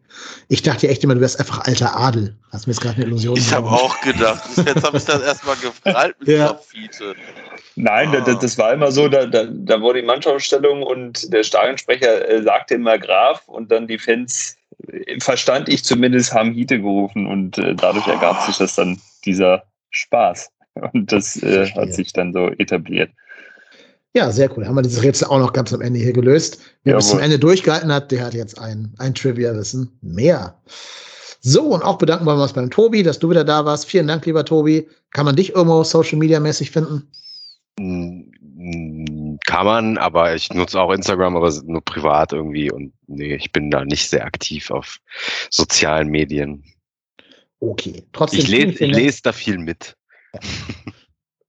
[0.47, 2.33] Ich dachte echt immer, du wärst einfach alter Adel.
[2.53, 4.43] Hast mir jetzt gerade eine Illusion Ich habe auch gedacht.
[4.65, 6.47] Jetzt habe ich das erstmal gefragt mit ja.
[6.47, 7.15] Grafite.
[7.75, 8.21] Nein, ah.
[8.21, 12.41] das, das, war immer so, da, da, da wurde die Mannschaftsaufstellung und der Stadionsprecher äh,
[12.41, 14.57] sagte immer Graf und dann die Fans
[15.19, 20.49] verstand ich zumindest, haben Hite gerufen und äh, dadurch ergab sich das dann dieser Spaß.
[20.93, 23.11] Und das äh, hat sich dann so etabliert.
[24.13, 24.67] Ja, sehr cool.
[24.67, 26.59] Haben wir dieses Rätsel auch noch ganz am Ende hier gelöst.
[26.83, 30.55] Wer bis zum Ende durchgehalten hat, der hat jetzt ein, ein Trivia-Wissen mehr.
[31.39, 33.85] So, und auch bedanken wollen wir uns beim Tobi, dass du wieder da warst.
[33.85, 34.87] Vielen Dank, lieber Tobi.
[35.11, 37.07] Kann man dich irgendwo Social Media mäßig finden?
[39.51, 43.69] Kann man, aber ich nutze auch Instagram, aber nur privat irgendwie und nee, ich bin
[43.69, 44.97] da nicht sehr aktiv auf
[45.49, 46.63] sozialen Medien.
[47.59, 48.39] Okay, trotzdem.
[48.39, 49.97] Ich lese les da viel mit.
[50.33, 50.39] Ja.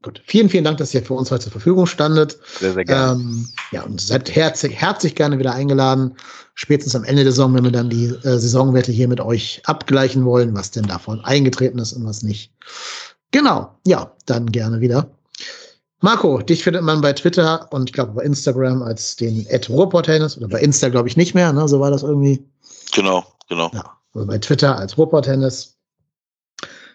[0.03, 0.21] Gut.
[0.27, 2.37] Vielen, vielen Dank, dass ihr für uns heute zur Verfügung standet.
[2.59, 3.13] Sehr, sehr gerne.
[3.13, 6.17] Ähm, ja, und seid herzlich, herzlich gerne wieder eingeladen.
[6.55, 10.25] Spätestens am Ende der Saison, wenn wir dann die äh, Saisonwerte hier mit euch abgleichen
[10.25, 12.53] wollen, was denn davon eingetreten ist und was nicht.
[13.31, 13.79] Genau.
[13.87, 15.09] Ja, dann gerne wieder.
[16.03, 20.37] Marco, dich findet man bei Twitter und ich glaube bei Instagram als den Ed Ruhrpott-Tennis
[20.37, 21.69] oder bei Insta glaube ich nicht mehr, ne?
[21.69, 22.45] So war das irgendwie.
[22.93, 23.71] Genau, genau.
[23.73, 25.77] Ja, also bei Twitter als Ruhrpott-Tennis.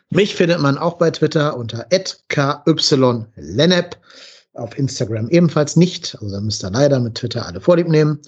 [0.10, 1.88] Mich findet man auch bei Twitter unter
[2.27, 3.98] @kylennep.
[4.56, 6.18] Auf Instagram ebenfalls nicht.
[6.22, 8.19] Also da müsst ihr leider mit Twitter alle Vorlieb nehmen.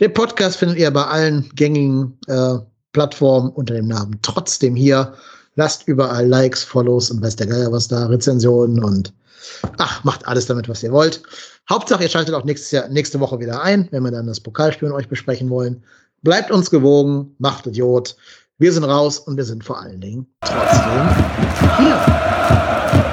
[0.00, 2.56] Den Podcast findet ihr bei allen gängigen äh,
[2.92, 5.14] Plattformen unter dem Namen trotzdem hier.
[5.54, 9.12] Lasst überall Likes, Follows und weiß der Geier was da, Rezensionen und
[9.78, 11.22] ach, macht alles damit, was ihr wollt.
[11.68, 14.88] Hauptsache, ihr schaltet auch nächstes Jahr, nächste Woche wieder ein, wenn wir dann das Pokalspiel
[14.88, 15.82] mit euch besprechen wollen.
[16.22, 18.16] Bleibt uns gewogen, macht Idiot.
[18.58, 21.08] Wir sind raus und wir sind vor allen Dingen trotzdem
[21.78, 23.07] hier.